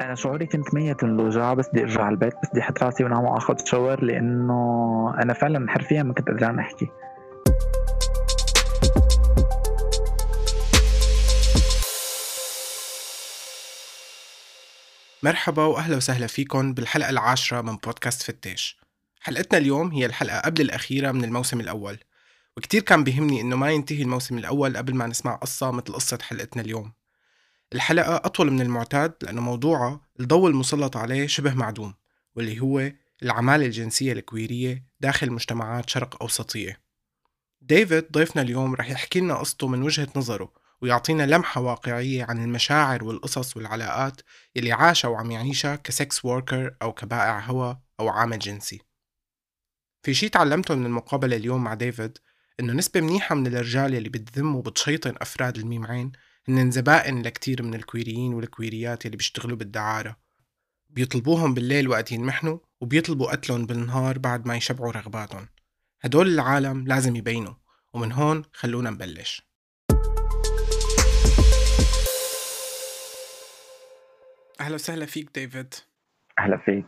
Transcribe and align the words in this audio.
أنا 0.00 0.14
شعوري 0.14 0.46
كنت 0.46 0.74
ميت 0.74 1.04
من 1.04 1.20
الوجع 1.20 1.54
بس 1.54 1.68
بدي 1.68 1.82
أرجع 1.82 2.02
على 2.02 2.12
البيت 2.12 2.34
بس 2.42 2.48
بدي 2.50 2.60
أحط 2.60 2.82
راسي 2.82 3.04
وانام 3.04 3.24
وآخذ 3.24 3.64
شاور 3.64 4.04
لأنه 4.04 5.14
أنا 5.22 5.32
فعلا 5.32 5.70
حرفيا 5.70 6.02
ما 6.02 6.14
كنت 6.14 6.28
قادران 6.28 6.58
أحكي. 6.58 6.88
مرحبا 15.22 15.64
واهلا 15.64 15.96
وسهلا 15.96 16.26
فيكم 16.26 16.74
بالحلقة 16.74 17.10
العاشرة 17.10 17.60
من 17.60 17.76
بودكاست 17.76 18.22
فتاش. 18.22 18.80
حلقتنا 19.20 19.58
اليوم 19.58 19.90
هي 19.90 20.06
الحلقة 20.06 20.40
قبل 20.40 20.60
الأخيرة 20.60 21.12
من 21.12 21.24
الموسم 21.24 21.60
الأول 21.60 21.98
وكتير 22.56 22.82
كان 22.82 23.04
بيهمني 23.04 23.40
إنه 23.40 23.56
ما 23.56 23.70
ينتهي 23.70 24.02
الموسم 24.02 24.38
الأول 24.38 24.76
قبل 24.76 24.94
ما 24.94 25.06
نسمع 25.06 25.34
قصة 25.34 25.70
مثل 25.70 25.92
قصة 25.92 26.18
حلقتنا 26.22 26.62
اليوم. 26.62 26.92
الحلقة 27.74 28.16
أطول 28.16 28.50
من 28.50 28.60
المعتاد 28.60 29.14
لأنه 29.22 29.40
موضوعها 29.40 30.00
الضوء 30.20 30.50
المسلط 30.50 30.96
عليه 30.96 31.26
شبه 31.26 31.54
معدوم 31.54 31.94
واللي 32.36 32.60
هو 32.60 32.92
العمالة 33.22 33.66
الجنسية 33.66 34.12
الكويرية 34.12 34.86
داخل 35.00 35.30
مجتمعات 35.30 35.90
شرق 35.90 36.22
أوسطية. 36.22 36.82
ديفيد 37.60 38.12
ضيفنا 38.12 38.42
اليوم 38.42 38.74
رح 38.74 38.90
يحكي 38.90 39.20
لنا 39.20 39.34
قصته 39.34 39.68
من 39.68 39.82
وجهة 39.82 40.08
نظره 40.16 40.52
ويعطينا 40.82 41.26
لمحة 41.26 41.60
واقعية 41.60 42.24
عن 42.24 42.44
المشاعر 42.44 43.04
والقصص 43.04 43.56
والعلاقات 43.56 44.20
اللي 44.56 44.72
عاشها 44.72 45.08
وعم 45.08 45.30
يعيشها 45.30 45.76
ك 45.76 45.88
sex 45.88 46.24
worker 46.24 46.74
أو 46.82 46.92
كبائع 46.92 47.40
هوى 47.40 47.74
أو 48.00 48.08
عامل 48.08 48.38
جنسي. 48.38 48.80
في 50.02 50.14
شي 50.14 50.28
تعلمته 50.28 50.74
من 50.74 50.86
المقابلة 50.86 51.36
اليوم 51.36 51.64
مع 51.64 51.74
ديفيد 51.74 52.18
إنه 52.60 52.72
نسبة 52.72 53.00
منيحة 53.00 53.34
من 53.34 53.46
الرجال 53.46 53.94
اللي 53.94 54.08
بتذم 54.08 54.56
وبتشيطن 54.56 55.14
أفراد 55.20 55.58
الميم 55.58 55.86
عين 55.86 56.12
هن 56.48 56.70
زبائن 56.70 57.22
لكتير 57.22 57.62
من 57.62 57.74
الكويريين 57.74 58.34
والكويريات 58.34 59.06
اللي 59.06 59.16
بيشتغلوا 59.16 59.56
بالدعارة. 59.56 60.16
بيطلبوهم 60.90 61.54
بالليل 61.54 61.88
وقت 61.88 62.12
ينمحنوا 62.12 62.58
وبيطلبوا 62.80 63.30
قتلهم 63.32 63.66
بالنهار 63.66 64.18
بعد 64.18 64.46
ما 64.46 64.56
يشبعوا 64.56 64.92
رغباتهم. 64.92 65.48
هدول 66.00 66.26
العالم 66.26 66.86
لازم 66.86 67.16
يبينوا 67.16 67.54
ومن 67.94 68.12
هون 68.12 68.44
خلونا 68.52 68.90
نبلش. 68.90 69.48
أهلا 74.60 74.74
وسهلا 74.74 75.06
فيك 75.06 75.30
ديفيد. 75.34 75.74
أهلا 76.38 76.56
فيك. 76.56 76.86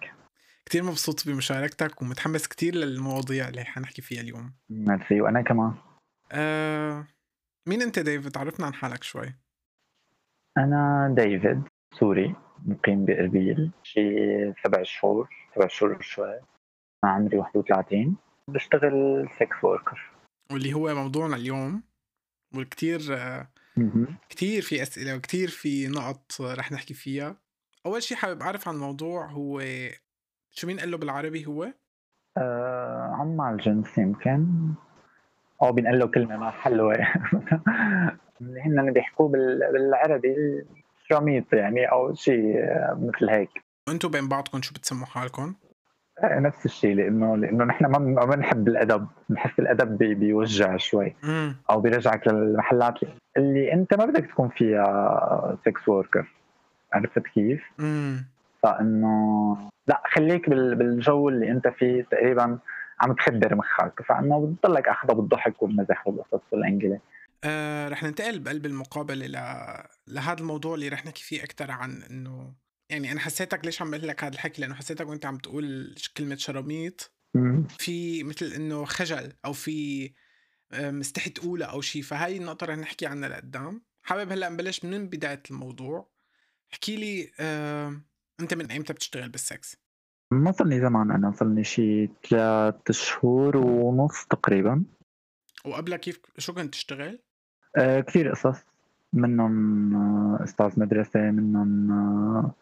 كتير 0.66 0.82
مبسوط 0.82 1.26
بمشاركتك 1.28 2.02
ومتحمس 2.02 2.46
كتير 2.46 2.74
للمواضيع 2.74 3.48
اللي 3.48 3.64
حنحكي 3.64 4.02
فيها 4.02 4.20
اليوم. 4.20 4.54
ميرسي 4.70 5.20
وأنا 5.20 5.42
كمان. 5.42 5.74
آه... 6.32 7.06
مين 7.66 7.82
أنت 7.82 7.98
ديفيد؟ 7.98 8.38
عرفنا 8.38 8.66
عن 8.66 8.74
حالك 8.74 9.02
شوي. 9.02 9.34
أنا 10.58 11.14
ديفيد 11.18 11.62
سوري 11.92 12.34
مقيم 12.66 13.04
بأربيل. 13.04 13.70
شي 13.82 14.00
سبع 14.64 14.82
شهور 14.82 15.28
سبع 15.54 15.66
شهور 15.66 16.00
شوي 16.00 16.40
عمري 17.04 17.38
31 17.38 18.16
بشتغل 18.48 19.28
sex 19.40 19.64
worker 19.64 20.10
واللي 20.52 20.74
هو 20.74 20.94
موضوعنا 20.94 21.36
اليوم 21.36 21.82
والكتير 22.54 23.00
كتير 24.28 24.62
في 24.62 24.82
أسئلة 24.82 25.16
وكتير 25.16 25.48
في 25.48 25.88
نقط 25.88 26.40
رح 26.40 26.72
نحكي 26.72 26.94
فيها. 26.94 27.36
أول 27.86 28.02
شي 28.02 28.16
حابب 28.16 28.42
أعرف 28.42 28.68
عن 28.68 28.74
الموضوع 28.74 29.26
هو 29.26 29.62
شو 30.50 30.66
بينقال 30.66 30.90
له 30.90 30.98
بالعربي 30.98 31.46
هو؟ 31.46 31.72
آه 32.38 33.16
عمال 33.20 33.56
جنس 33.56 33.98
يمكن. 33.98 34.46
أو 35.62 35.72
بينقال 35.72 35.98
له 35.98 36.06
كلمة 36.06 36.36
ما 36.36 36.50
حلوة. 36.50 36.96
هن 38.40 38.92
بيحكوه 38.92 39.28
بالعربي 39.28 40.64
شراميط 41.08 41.52
يعني 41.52 41.84
أو 41.84 42.14
شيء 42.14 42.54
مثل 42.96 43.30
هيك 43.30 43.50
وأنتم 43.88 44.08
بين 44.08 44.28
بعضكم 44.28 44.62
شو 44.62 44.74
بتسموا 44.74 45.06
حالكم؟ 45.06 45.54
آه، 46.22 46.38
نفس 46.38 46.66
الشيء 46.66 46.94
لأنه 46.94 47.36
لأنه 47.36 47.64
نحن 47.64 47.86
ما 47.86 48.24
بنحب 48.24 48.68
العربي 48.68 49.06
بنحس 49.28 49.58
العربي 49.58 49.98
بي 49.98 50.14
بيوجع 50.14 50.76
شوي 50.76 51.14
مم. 51.22 51.56
أو 51.70 51.80
بيرجعك 51.80 52.28
للمحلات 52.28 52.94
اللي 53.36 53.72
أنت 53.72 53.94
ما 53.94 54.04
بدك 54.04 54.26
تكون 54.26 54.48
فيها 54.48 55.58
sex 55.64 55.88
worker 55.88 56.26
عرفت 56.92 57.18
كيف؟ 57.18 57.62
مم. 57.78 58.24
فإنه 58.62 59.56
لا 59.86 60.02
خليك 60.06 60.50
بالجو 60.50 61.28
اللي 61.28 61.50
أنت 61.50 61.68
فيه 61.68 62.02
تقريبا 62.10 62.58
عم 63.00 63.12
تخدر 63.12 63.54
مخك 63.54 64.02
فإنه 64.02 64.46
بتضلك 64.46 64.88
اخذها 64.88 65.14
بالضحك 65.14 65.62
والمزح 65.62 66.06
والقصص 66.06 66.52
والانجله 66.52 66.98
آه 67.44 67.88
رح 67.88 68.02
ننتقل 68.02 68.38
بقلب 68.38 68.66
المقابلة 68.66 69.26
ل... 69.26 69.32
لهذا 70.06 70.40
الموضوع 70.40 70.74
اللي 70.74 70.88
رح 70.88 71.06
نحكي 71.06 71.22
فيه 71.22 71.44
أكثر 71.44 71.70
عن 71.70 72.02
إنه 72.02 72.54
يعني 72.90 73.12
أنا 73.12 73.20
حسيتك 73.20 73.64
ليش 73.64 73.82
عم 73.82 73.90
بقول 73.90 74.08
لك 74.08 74.24
هذا 74.24 74.34
الحكي؟ 74.34 74.60
لأنه 74.60 74.74
حسيتك 74.74 75.08
وأنت 75.08 75.26
عم 75.26 75.38
تقول 75.38 75.94
كلمة 76.16 76.36
شراميط 76.36 77.14
في 77.68 78.24
مثل 78.24 78.46
إنه 78.46 78.84
خجل 78.84 79.32
أو 79.44 79.52
في 79.52 80.10
آه، 80.72 80.90
مستحي 80.90 81.30
تقولها 81.30 81.66
أو 81.66 81.80
شيء 81.80 82.02
فهاي 82.02 82.36
النقطة 82.36 82.66
رح 82.66 82.76
نحكي 82.76 83.06
عنها 83.06 83.28
لقدام. 83.28 83.82
حابب 84.02 84.32
هلأ 84.32 84.48
نبلش 84.48 84.84
من 84.84 85.08
بداية 85.08 85.42
الموضوع. 85.50 86.10
احكي 86.72 86.96
لي 86.96 87.32
آه، 87.40 88.00
أنت 88.40 88.54
من 88.54 88.70
أيمتى 88.70 88.92
بتشتغل 88.92 89.28
بالسكس؟ 89.28 89.76
ما 90.32 90.52
صار 90.52 90.66
لي 90.66 90.80
زمان 90.80 91.10
أنا 91.10 91.32
صار 91.32 91.54
لي 91.54 91.64
شي 91.64 92.06
ثلاث 92.06 92.90
شهور 92.90 93.56
ونص 93.56 94.24
تقريبا. 94.30 94.84
وقبلها 95.64 95.98
كيف 95.98 96.20
شو 96.38 96.54
كنت 96.54 96.72
تشتغل؟ 96.72 97.22
آه 97.76 98.00
كثير 98.00 98.30
قصص 98.30 98.64
منهم 99.12 99.94
آه 99.96 100.44
أستاذ 100.44 100.80
مدرسة 100.80 101.20
منهم 101.20 101.90
آه 101.90 102.54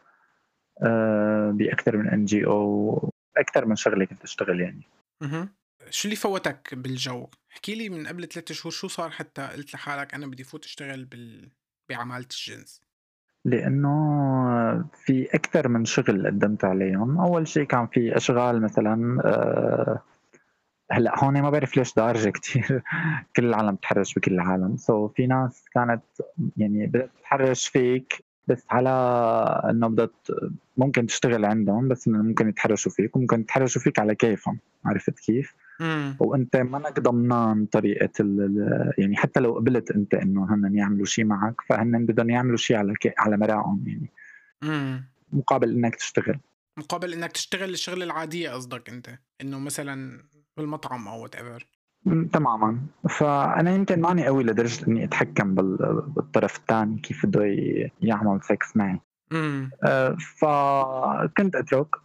آه 0.82 1.50
بأكثر 1.50 1.96
من 1.96 2.08
NGO 2.08 3.12
أكثر 3.36 3.64
من 3.66 3.76
شغلة 3.76 4.04
كنت 4.04 4.22
أشتغل 4.22 4.60
يعني 4.60 4.82
أها 5.22 5.48
شو 5.90 6.08
اللي 6.08 6.16
فوتك 6.16 6.74
بالجو؟ 6.74 7.28
احكي 7.52 7.74
لي 7.74 7.88
من 7.88 8.06
قبل 8.06 8.28
ثلاث 8.28 8.52
شهور 8.52 8.72
شو 8.72 8.88
صار 8.88 9.10
حتى 9.10 9.42
قلت 9.42 9.74
لحالك 9.74 10.14
أنا 10.14 10.26
بدي 10.26 10.44
فوت 10.44 10.64
أشتغل 10.64 11.04
بال... 11.04 11.48
بعمالة 11.88 12.26
الجنس؟ 12.30 12.82
لأنه 13.44 13.92
في 14.94 15.28
أكثر 15.34 15.68
من 15.68 15.84
شغل 15.84 16.26
قدمت 16.26 16.64
عليهم 16.64 17.20
أول 17.20 17.48
شيء 17.48 17.64
كان 17.64 17.86
في 17.86 18.16
أشغال 18.16 18.62
مثلا 18.62 19.22
آه، 19.24 20.02
هلأ 20.91 21.25
هون 21.25 21.43
ما 21.43 21.50
بعرف 21.50 21.76
ليش 21.76 21.94
دارجة 21.94 22.31
كثير 22.31 22.82
كل 23.37 23.44
العالم 23.44 23.75
بتحرش 23.75 24.15
بكل 24.15 24.34
العالم 24.34 24.76
سو 24.76 25.09
so 25.09 25.12
في 25.12 25.26
ناس 25.26 25.65
كانت 25.75 26.03
يعني 26.56 26.87
بدها 26.87 27.06
تتحرش 27.06 27.69
فيك 27.69 28.25
بس 28.48 28.65
على 28.70 28.91
إنه 29.71 29.88
بدها 29.88 30.09
ممكن 30.76 31.06
تشتغل 31.06 31.44
عندهم 31.44 31.88
بس 31.88 32.09
إنه 32.09 32.22
ممكن 32.22 32.48
يتحرشوا 32.48 32.92
فيك 32.92 33.16
وممكن 33.16 33.41
يتحرشوا 33.41 33.82
فيك 33.82 33.98
على 33.98 34.15
كيفهم 34.15 34.59
عرفت 34.84 35.19
كيف؟ 35.19 35.54
مم. 35.81 36.16
وأنت 36.21 36.56
منك 36.56 37.00
ضمنان 37.00 37.66
طريقة 37.66 38.25
يعني 38.98 39.16
حتى 39.16 39.41
لو 39.41 39.54
قبلت 39.54 39.91
أنت 39.91 40.15
إنه 40.15 40.54
هن 40.54 40.76
يعملوا 40.76 41.06
شيء 41.06 41.25
معك 41.25 41.60
فهن 41.69 42.06
بدهم 42.06 42.31
يعملوا 42.31 42.56
شيء 42.56 42.76
على 42.76 42.94
كي 42.94 43.12
على 43.19 43.37
مزاجهم 43.36 43.84
يعني 43.87 44.10
مم. 44.62 45.04
مقابل 45.32 45.71
إنك 45.75 45.97
تشتغل 45.97 46.38
مقابل 46.76 47.12
إنك 47.12 47.32
تشتغل 47.32 47.71
الشغلة 47.71 48.04
العادية 48.04 48.50
قصدك 48.50 48.88
أنت 48.88 49.19
إنه 49.41 49.59
مثلا 49.59 50.22
بالمطعم 50.56 51.08
أو 51.08 51.22
whatever 51.22 51.66
تماما. 52.32 52.78
فأنا 53.08 53.74
يمكن 53.74 54.00
ماني 54.00 54.26
قوي 54.26 54.44
لدرجة 54.44 54.86
إني 54.88 55.04
أتحكم 55.04 55.54
بالطرف 55.54 56.56
الثاني 56.56 56.98
كيف 56.98 57.26
بده 57.26 57.44
يعمل 58.00 58.40
سكس 58.42 58.76
معي. 58.76 59.00
امم 59.32 59.70
فكنت 60.38 61.56
أترك 61.56 61.96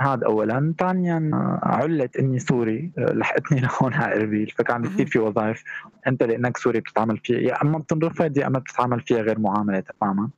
هذا 0.00 0.26
اولا. 0.26 0.74
ثانيا 0.78 1.30
علة 1.62 2.08
إني 2.18 2.38
سوري 2.38 2.92
لحقتني 2.98 3.60
لهون 3.64 3.94
على 3.94 4.16
إربيل. 4.16 4.50
فكان 4.58 4.84
كثير 4.84 5.06
في 5.06 5.18
وظائف. 5.18 5.64
أنت 6.06 6.22
لأنك 6.22 6.56
سوري 6.56 6.80
بتتعامل 6.80 7.18
فيها. 7.18 7.40
يا 7.40 7.62
أما 7.62 7.78
بتنرفض 7.78 8.38
يا 8.38 8.46
أما 8.46 8.58
بتتعامل 8.58 9.00
فيها 9.00 9.20
غير 9.20 9.38
معاملة 9.38 9.80
تماما. 9.80 10.28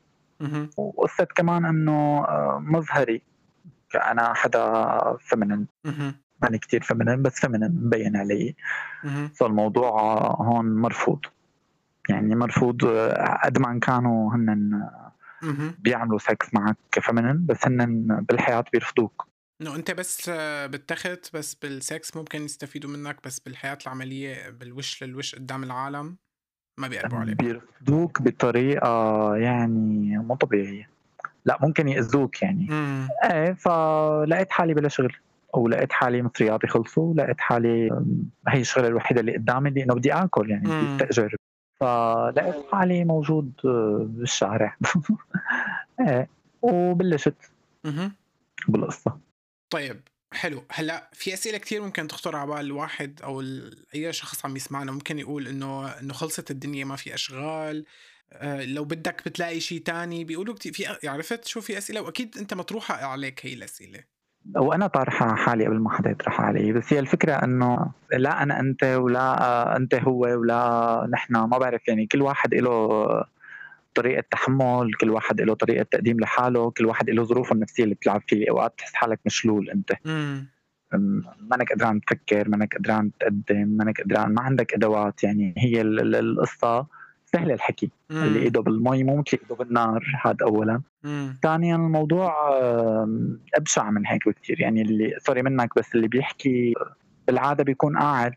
وقصة 0.77 1.25
كمان 1.25 1.65
إنه 1.65 2.25
آه، 2.25 2.63
مظهري 2.65 3.23
كأنا 3.91 4.35
حدا 4.35 5.17
feminine 5.21 5.67
ماني 6.43 6.59
كتير 6.59 6.83
feminine 6.83 7.23
بس 7.23 7.41
feminine 7.41 7.81
مبين 7.85 8.17
علي. 8.17 8.55
فالموضوع 9.35 10.01
هون 10.41 10.75
مرفوض. 10.75 11.21
يعني 12.09 12.35
مرفوض 12.35 12.85
قد 13.45 13.59
ما 13.59 13.81
كانوا 13.81 14.35
هن 14.35 14.91
بيعملوا 15.79 16.19
sex 16.19 16.55
معك 16.55 16.77
ك 16.93 16.99
feminine 16.99 17.47
بس 17.47 17.67
هن 17.67 18.07
بالحياة 18.29 18.65
بيرفضوك. 18.73 19.27
إنه 19.63 19.75
أنت 19.75 19.91
بس 19.91 20.31
بتخت 20.71 21.31
بس 21.35 21.55
بالسكس 21.55 22.17
ممكن 22.17 22.43
يستفيدوا 22.43 22.91
منك 22.91 23.17
بس 23.25 23.41
بالحياة 23.41 23.79
العملية 23.87 24.51
بالوش 24.51 25.03
للوش 25.03 25.35
قدام 25.35 25.65
العالم 25.65 26.17
ما 26.79 26.89
بيقربوا 26.89 27.19
عليك. 27.19 27.37
بيرفضوك 27.37 28.23
بطريقة 28.23 29.37
يعني 29.37 30.19
مو 30.19 30.35
طبيعية. 30.35 30.91
لا 31.45 31.59
ممكن 31.63 31.89
يأذوك 31.89 32.43
يعني. 32.43 32.67
مم. 32.71 33.09
إيه 33.25 33.53
فلقيت 33.53 34.51
حالي 34.51 34.75
بلا 34.75 34.89
شغل. 34.89 35.17
ولقيت 35.59 35.93
حالي 35.93 36.23
مصرياتي 36.23 36.67
خلصوا 36.67 37.15
لقيت 37.15 37.41
حالي 37.41 37.91
هي 38.49 38.61
الشغلة 38.61 38.89
الوحيدة 38.89 39.21
اللي 39.21 39.37
قدامي 39.37 39.69
اللي 39.69 39.83
إنه 39.83 39.95
بدي 39.95 40.13
آكل 40.13 40.51
يعني 40.51 40.65
بدي 40.65 41.05
استاجر 41.05 41.37
فلقيت 41.81 42.67
حالي 42.73 43.05
موجود 43.05 43.53
بالشارع. 44.05 44.77
إيه 46.01 46.29
وبلشت. 46.63 47.35
بالقصة. 48.69 49.19
طيب 49.71 50.01
حلو. 50.33 50.65
هلأ 50.73 51.11
في 51.13 51.35
أسئلة 51.35 51.59
كثير 51.59 51.83
ممكن 51.83 52.09
تخطر 52.09 52.37
على 52.37 52.49
بال 52.49 52.61
الواحد 52.61 53.21
أو 53.23 53.43
أي 53.95 54.13
شخص 54.13 54.45
عم 54.45 54.57
يسمعنا. 54.57 54.93
ممكن 54.93 55.19
يقول 55.19 55.49
إنه 55.49 55.89
إنه 55.89 56.15
خلصت 56.15 56.51
الدنيا 56.51 56.85
ما 56.85 56.97
في 56.97 57.15
أشغال 57.15 57.85
آه، 58.33 58.65
لو 58.65 58.85
بدك 58.85 59.23
بتلاقي 59.29 59.61
شيء 59.61 59.83
تاني. 59.83 60.25
بيقولوا 60.25 60.55
كثير 60.55 60.73
في 60.73 61.09
عرفت 61.09 61.45
شو 61.45 61.61
في 61.61 61.79
أسئلة؟ 61.79 62.01
وأكيد 62.01 62.39
أنت 62.39 62.55
مطروحة 62.55 62.95
عليك 62.95 63.47
هي 63.47 63.55
الأسئلة. 63.55 64.16
وأنا 64.55 64.87
طارحة 64.87 65.35
حالي 65.35 65.67
قبل 65.67 65.79
ما 65.79 65.91
حدا 65.91 66.11
يطرحها 66.11 66.47
علي 66.47 66.73
بس 66.73 66.93
هي 66.93 66.99
الفكرة 66.99 67.33
إنه 67.33 67.91
لا 68.13 68.43
أنا 68.43 68.61
أنت 68.61 68.85
ولا 68.85 69.77
أنت 69.77 69.95
هو 69.95 70.21
ولا 70.21 71.07
نحن 71.13 71.33
ما 71.37 71.59
بعرف 71.59 71.89
يعني 71.89 72.07
كل 72.07 72.23
واحد 72.23 72.55
له 72.55 73.07
طريقة 73.95 74.25
تحمل 74.31 74.95
كل 75.01 75.11
واحد 75.11 75.41
له 75.41 75.55
طريقة 75.55 75.87
تقديم 75.91 76.21
لحاله 76.21 76.71
كل 76.71 76.87
واحد 76.87 77.11
له 77.11 77.23
ظروفه 77.25 77.53
النفسية 77.55 77.85
اللي 77.85 77.95
بتلعب 77.95 78.23
فيه. 78.29 78.51
أوقات 78.51 78.75
تحس 78.79 78.95
حالك 78.95 79.21
مشلول 79.27 79.71
أنت. 79.71 79.93
أم، 80.95 81.23
مانك 81.51 81.73
قدران 81.73 82.01
تفكر 82.01 82.49
مانك 82.49 82.77
قدران 82.77 83.11
تقدم 83.21 83.69
مانك 83.69 84.01
قدران 84.01 84.35
ما 84.35 84.43
عندك 84.43 84.75
أدوات 84.75 85.25
يعني 85.25 85.55
هي 85.59 85.81
ال- 85.81 86.01
ال- 86.01 86.15
القصة 86.17 86.87
سهل 87.37 87.53
الحكي. 87.53 87.91
اللي 88.11 88.39
إيده 88.39 88.61
بالمي 88.61 89.05
مو 89.05 89.17
مثل 89.17 89.39
إيده 89.43 89.55
بالنار 89.55 90.05
هذا 90.25 90.37
اولا. 90.43 90.81
ثانيا 91.43 91.77
الموضوع 91.77 92.35
ابشع 93.55 93.91
من 93.91 94.07
هيك 94.07 94.29
بكثير 94.29 94.61
يعني 94.61 94.83
اللي 94.83 95.15
sorry 95.19 95.43
منك 95.43 95.71
بس 95.77 95.95
اللي 95.95 96.09
بيحكي 96.09 96.75
بالعادة 97.27 97.65
بيكون 97.65 97.99
قاعد 97.99 98.35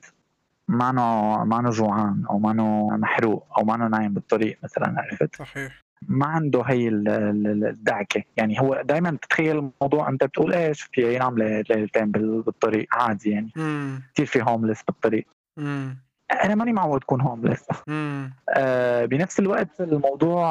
مانو 0.68 1.38
مانو 1.46 1.70
جوعان 1.70 2.26
أو 2.30 2.40
مانو 2.40 2.90
محروق 2.98 3.48
أو 3.58 3.64
مانو 3.66 3.88
نايم 3.88 4.14
بالطريق 4.14 4.58
مثلا 4.64 4.96
عرفت؟ 4.98 5.36
صحيح. 5.36 5.82
ما 6.08 6.26
عنده 6.26 6.62
هي 6.62 6.88
ال- 6.88 7.08
ال- 7.10 7.66
الدعكة. 7.68 8.24
يعني 8.38 8.62
هو 8.62 8.82
دائما 8.86 9.18
تتخيل 9.22 9.58
الموضوع 9.58 10.10
أنت 10.10 10.24
بتقول 10.24 10.54
إيش؟ 10.54 10.82
في 10.82 11.16
ينام 11.16 11.38
لي- 11.38 11.64
ليلتين 11.70 12.12
بال- 12.12 12.42
بالطريق 12.42 12.88
عادي 12.92 13.30
يعني. 13.30 13.50
كثير 14.14 14.26
في 14.26 14.42
homeless 14.42 14.84
بالطريق. 14.84 15.26
امم 15.58 15.98
أنا 16.32 16.56
ماني 16.56 16.74
معود 16.74 17.04
أكون 17.04 17.22
homeless 17.22 17.66
امم 17.90 18.34
آه 18.50 19.06
بنفس 19.06 19.40
الوقت 19.40 19.82
الموضوع 19.82 20.46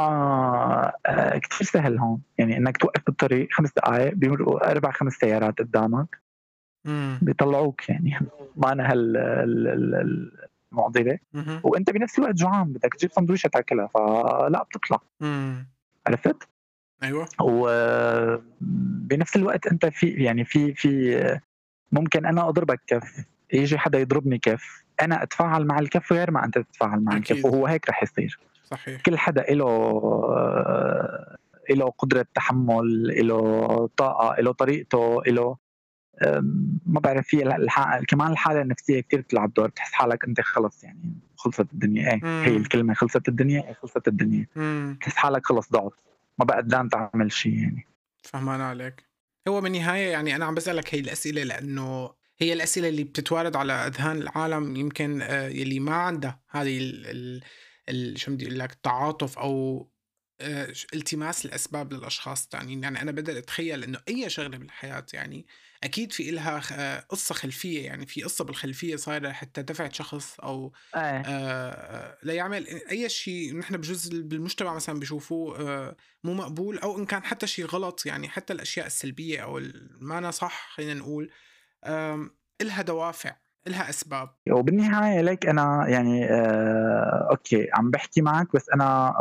آه 1.06 1.38
كثير 1.38 1.66
سهل 1.66 1.98
هون. 1.98 2.20
يعني 2.38 2.56
إنك 2.56 2.76
توقف 2.76 3.02
بالطريق 3.06 3.48
خمس 3.52 3.72
دقائق 3.76 4.14
بيمرقوا 4.14 4.70
أربع 4.70 4.90
خمس 4.90 5.12
سيارات 5.12 5.58
قدامك. 5.58 6.18
بيطلعوك 7.22 7.88
يعني. 7.88 8.18
ما 8.56 8.72
أنا 8.72 8.92
هال 8.92 9.16
ال- 9.16 9.68
ال- 9.68 10.48
المعضلة. 10.72 11.18
وأنت 11.62 11.90
بنفس 11.90 12.18
الوقت 12.18 12.34
جوعان 12.34 12.72
بدك 12.72 12.94
تجيب 12.94 13.12
سندويشة 13.12 13.48
تاكلها 13.48 13.86
فلا 13.86 14.62
بتطلع. 14.62 15.00
عرفت؟ 16.06 16.48
أيوه. 17.02 17.28
وبنفس 18.60 19.36
الوقت 19.36 19.66
أنت 19.66 19.86
في 19.86 20.06
يعني 20.08 20.44
في 20.44 20.74
في 20.74 21.38
ممكن 21.92 22.26
أنا 22.26 22.48
أضربك 22.48 22.80
كف 22.86 23.24
يجي 23.52 23.78
حدا 23.78 23.98
يضربني 23.98 24.38
كف. 24.38 24.84
أنا 25.02 25.22
أتفاعل 25.22 25.66
مع 25.66 25.78
الكف 25.78 26.12
غير 26.12 26.30
ما 26.30 26.44
أنت 26.44 26.58
تتفاعل 26.58 27.00
مع 27.00 27.16
أكيد. 27.16 27.36
الكف 27.36 27.44
وهو 27.44 27.66
هيك 27.66 27.88
رح 27.90 28.02
يصير. 28.02 28.38
صحيح. 28.64 29.00
كل 29.02 29.18
حدا 29.18 29.42
له 29.42 29.64
له 31.70 31.90
قدرة 31.98 32.26
تحمل 32.34 33.26
له 33.28 33.86
طاقة 33.96 34.40
له 34.40 34.52
طريقته 34.52 35.22
له 35.26 35.56
ما 36.86 37.00
بعرف 37.00 37.26
في 37.26 37.42
الح... 37.42 37.98
كمان 38.08 38.30
الحالة 38.32 38.60
النفسية 38.60 39.00
كتير 39.00 39.20
بتلعب 39.20 39.52
دور 39.54 39.68
بتحس 39.68 39.92
حالك 39.92 40.24
أنت 40.24 40.40
خلص 40.40 40.84
يعني 40.84 41.14
خلصت 41.36 41.60
الدنيا. 41.72 42.10
إيه 42.12 42.20
مم. 42.24 42.42
هي 42.44 42.56
الكلمة 42.56 42.94
خلصت 42.94 43.28
الدنيا 43.28 43.68
إيه 43.68 43.72
خلصت 43.72 44.08
الدنيا. 44.08 44.46
امم 44.56 44.94
بتحس 44.94 45.16
حالك 45.16 45.46
خلص 45.46 45.72
ضعت 45.72 46.00
ما 46.38 46.44
بقى 46.44 46.56
قدران 46.56 46.88
تعمل 46.88 47.32
شيء 47.32 47.54
يعني. 47.54 47.86
فهمان 48.22 48.60
عليك. 48.60 49.04
هو 49.48 49.60
بالنهاية 49.60 50.12
يعني 50.12 50.36
أنا 50.36 50.44
عم 50.44 50.54
بسألك 50.54 50.94
هي 50.94 51.00
الأسئلة 51.00 51.42
لأنه 51.42 52.10
هي 52.40 52.52
الأسئلة 52.52 52.88
اللي 52.88 53.04
بتتوارد 53.04 53.56
على 53.56 53.72
أذهان 53.72 54.22
العالم 54.22 54.76
يمكن 54.76 55.22
آه، 55.22 55.48
يلي 55.48 55.80
ما 55.80 55.94
عنده 55.94 56.40
هذه 56.50 56.78
ال 57.88 58.18
شو 58.18 58.30
بدي 58.32 58.46
أقول 58.46 58.58
لك 58.58 58.74
تعاطف 58.74 59.38
أو 59.38 59.88
آه، 60.40 60.72
التماس 60.94 61.46
الأسباب 61.46 61.92
للأشخاص 61.92 62.42
التانيين. 62.42 62.82
يعني 62.82 63.02
أنا 63.02 63.12
بدأت 63.12 63.36
أتخيل 63.36 63.84
إنه 63.84 64.00
أي 64.08 64.30
شغلة 64.30 64.58
بالحياة 64.58 65.06
يعني 65.12 65.46
أكيد 65.84 66.12
في 66.12 66.30
إلها 66.30 66.62
آه، 66.72 67.00
قصة 67.00 67.34
خلفية. 67.34 67.86
يعني 67.86 68.06
في 68.06 68.22
قصة 68.22 68.44
بالخلفية 68.44 68.96
صايرة 68.96 69.32
حتى 69.32 69.62
دفعت 69.62 69.94
شخص 69.94 70.40
أو 70.40 70.72
إيه. 70.96 71.22
آه، 71.26 72.18
ليعمل 72.22 72.66
أي 72.90 73.08
شيء 73.08 73.58
نحن 73.58 73.76
بجزء 73.76 74.20
بالمجتمع 74.22 74.74
مثلا 74.74 75.00
بشوفوه 75.00 75.60
آه، 75.60 75.96
مو 76.24 76.34
مقبول 76.34 76.78
أو 76.78 76.98
إن 76.98 77.06
كان 77.06 77.24
حتى 77.24 77.46
شيء 77.46 77.66
غلط. 77.66 78.06
يعني 78.06 78.28
حتى 78.28 78.52
الأشياء 78.52 78.86
السلبية 78.86 79.40
أو 79.40 79.60
ما 80.00 80.30
صح 80.30 80.70
خلينا 80.74 80.94
نقول. 80.94 81.30
إلها 82.60 82.82
دوافع 82.82 83.30
إلها 83.66 83.90
أسباب. 83.90 84.28
وبالنهاية 84.50 85.20
ليك 85.20 85.46
أنا 85.46 85.88
يعني 85.88 86.24
آه 86.24 87.28
أوكي 87.30 87.68
عم 87.74 87.90
بحكي 87.90 88.22
معك 88.22 88.52
بس 88.54 88.70
أنا 88.70 89.14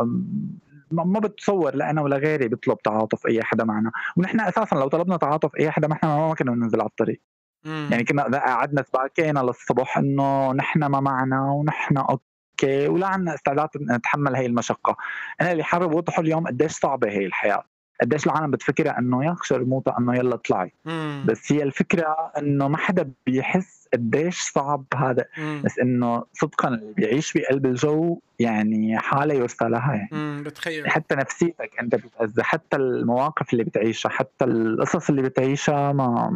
ما 0.90 1.04
ما 1.04 1.20
بتصور 1.20 1.74
لا 1.74 1.90
أنا 1.90 2.02
ولا 2.02 2.16
غيري 2.16 2.48
بيطلب 2.48 2.78
تعاطف 2.78 3.26
أي 3.26 3.42
حدا 3.42 3.64
معنا. 3.64 3.90
ونحن 4.16 4.40
أساسا 4.40 4.74
لو 4.74 4.88
طلبنا 4.88 5.16
تعاطف 5.16 5.56
أي 5.56 5.70
حدا 5.70 5.88
معنا 5.88 6.16
ما 6.28 6.34
كنا 6.34 6.52
ننزل 6.52 6.80
على 6.80 6.88
الطريق. 6.88 7.20
مم. 7.64 7.88
يعني 7.90 8.04
كنا 8.04 8.22
قعدنا 8.22 8.82
سباكينا 8.82 9.40
للصبح 9.40 9.98
إنه 9.98 10.52
نحن 10.52 10.84
ما 10.84 11.00
معنا 11.00 11.50
ونحن 11.50 11.96
أوكي 11.96 12.88
ولا 12.88 13.06
عنا 13.06 13.34
استعداد 13.34 13.68
نتحمل 13.90 14.36
هي 14.36 14.46
المشقة. 14.46 14.96
أنا 15.40 15.52
اللي 15.52 15.64
حابب 15.64 15.92
أوضحه 15.92 16.22
اليوم 16.22 16.46
قديش 16.46 16.72
صعبة 16.72 17.08
هي 17.08 17.26
الحياة. 17.26 17.64
قديش 18.00 18.26
العالم 18.26 18.50
بتفكرها 18.50 18.98
إنه 18.98 19.24
يا 19.24 19.36
شرموطه 19.42 19.98
إنه 19.98 20.16
يلا 20.16 20.34
اطلعي. 20.34 20.72
بس 21.24 21.52
هي 21.52 21.62
الفكرة 21.62 22.32
إنه 22.38 22.68
ما 22.68 22.76
حدا 22.76 23.12
بيحس 23.26 23.77
قديش 23.92 24.40
صعب 24.40 24.84
هذا 24.96 25.24
مم. 25.38 25.62
بس 25.64 25.78
إنه 25.78 26.24
صدقا 26.32 26.68
اللي 26.68 26.92
بيعيش 26.92 27.32
بقلب 27.32 27.66
الجو 27.66 28.18
يعني 28.38 28.98
حالة 28.98 29.34
يرثى 29.34 29.68
لها 29.68 29.94
يعني 29.94 30.08
مم. 30.12 30.42
بتخيل 30.46 30.90
حتى 30.90 31.14
نفسيتك 31.14 31.70
أنت 31.80 31.94
بتأذى 31.94 32.42
حتى 32.42 32.76
المواقف 32.76 33.52
اللي 33.52 33.64
بتعيشها 33.64 34.08
حتى 34.08 34.44
القصص 34.44 35.08
اللي 35.10 35.22
بتعيشها 35.22 35.92
ما 35.92 36.30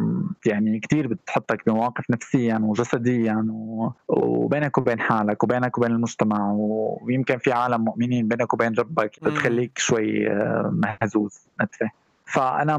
يعني 0.45 0.79
كثير 0.79 1.07
بتحطك 1.07 1.61
بمواقف 1.67 2.11
نفسيا 2.11 2.59
وجسديا 2.63 3.47
و... 3.49 3.89
وبينك 4.07 4.77
وبين 4.77 4.99
حالك 4.99 5.43
وبينك 5.43 5.77
وبين 5.77 5.91
المجتمع 5.91 6.51
ويمكن 6.51 7.37
في 7.37 7.51
عالم 7.51 7.81
مؤمنين 7.81 8.27
بينك 8.27 8.53
وبين 8.53 8.73
ربك. 8.73 9.11
بتخليك 9.21 9.77
شوي 9.77 10.27
آه، 10.31 10.69
مهزوز 10.73 11.47
نتفه 11.61 12.02
فأنا 12.25 12.77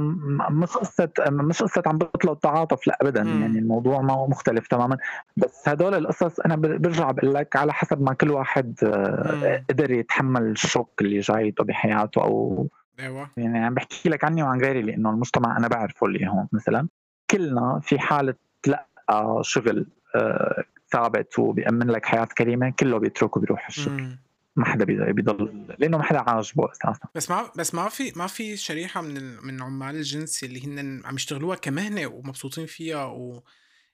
مش 0.50 0.76
قصة 0.76 1.10
مش 1.28 1.62
قصة 1.62 1.82
عم 1.86 1.98
بطلب 1.98 2.40
تعاطف 2.40 2.86
لا 2.86 2.98
ابدا. 3.02 3.22
يعني 3.22 3.58
الموضوع 3.58 4.00
ما 4.00 4.26
مختلف 4.26 4.66
تماما 4.66 4.98
بس 5.36 5.68
هدول 5.68 5.94
القصص 5.94 6.40
أنا 6.40 6.56
برجع 6.56 7.10
بقول 7.10 7.34
لك 7.34 7.56
على 7.56 7.72
حسب 7.72 8.02
ما 8.02 8.14
كل 8.14 8.30
واحد 8.30 8.74
آه،. 8.82 9.64
قدر 9.70 9.90
يتحمل 9.90 10.42
الشوك 10.42 10.90
اللي 11.00 11.20
جايته 11.20 11.64
بحياته 11.64 12.22
أو 12.24 12.66
أيوه 13.00 13.30
يعني 13.36 13.58
عم 13.58 13.74
بحكي 13.74 14.08
لك 14.08 14.24
عني 14.24 14.42
وعن 14.42 14.60
غيري 14.60 14.82
لأنه 14.82 15.10
المجتمع 15.10 15.56
أنا 15.56 15.68
بعرفه 15.68 16.06
اللي 16.06 16.28
هون 16.28 16.48
مثلا 16.52 16.88
كلنا 17.30 17.80
في 17.82 17.98
حالة 17.98 18.34
تلقى 18.62 19.40
شغل 19.42 19.86
آه، 20.14 20.64
ثابت 20.90 21.38
وبيأمن 21.38 21.86
لك 21.90 22.06
حياة 22.06 22.24
كريمة 22.24 22.70
كله 22.78 22.98
بيترك 22.98 23.36
وبيروح 23.36 23.66
الشغل. 23.66 24.18
ما 24.56 24.64
حدا 24.64 24.84
بي- 24.84 25.12
بيضل 25.12 25.66
لأنه 25.78 25.96
ما 25.98 26.02
حدا 26.04 26.18
عاجبه 26.18 26.72
أساسا 26.72 27.08
بس 27.14 27.30
ما 27.30 27.50
بس 27.56 27.74
ما 27.74 27.88
في 27.88 28.12
ما 28.16 28.26
في 28.26 28.56
شريحة 28.56 29.00
من 29.00 29.16
ال- 29.16 29.46
من 29.46 29.62
عمال 29.62 29.96
الجنس 29.96 30.44
اللي 30.44 30.66
هن 30.66 31.02
عم 31.04 31.14
يشتغلوها 31.14 31.56
كمهنة 31.56 32.06
ومبسوطين 32.06 32.66
فيها 32.66 33.04
و 33.04 33.42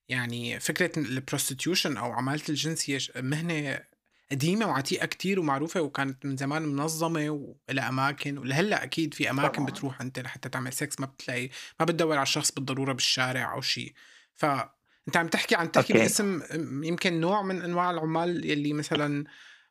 يعني 0.09 0.61
فكرة 0.61 0.99
ال 0.99 1.06
prostitution 1.06 1.97
أو 1.97 2.13
عمالة 2.13 2.43
الجنس 2.49 2.91
هي 2.91 2.99
مهنة 3.23 3.81
قديمة 4.31 4.67
وعتيقة 4.67 5.07
كتير 5.07 5.41
ومعروفة 5.41 5.81
وكانت 5.81 6.27
من 6.27 6.37
زمان 6.37 6.63
منظمة 6.63 7.31
وإلى 7.31 7.81
أماكن 7.81 8.39
ولهلأ 8.39 8.85
أكيد 8.85 9.15
في 9.15 9.31
أماكن 9.31 9.53
طبعاً. 9.63 9.67
بتروح 9.71 10.01
أنت 10.01 10.19
لحتى 10.19 10.49
تعمل 10.49 10.73
سكس 10.73 11.01
ما 11.01 11.07
بتلاقي 11.07 11.49
ما 11.81 11.87
بتدور 11.87 12.13
على 12.17 12.23
الشخص 12.23 12.53
بالضرورة 12.53 12.93
بالشارع 12.93 13.53
أو 13.55 13.61
شيء 13.61 13.93
فانت 14.35 15.17
عم 15.17 15.27
تحكي 15.29 15.55
عم 15.55 15.67
تحكي 15.67 15.93
أوكي. 15.93 16.03
باسم 16.03 16.43
يمكن 16.85 17.21
نوع 17.21 17.43
من 17.43 17.63
أنواع 17.63 17.91
العمال 17.91 18.51
يلي 18.51 18.73
مثلا 18.73 19.25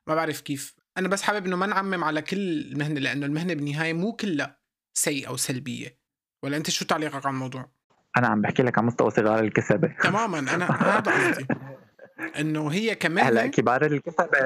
ما 0.07 0.15
بعرف 0.15 0.41
كيف 0.41 0.75
أنا 0.97 1.07
بس 1.07 1.21
حابب 1.21 1.45
إنه 1.45 1.55
ما 1.55 1.65
نعمم 1.65 2.03
على 2.03 2.21
كل 2.21 2.37
المهنة 2.71 2.99
لأنه 2.99 3.25
المهنة 3.25 3.53
بالنهاية 3.53 3.93
مو 3.93 4.11
كلها 4.13 4.57
سيئة 4.93 5.27
أو 5.27 5.37
سلبيه 5.37 5.97
ولا 6.43 6.57
أنت 6.57 6.69
شو 6.69 6.85
تعليقك 6.85 7.25
على 7.25 7.33
الموضوع؟ 7.33 7.69
أنا 8.17 8.27
عم 8.27 8.41
بحكي 8.41 8.63
لك 8.63 8.77
عن 8.77 8.85
مستوى 8.85 9.09
صغار 9.11 9.39
الكسبه 9.39 9.93
تماما 10.03 10.39
أنا 10.39 10.65
هذا 10.97 11.11
قصدي. 11.31 11.45
إنه 12.39 12.67
هي 12.71 12.85
هلأ 12.89 12.93
كمهنه 12.93 13.47
كبار 13.47 13.85
الكسبه 13.85 14.37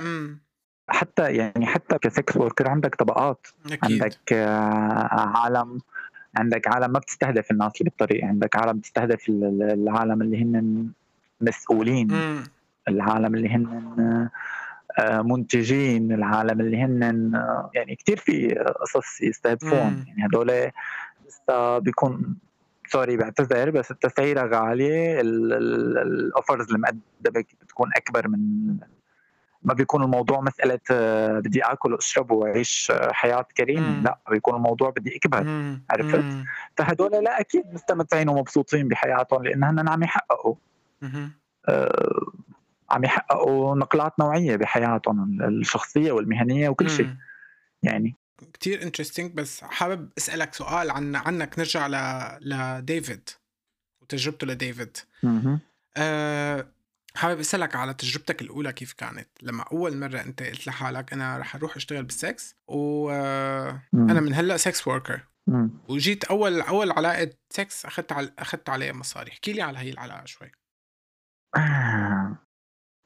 امم 0.00 0.40
حتى 0.88 1.32
يعني 1.36 1.66
حتى 1.66 1.98
كسكس 1.98 2.36
وركر 2.36 2.68
عندك 2.68 2.94
طبقات. 2.94 3.46
أكيد. 3.66 4.02
عندك 4.02 4.32
آه، 4.32 5.08
عالم 5.38 5.80
عندك 6.36 6.68
عالم 6.68 6.92
ما 6.92 6.98
بتستهدف 6.98 7.50
الناس 7.50 7.72
اللي 7.80 7.90
بالطريق. 7.90 8.24
عندك 8.24 8.56
عالم 8.56 8.78
بتستهدف 8.78 9.28
ال- 9.28 9.44
ال- 9.44 9.62
العالم 9.82 10.22
اللي 10.22 10.42
هن 10.42 10.86
مسؤولين. 11.40 12.12
امم 12.12 12.44
العالم 12.88 13.34
اللي 13.34 13.48
هن 13.48 14.28
منتجين 14.98 16.12
العالم 16.12 16.60
اللي 16.60 16.82
هن 16.82 17.34
آه، 17.34 17.70
يعني 17.74 17.96
كتير 17.96 18.16
في 18.16 18.54
قصص 18.54 19.20
يستهدفون 19.20 19.92
مم. 19.92 20.04
يعني 20.08 20.26
هدول 20.26 20.70
لسه 21.26 21.78
بيكون 21.78 22.36
سوري 22.88 23.16
بعتذر 23.16 23.70
بس 23.70 23.90
التسعيرة 23.90 24.46
غالية 24.46 25.20
ال 25.20 25.42
offers 25.42 26.72
المقدمة 26.72 27.44
بتكون 27.62 27.90
أكبر 27.96 28.28
من 28.28 28.40
ما 29.62 29.74
بيكون 29.74 30.02
الموضوع 30.02 30.40
مسألة 30.40 30.80
آه، 30.90 31.38
بدي 31.38 31.62
وأعيش 32.30 32.90
آه، 32.90 33.12
حياة 33.12 33.46
كريمة 33.56 33.88
مم. 33.88 34.02
لا 34.04 34.18
بيكون 34.30 34.54
الموضوع 34.54 34.90
بدي 34.90 35.16
أكبر 35.16 35.44
مم. 35.44 35.82
عرفت؟ 35.90 36.14
مم. 36.14 36.44
فهدول 36.76 37.10
لا 37.24 37.40
أكيد 37.40 37.64
مستمتعين 37.74 38.28
ومبسوطين 38.28 38.88
بحياتهم 38.88 39.42
لانهم 39.42 39.88
عم 39.88 40.02
يحققوا. 40.02 40.54
آه، 42.90 42.94
عم 42.94 43.04
يحققوا 43.04 43.76
نقلات 43.76 44.12
نوعية 44.18 44.56
بحياتهم 44.56 45.42
الشخصية 45.42 46.12
والمهنية 46.12 46.68
وكل 46.68 46.90
شيء. 46.90 47.14
يعني 47.82 48.16
كتير 48.52 48.82
interesting 48.82 49.34
بس 49.34 49.64
حابب 49.64 50.10
أسألك 50.18 50.54
سؤال 50.54 50.90
عن 50.90 51.16
عنك 51.16 51.58
نرجع 51.58 51.86
ل 51.86 51.94
لديفيد 52.40 53.30
وتجربته 54.02 54.46
لديفيد. 54.46 54.96
أه 55.96 56.66
حابب 57.14 57.40
أسألك 57.40 57.76
على 57.76 57.94
تجربتك 57.94 58.42
الأولى 58.42 58.72
كيف 58.72 58.92
كانت 58.92 59.28
لما 59.42 59.62
أول 59.62 59.96
مرة 59.96 60.20
أنت 60.20 60.42
قلت 60.42 60.66
لحالك 60.66 61.12
أنا 61.12 61.38
رح 61.38 61.56
أروح 61.56 61.76
أشتغل 61.76 62.02
بالسكس 62.02 62.56
وأنا 62.68 63.80
مم. 63.92 64.22
من 64.22 64.34
هلأ 64.34 64.56
sex 64.56 64.88
worker. 64.88 65.20
وجيت 65.88 66.24
أول 66.24 66.60
أول 66.60 66.92
علاقة 66.92 67.30
سكس 67.50 67.86
أخذت 67.86 68.12
على 68.12 68.32
أخذت 68.38 68.68
عليها 68.68 68.92
مصاري 68.92 69.30
احكي 69.30 69.52
لي 69.52 69.62
على 69.62 69.78
هي 69.78 69.90
العلاقة 69.90 70.24
شوي 70.24 70.52
آه، 71.56 72.38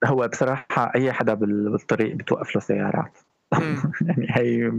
هو 0.04 0.28
بصراحة 0.28 0.92
أي 0.94 1.12
حدا 1.12 1.34
بال- 1.34 1.70
بالطريق 1.70 2.16
بتوقف 2.16 2.54
له 2.54 2.60
سيارات. 2.60 3.18
يعني 4.08 4.26
هي 4.30 4.72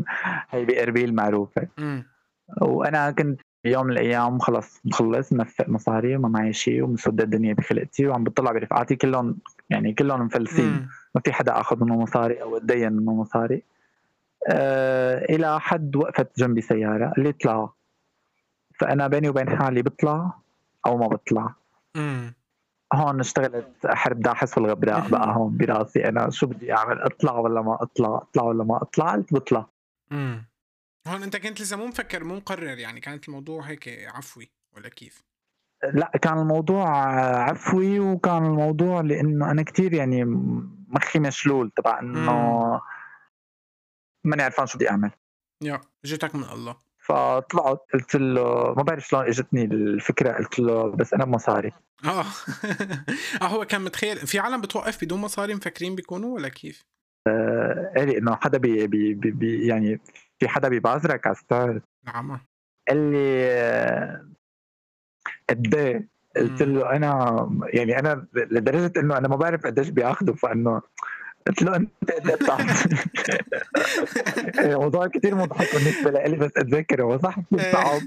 هي 0.50 0.66
بإربيل 0.66 1.16
معروفة 1.16 1.68
امم 1.80 2.04
وأنا 2.62 3.12
كنت 3.12 3.42
بيوم 3.64 3.86
من 3.86 3.92
الأيام 3.92 4.40
خلص 4.40 4.82
مخلص 4.86 5.34
منفق 5.34 5.70
مصاري 5.70 6.16
وما 6.16 6.30
معي 6.30 6.54
شيء 6.54 6.84
ومسودة 6.84 7.24
الدنيا 7.24 7.54
بخلقتي 7.54 8.08
وعم 8.08 8.24
بطلع 8.24 8.52
برفقاتي 8.52 8.96
كلهم 8.96 9.38
يعني 9.70 9.94
كلهم 9.94 10.22
مفلسين. 10.22 10.72
ما 11.16 11.22
في 11.26 11.34
حدا 11.34 11.60
أخذ 11.60 11.84
منه 11.84 11.98
مصاري 11.98 12.42
أو 12.42 12.58
تدين 12.58 12.94
منه 12.94 13.14
مصاري. 13.14 13.64
آه 14.48 15.26
إلى 15.26 15.60
حد 15.60 15.96
وقفت 15.96 16.40
جنبي 16.40 16.62
سيارة 16.62 17.14
اللي 17.18 17.32
طلع. 17.32 17.70
فأنا 18.80 19.08
بيني 19.08 19.30
وبين 19.30 19.50
حالي 19.58 19.82
بطلع 19.82 20.32
أو 20.86 20.98
ما 20.98 21.08
بطلع. 21.08 21.54
هون 22.94 23.20
اشتغلت 23.20 23.88
حرب 23.88 24.20
داحس 24.20 24.58
والغبراء 24.58 25.10
بقى 25.10 25.36
هون 25.36 25.58
براسي 25.58 26.06
أنا. 26.10 26.30
شو 26.30 26.48
بدي 26.48 26.74
أعمل؟ 26.74 27.02
أطلع 27.02 27.40
ولا 27.40 27.62
ما 27.62 27.78
أطلع؟ 27.82 28.18
أطلع 28.18 28.44
ولا 28.44 28.64
ما 28.64 28.82
أطلع؟ 28.82 29.12
قلت 29.12 29.34
بطلع. 29.34 29.66
امم 30.12 30.46
هون 31.08 31.24
أنت 31.24 31.38
كنت 31.38 31.62
لسه 31.62 31.78
مو 31.78 31.86
مفكر 31.86 32.24
مو 32.24 32.36
مقرر 32.36 32.78
يعني 32.78 33.00
كانت 33.00 33.28
الموضوع 33.28 33.62
هيك 33.62 33.88
عفوي 34.14 34.52
ولا 34.76 34.90
كيف؟ 34.90 35.24
لا 35.94 36.12
كان 36.22 36.38
الموضوع 36.38 36.90
عفوي 37.50 38.00
وكان 38.00 38.46
الموضوع 38.46 39.02
لأنه 39.02 39.52
أنا 39.52 39.64
كتير 39.64 39.94
يعني 39.94 40.24
مخي 40.88 41.20
مشلول 41.20 41.72
تبع 41.76 42.00
إنه 42.00 42.82
ماني 44.24 44.44
عرفان 44.44 44.66
شو 44.66 44.78
بدي 44.78 44.90
أعمل. 44.90 45.12
يا 45.62 45.82
جيتك 46.06 46.36
من 46.36 46.44
الله. 46.44 46.76
فطلعت 47.06 47.80
قلت 47.94 48.16
له 48.16 48.74
ما 48.78 48.84
بعرف 48.84 49.08
شلون 49.08 49.26
اجتني 49.26 49.64
الفكرة 49.64 50.32
قلت 50.32 50.60
له 50.60 50.90
بس 50.90 51.14
أنا 51.14 51.26
بمصاري 51.26 51.72
آه 52.06 52.26
آه 53.42 53.46
هو 53.46 53.66
كان 53.66 53.82
متخيل 53.82 54.18
في 54.18 54.40
عالم 54.40 54.62
بتوقف 54.62 55.04
بدون 55.04 55.22
مصاري 55.22 55.56
مفكرين 55.56 55.96
بيكونوا 55.96 56.36
ولا 56.36 56.50
كيف؟ 56.50 56.86
قال 57.96 58.10
إنه 58.10 58.36
حدا 58.36 58.58
بي 58.58 58.88
بي 58.88 59.14
بي 59.14 59.32
بي 59.32 59.68
يعني 59.68 60.02
في 60.40 60.48
حدا 60.48 60.70
بيبازرك 60.70 61.28
على 61.28 61.36
الستار 61.36 61.82
نعم 62.04 62.40
قال 62.88 63.12
لي 63.12 63.46
آه، 63.52 64.26
قد 65.50 65.76
إيه؟ 65.76 66.08
قلت. 66.38 66.62
له 66.62 66.96
أنا 66.96 67.50
يعني 67.74 68.00
أنا 68.00 68.28
لدرجة 68.34 69.00
إنه 69.00 69.18
أنا 69.18 69.28
ما 69.28 69.36
بعرف 69.36 69.66
قديش 69.66 69.90
بياخذوا 69.90 70.36
فإنه 70.36 70.82
قلت 71.48 71.62
له 71.62 71.76
أنت 71.76 71.92
قد 72.12 72.30
إيه 72.30 72.36
بتعطي؟ 72.36 72.64
الموضوع 74.66 75.08
كثير 75.08 75.36
مضحك 75.36 75.76
بالنسبة 75.76 76.12
لي 76.12 76.38
بس 76.38 76.52
أتذكر 76.58 77.04
هو 77.04 77.18
صح 77.18 77.40
كثير 77.40 77.72
صعب 77.72 78.02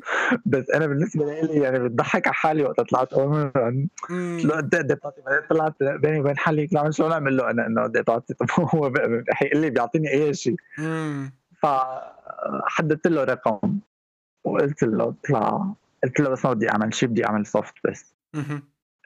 بس 0.46 0.70
أنا 0.70 0.86
بالنسبة 0.86 1.24
لي 1.40 1.60
يعني 1.60 1.78
بتضحك 1.78 2.26
على 2.26 2.34
حالي 2.34 2.62
وقت 2.64 2.80
طلعت. 2.80 3.14
قلت 3.14 4.44
له 4.44 4.58
انت 4.58 4.74
قد 4.74 4.74
إيه 4.74 4.94
بتعطي 4.94 5.22
بعدين 5.22 5.42
طلعت 5.50 5.74
بيني 5.82 6.20
وبين 6.20 6.36
حالي 6.38 6.62
قلت 6.62 6.72
له 6.72 6.90
شلون 6.90 7.12
أعمل 7.12 7.36
له 7.36 7.50
أنا 7.50 7.66
انه 7.66 7.82
قد 7.82 7.96
إيه 7.96 8.02
بتعطي 8.02 8.34
طب 8.34 8.46
هو 8.60 8.92
حيقول 9.30 9.60
لي 9.60 9.70
بيعطيني 9.70 10.10
أي 10.12 10.34
شيء. 10.34 10.56
فحددت 11.62 13.06
له 13.06 13.24
رقم 13.24 13.78
وقلت 14.44 14.82
له 14.82 15.08
اطلع. 15.08 15.66
قلت 16.04 16.20
له 16.20 16.28
بس 16.30 16.44
ما 16.44 16.52
بدي 16.52 16.70
أعمل 16.70 16.94
شيء 16.94 17.08
بدي 17.08 17.26
أعمل 17.26 17.46
سوفت 17.46 17.74
بس. 17.84 18.14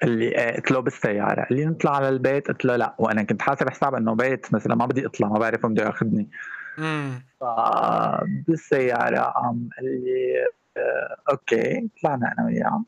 اللي 0.02 0.28
إيه، 0.28 0.56
قلت 0.56 0.70
له 0.70 0.80
بالسيارة. 0.80 1.46
اللي 1.50 1.64
نطلع 1.66 1.96
على 1.96 2.08
البيت. 2.08 2.48
قلت 2.48 2.64
له 2.64 2.76
لا. 2.76 2.94
وأنا 2.98 3.22
كنت 3.22 3.42
حاسب 3.42 3.68
حساب 3.70 3.94
إنه 3.94 4.14
بيت 4.14 4.54
مثلا 4.54 4.74
ما 4.74 4.86
بدي 4.86 5.06
أطلع 5.06 5.28
ما 5.28 5.38
بعرف 5.38 5.64
وين 5.64 5.74
بده 5.74 5.84
ياخذني 5.84 6.28
مم. 6.78 7.22
فبالسياره 7.40 9.20
قام 9.20 9.68
قال 9.78 9.84
لي 10.04 10.44
آه، 10.76 11.16
أوكي 11.30 11.90
طلعنا 12.02 12.34
أنا 12.38 12.46
وياه. 12.46 12.84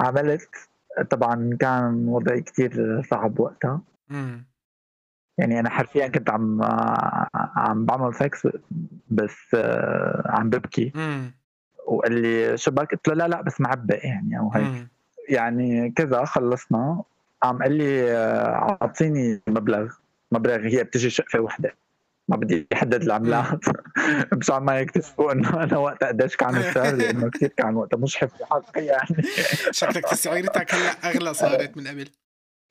فعملت 0.00 0.48
طبعا 1.10 1.56
كان 1.60 2.08
وضعي 2.08 2.40
كتير 2.40 3.02
صعب 3.02 3.40
وقتها. 3.40 3.80
مم. 4.08 4.46
يعني 5.38 5.60
أنا 5.60 5.70
حرفيا 5.70 6.08
كنت 6.08 6.30
عم 6.30 6.60
عم 7.34 7.86
بعمل 7.86 8.14
سكس 8.14 8.48
بس 9.10 9.54
آه، 9.54 10.22
عم 10.26 10.50
ببكي. 10.50 10.92
مم. 10.94 11.34
وقال 11.86 12.22
لي 12.22 12.56
شبك 12.56 12.90
قلت 12.92 13.08
له 13.08 13.14
لا 13.14 13.28
لا 13.28 13.42
بس 13.42 13.60
معبق 13.60 14.06
يعني 14.06 14.38
أو 14.38 14.52
هيك. 14.52 14.86
يعني 15.28 15.90
كذا 15.90 16.24
خلصنا. 16.24 17.02
قام 17.42 17.62
قال 17.62 17.72
لي 17.72 18.12
آه، 18.12 18.78
أعطيني 18.82 19.40
مبلغ. 19.48 19.92
مبلغ 20.32 20.66
هي 20.66 20.84
بتجي 20.84 21.10
شقفة 21.10 21.40
وحدة. 21.40 21.74
ما 22.28 22.36
بدي 22.36 22.66
أحدد 22.72 23.02
العملات. 23.02 23.60
مشان 24.32 24.62
ما 24.66 24.80
يكتشفوا 24.80 25.32
إنه 25.32 25.62
أنا 25.62 25.78
وقتها 25.78 26.08
قديش 26.08 26.36
كان 26.36 26.56
السعر 26.56 26.94
لأنه 26.94 27.30
كثير 27.30 27.48
كان 27.48 27.74
وقتها 27.74 27.96
مشحف 27.98 28.30
بحقي 28.40 28.84
يعني. 28.84 29.22
شكلك 29.70 30.04
تسعيرتك 30.08 30.74
هلأ 30.74 31.10
أغلى 31.10 31.34
صارت 31.34 31.76
من 31.76 31.88
قبل. 31.88 32.08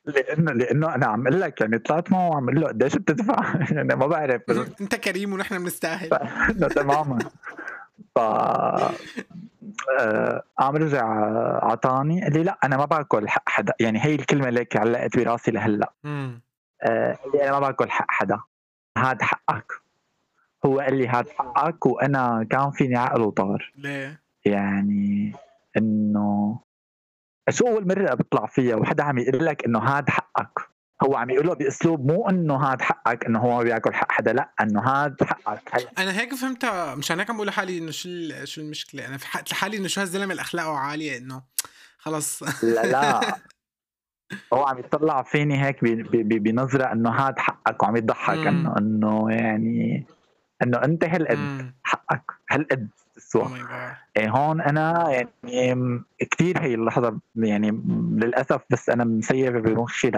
لأنه 0.06 0.52
لأنه 0.52 0.96
أنا 0.96 1.06
عم 1.06 1.28
أقول 1.28 1.42
لك 1.42 1.62
يعني 1.62 1.80
طلعت 1.80 2.12
معه 2.12 2.30
وعم 2.30 2.50
أقول 2.50 2.62
له 2.62 2.68
قديش 2.68 2.96
بتدفع. 2.96 3.56
يعني 3.76 3.96
ما 3.96 4.08
بعرف. 4.08 4.42
أنت 4.82 4.96
كريم 4.96 5.34
ونحن 5.34 5.60
بنستاهل. 5.64 6.10
تماما. 6.76 7.20
ف 8.16 8.20
آه، 10.00 10.44
قام 10.58 10.76
رجع 10.76 11.06
اعطاني 11.64 12.24
قال 12.24 12.34
لي 12.34 12.44
لا 12.44 12.58
أنا 12.64 12.78
ما 12.78 12.86
باكل 12.86 13.30
حق 13.30 13.50
حدا. 13.50 13.74
يعني 13.80 14.06
هي 14.06 14.16
الكلمة 14.16 14.50
ليك 14.50 14.78
علقت 14.78 15.18
براسي 15.18 15.52
لهلا. 15.52 15.94
مم. 16.04 16.42
آه، 16.84 17.14
قال 17.14 17.32
لي 17.34 17.44
أنا 17.44 17.52
ما 17.52 17.60
باكل 17.60 17.90
حق 17.90 18.06
حدا. 18.10 18.40
هاد 18.98 19.22
حقك. 19.22 19.72
هو 20.66 20.80
قال 20.80 20.96
لي 20.98 21.08
هاد 21.08 21.30
حقك 21.30 21.86
وأنا 21.86 22.48
كان 22.50 22.72
فيني 22.72 22.98
عقل 22.98 23.22
وطار 23.22 23.72
ليه؟ 23.76 24.22
يعني 24.46 25.36
إنه 25.78 26.60
شو 27.50 27.68
أول 27.68 27.88
مرة 27.88 28.14
بطلع 28.14 28.46
فيها؟ 28.46 28.76
وحدا 28.76 29.04
عم 29.04 29.18
يقول 29.18 29.46
لك 29.46 29.66
إنه 29.66 29.80
هاد 29.80 30.10
حقك. 30.10 30.71
هو 31.04 31.16
عم 31.16 31.30
يقوله 31.30 31.54
بأسلوب 31.54 32.12
مو 32.12 32.30
إنه 32.30 32.56
هاد 32.56 32.82
حقك 32.82 33.26
إنه 33.26 33.40
هو 33.40 33.64
بياكل 33.64 33.94
حق 33.94 34.12
حدا 34.12 34.34
لا 34.34 34.50
إنه 34.62 34.82
هاد 34.82 35.24
حقك 35.24 35.70
هي 35.74 35.88
أنا 35.98 36.20
هيك 36.20 36.36
فهمتها 36.36 36.96
مشان 36.96 37.20
هيك 37.20 37.30
عم 37.30 37.36
بقول 37.36 37.48
لحالي 37.48 37.78
إنه 37.78 37.92
شو 37.92 38.10
شو 38.44 38.62
المشكلة 38.62 39.08
أنا 39.08 39.18
فحقت 39.18 39.52
لحالي 39.52 39.78
إنه 39.78 39.88
شو 39.88 40.02
هالزلمة 40.02 40.32
اللي 40.32 40.42
اخلاقه 40.42 40.78
عالية 40.78 41.18
إنه 41.18 41.44
خلص 41.98 42.44
لا 42.64 42.86
لا 42.86 43.22
هو 44.54 44.64
عم 44.64 44.78
يطلع 44.80 45.24
فيني 45.24 45.66
هيك 45.66 45.78
بنظرة 46.14 46.92
إنه 46.92 47.10
هاد 47.10 47.40
حقك 47.40 47.84
وعم 47.84 47.96
يضحك. 47.96 48.48
انه 48.48 48.78
إنه 48.78 49.32
يعني 49.32 50.06
إنه 50.64 50.84
أنت 50.84 51.04
هالقد. 51.04 51.74
حقك 51.84 52.24
هالقد 52.52 52.90
Oh 53.22 53.40
my 53.40 53.62
God. 53.62 53.96
إيه 54.18 54.30
هون 54.30 54.62
أنا 54.62 55.10
يعني 55.44 56.04
كثير 56.32 56.62
هي 56.62 56.74
اللحظة 56.74 57.20
يعني 57.36 57.72
للأسف 58.12 58.62
بس 58.70 58.90
أنا 58.90 59.04
مسيبه 59.04 59.60
بمخي 59.60 60.10
ل 60.10 60.16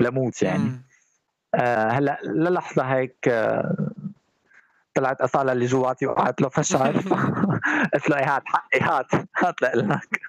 لموت 0.00 0.42
يعني. 0.42 0.82
آه 1.54 1.88
هلأ 1.88 2.18
للحظة 2.24 2.82
هيك 2.82 3.16
آه 3.28 3.90
طلعت 4.94 5.20
أصالة 5.20 5.52
اللي 5.52 5.66
جواتي 5.66 6.06
وقعت 6.06 6.40
له 6.40 6.48
فشار 6.48 6.96
قلت 7.94 8.10
له 8.10 8.18
إيه 8.18 8.36
هات 8.36 8.42
حقي 8.46 8.80
هات 8.80 9.06
هات 9.36 9.62
لك. 9.62 10.20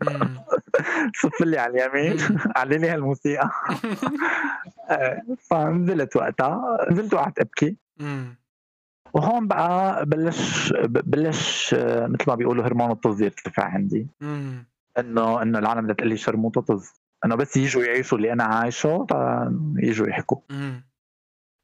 صف 1.15 1.41
لي 1.41 1.57
على 1.57 1.85
اليمين 1.87 2.17
علي 2.57 2.77
لي 2.77 2.89
هالموسيقى 2.89 3.49
آه، 4.89 5.21
فنزلت 5.49 6.15
وقتها 6.15 6.77
نزلت 6.91 7.13
وقعدت 7.13 7.39
أبكي. 7.39 7.75
وهون 9.13 9.47
بقى 9.47 10.05
بلش 10.05 10.73
بلش 10.89 11.73
آه، 11.77 12.07
مثل 12.07 12.23
ما 12.27 12.35
بيقولوا 12.35 12.65
هرمون 12.65 12.91
الطز 12.91 13.21
يرتفع 13.21 13.63
عندي. 13.63 14.07
إنه 14.99 15.41
إنه 15.41 15.59
العالم 15.59 15.81
بدها 15.81 15.95
تقول 15.95 16.09
لي 16.09 16.17
شرموطة 16.17 16.61
طز 16.61 16.93
انه 17.25 17.35
بس 17.35 17.57
يجوا 17.57 17.83
يعيشوا 17.83 18.17
اللي 18.17 18.33
أنا 18.33 18.43
عايشه 18.43 19.07
يجوا 19.77 20.07
يحكوا. 20.07 20.37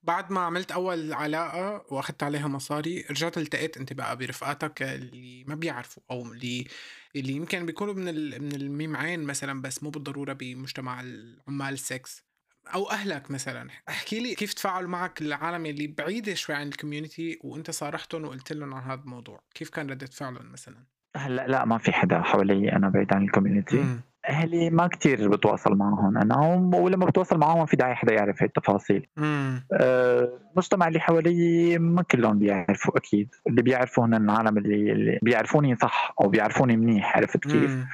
بعد 0.04 0.32
ما 0.32 0.40
عملت 0.40 0.72
أول 0.72 1.14
علاقة 1.14 1.86
واخذت 1.94 2.24
عليها 2.24 2.48
مصاري 2.48 3.06
رجعت 3.12 3.38
التقيت 3.38 3.78
أنت 3.78 3.94
بقى 3.94 4.18
برفقاتك 4.18 4.84
اللي 4.84 5.44
ما 5.48 5.56
بيعرفوا 5.56 6.04
أو 6.12 6.22
اللي 6.22 6.68
اللي 7.16 7.34
يمكن 7.34 7.66
بيكونوا 7.66 7.94
من 7.94 8.08
ال... 8.08 8.42
من 8.42 8.56
الميمعين 8.56 9.24
مثلا 9.24 9.62
بس 9.62 9.84
مو 9.84 9.90
بالضرورة 9.90 10.34
بمجتمع 10.34 11.02
العمال 11.02 11.74
السكس 11.74 12.26
أو 12.74 12.90
أهلك 12.90 13.32
مثلا. 13.32 13.70
احكي 13.90 14.20
لي 14.20 14.36
كيف 14.36 14.54
تفاعلوا 14.54 14.90
معك 14.90 15.22
العالم 15.22 15.66
اللي 15.66 15.88
بعيدة 15.88 16.34
شوي 16.34 16.56
عن 16.56 16.68
ال 16.68 16.75
community 16.75 17.40
وأنت 17.44 17.72
صارحتهم 17.72 18.26
وقلت 18.26 18.54
لهم 18.54 18.74
عن 18.74 18.84
هذا 18.84 19.02
الموضوع. 19.02 19.44
كيف 19.54 19.70
كان 19.70 19.90
ردة 19.90 20.08
فعلهم 20.08 20.52
مثلا؟ 20.52 20.86
هلا 21.16 21.48
لا 21.48 21.66
ما 21.66 21.78
في 21.78 21.92
حدا 21.92 22.22
حوالي 22.22 22.72
أنا 22.72 22.90
بعيد 22.90 23.14
عن 23.14 23.24
الكوميونتي. 23.24 23.86
أهلي 24.30 24.70
ما 24.70 24.88
كتير 24.88 25.30
بتواصل 25.30 25.76
معهم. 25.76 26.18
أنا 26.18 26.38
ولما 26.78 27.06
بتواصل 27.06 27.38
معهم 27.38 27.60
ما 27.60 27.66
في 27.66 27.76
داعي 27.76 27.96
حدا 27.96 28.14
يعرف 28.14 28.42
هاي 28.42 28.48
التفاصيل. 28.48 29.08
أه 29.18 30.30
المجتمع 30.52 30.88
اللي 30.88 31.00
حوالي 31.00 31.78
ما 31.78 32.02
كلهم 32.02 32.40
بيعرفوا 32.40 32.98
أكيد. 32.98 33.30
اللي 33.48 33.62
بيعرفوا 33.62 34.06
هن 34.06 34.14
العالم 34.14 34.58
اللي, 34.58 34.92
اللي 34.92 35.20
بيعرفوني 35.22 35.76
صح 35.76 36.16
أو 36.22 36.30
بيعرفوني 36.30 36.78
منيح 36.78 37.18
عرفت 37.18 37.48
كيف؟ 37.48 37.86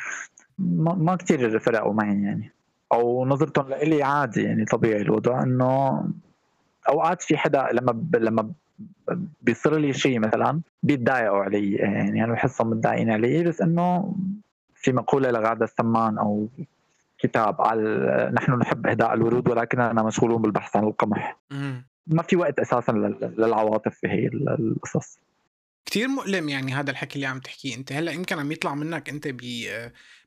ما, 0.60 0.94
ما 0.94 1.16
كتير 1.16 1.60
فرقوا 1.60 1.94
معي 1.94 2.22
يعني. 2.24 2.52
أو 2.94 3.26
نظرتهم 3.26 3.70
لإلي 3.70 4.04
عادي 4.04 4.44
يعني 4.44 4.66
طبيعي 4.66 5.02
الوضع 5.02 5.44
إنه 5.44 6.04
أوقات 6.90 7.22
في 7.22 7.38
حدا 7.38 7.68
لما 7.74 7.92
ب... 7.92 8.16
لما 8.16 8.52
بيصير 9.42 9.78
لي 9.78 9.94
شيء 9.94 10.20
مثلا 10.20 10.62
بيتضايقوا 10.84 11.44
علي 11.44 11.74
يعني. 11.74 12.24
أنا 12.24 12.34
بحسهم 12.34 12.70
متضايقين 12.70 13.12
علي 13.12 13.44
بس 13.44 13.62
إنه 13.62 14.16
في 14.82 14.92
مقولة 14.92 15.32
لغادة 15.32 15.66
السمان 15.66 16.18
أو 16.18 16.48
كتاب 17.20 17.62
قال 17.62 18.34
نحن 18.34 18.52
نحب 18.52 18.88
إهداء 18.88 19.14
الورود 19.14 19.50
ولكننا 19.50 20.04
مشغولون 20.04 20.42
بالبحث 20.42 20.76
عن 20.76 20.84
القمح. 20.84 21.40
ما 22.08 22.24
في 22.24 22.36
وقت 22.36 22.60
أساسا 22.60 22.92
للعواطف 23.38 23.96
في 23.96 24.08
هي 24.08 24.28
القصص. 24.28 25.20
كتير 25.86 26.08
مؤلم 26.08 26.50
يعني 26.50 26.74
هذا 26.74 26.92
الحكي 26.92 27.16
اللي 27.16 27.26
عم 27.26 27.40
تحكيه 27.40 27.76
أنت. 27.76 27.92
هلأ 27.92 28.12
يمكن 28.12 28.40
عم 28.40 28.52
يطلع 28.52 28.76
منك 28.76 29.10
أنت 29.10 29.28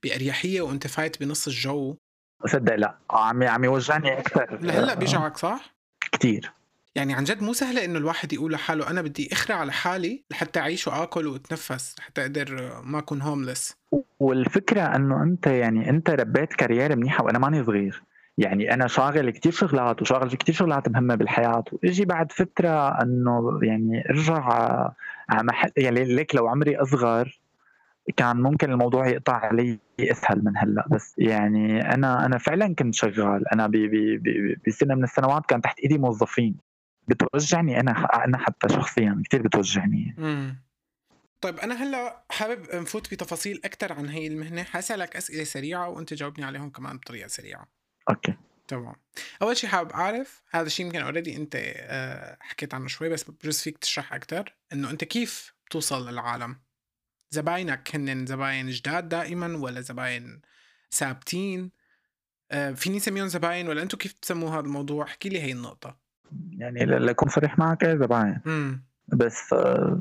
بأريحية 0.03 0.61
وأنت 0.61 0.87
فايت 0.87 1.21
بنص 1.21 1.47
الجو. 1.47 1.97
صدق 2.47 2.75
لا. 2.75 2.99
عم 3.11 3.43
عم 3.43 3.65
يوجعني 3.65 4.19
أكثر. 4.19 4.59
لهلأ 4.63 4.95
بيجعك 4.95 5.37
صح؟ 5.37 5.75
كثير 6.13 6.53
يعني 6.95 7.15
عن 7.15 7.25
جد 7.25 7.43
مو 7.43 7.53
سهلة 7.53 7.85
إنه 7.85 7.99
الواحد 7.99 8.33
يقول 8.33 8.53
لحاله 8.53 8.91
أنا 8.91 9.03
بدي 9.03 9.29
أخرع 9.33 9.57
على 9.57 9.73
حالي 9.73 10.25
لحتى 10.31 10.61
أعيش 10.61 10.89
وآكل 10.89 11.27
وأتنفس 11.27 11.97
لحتى 11.99 12.21
أقدر 12.23 12.81
ما 12.85 12.99
أكون 12.99 13.23
هوملس 13.23 13.77
والفكرة 14.21 14.81
إنه 14.81 15.23
أنت 15.23 15.47
يعني 15.47 15.91
أنت 15.91 16.11
ربيت 16.11 16.53
كارير 16.53 16.97
منيحة 16.97 17.25
وأنا 17.25 17.39
ماني 17.39 17.65
صغير. 17.65 18.03
يعني 18.39 18.75
أنا 18.75 18.87
شاغل 18.87 19.31
كتير 19.31 19.53
شغلات 19.53 20.03
وشاغل 20.03 20.31
في 20.31 20.37
كتير 20.37 20.55
شغلات 20.55 20.89
مهمة 20.89 21.15
بالحياة. 21.15 21.65
وإجي 21.73 22.05
بعد 22.05 22.33
فترة 22.33 23.03
إنه 23.03 23.59
يعني 23.63 24.05
أرجع 24.11 24.43
على 25.29 25.43
محل 25.43 25.71
يعني 25.77 26.05
ليك 26.05 26.35
لو 26.35 26.49
عمري 26.49 26.77
أصغر 26.77 27.41
كان 28.17 28.37
ممكن 28.37 28.73
الموضوع 28.73 29.09
يقطع 29.09 29.33
علي 29.33 29.79
أسهل 30.01 30.45
من 30.45 30.53
هلأ. 30.57 30.85
بس 30.91 31.15
يعني 31.19 31.95
أنا 31.95 32.27
أنا 32.27 32.39
فعلا 32.39 32.75
كنت 32.75 32.95
شغال. 32.95 33.49
أنا 33.49 33.71
بسنة 34.67 34.95
من 34.95 35.05
السنوات 35.05 35.47
كان 35.47 35.61
تحت 35.61 35.79
إيدي 35.79 35.99
موظفين. 35.99 36.55
بتوجعني 37.09 37.81
أنا 37.81 38.25
أنا 38.25 38.39
حتى 38.39 38.69
شخصيا 38.69 39.23
كثير 39.29 39.43
بتوجعني. 39.43 40.15
امم 40.19 40.65
طيب 41.41 41.59
أنا 41.59 41.75
هلأ 41.75 42.25
حابب 42.31 42.75
نفوت 42.75 43.15
بتفاصيل 43.15 43.61
أكثر 43.65 43.93
عن 43.93 44.09
هي 44.09 44.27
المهنة. 44.27 44.63
حاسألك 44.63 45.17
أسئلة 45.17 45.45
سريعة 45.45 45.89
وأنت 45.89 46.15
جاوبني 46.15 46.45
عليهم 46.45 46.71
كمان 46.71 46.97
بطريقة 46.97 47.29
سريعة. 47.29 47.67
أوكي. 48.11 48.35
تمام. 48.69 48.95
أول 49.43 49.57
شيء 49.57 49.71
حابب 49.71 49.93
أعرف 49.93 50.43
هذا 50.51 50.67
الشيء 50.67 50.87
يمكن 50.87 51.01
already 51.00 51.37
أنت 51.37 51.53
آه، 51.57 52.37
حكيت 52.41 52.75
عنه 52.75 52.89
شوي 52.89 53.09
بس 53.09 53.31
بجوز 53.31 53.61
فيك 53.61 53.79
تشرح 53.79 54.13
أكثر 54.13 54.57
إنه 54.73 54.91
أنت 54.91 55.05
كيف 55.05 55.55
بتوصل 55.67 56.11
للعالم؟ 56.11 56.57
زباينك 57.31 57.95
هن 57.95 58.27
زباين 58.27 58.71
جداد 58.71 59.09
دائما 59.09 59.57
ولا 59.57 59.81
زباين 59.81 60.41
ثابتين؟ 60.93 61.71
آه، 62.51 62.73
فيني 62.73 62.97
اسميهم 62.97 63.27
زباين 63.27 63.69
ولا 63.69 63.83
أنتم 63.83 63.99
كيف 63.99 64.12
بتسموا 64.12 64.51
هذا 64.51 64.61
الموضوع؟ 64.61 65.05
احكي 65.05 65.29
لي 65.29 65.40
هي 65.40 65.53
النقطة. 65.53 66.04
يعني 66.59 66.85
لأكون 66.85 67.29
صريح 67.29 67.59
معك 67.59 67.85
زباين. 67.87 68.40
بس 69.09 69.53
آه، 69.53 70.01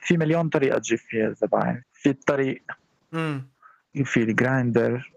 في 0.00 0.16
مليون 0.16 0.48
طريقة 0.48 0.78
تجيب 0.78 0.98
فيها 0.98 1.28
الزباين. 1.28 1.82
في 1.92 2.10
الطريق. 2.10 2.62
في 4.04 4.22
ال 4.22 4.35
Grindr 4.35 5.12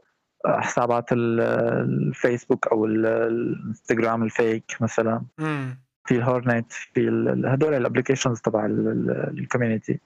حسابات 0.46 1.06
الفيسبوك 1.12 2.68
أو 2.68 2.86
الانستغرام 2.86 4.24
الفيك 4.24 4.78
مثلا. 4.82 5.22
مم. 5.38 5.80
في 6.06 6.16
ال 6.16 6.24
Hornet 6.24 6.72
في 6.72 7.10
هدول 7.46 7.74
ال 7.74 7.79
applications 7.79 8.42
تبع 8.42 8.66
ال 8.66 8.79
community 8.79 10.00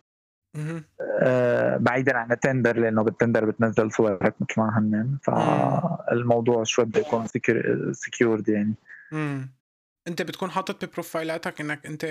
آه 1.20 1.78
بعيدا 1.78 2.18
عن 2.18 2.32
ال 2.32 2.38
Tinder 2.38 2.78
لأنه 2.78 3.04
بال 3.04 3.14
Tinder 3.14 3.46
بتنزل 3.46 3.92
صورك 3.92 4.36
مثل 4.42 4.62
ما 4.62 4.80
هن 4.80 5.18
فالموضوع 5.24 6.64
شوي 6.64 6.86
بده 6.86 7.00
يكون 7.00 7.26
secured 7.92 8.50
يعني. 8.50 8.74
مم. 9.12 9.50
انت 10.08 10.22
بتكون 10.22 10.52
حاطط 10.52 10.86
ببروفايلاتك 10.86 11.62
انك 11.62 11.86
انت 11.86 12.06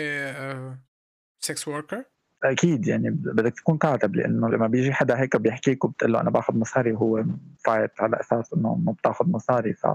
سكس 1.40 1.68
آه، 1.68 1.72
وركر 1.72 2.04
أكيد 2.44 2.86
يعني 2.86 3.10
بدك 3.10 3.56
تكون 3.56 3.78
كاتب 3.78 4.16
لأنه 4.16 4.48
لما 4.48 4.66
بيجي 4.66 4.92
حدا 4.92 5.20
هيك 5.20 5.36
بيحكيك 5.36 5.84
وبتقول 5.84 6.12
له 6.12 6.20
أنا 6.20 6.30
باخذ 6.30 6.54
مصاري 6.54 6.92
وهو 6.92 7.24
فايت 7.64 8.00
على 8.00 8.20
أساس 8.20 8.52
إنه 8.52 8.74
ما 8.74 8.92
بتاخذ 8.92 9.26
مصاري 9.26 9.74
ف 9.74 9.86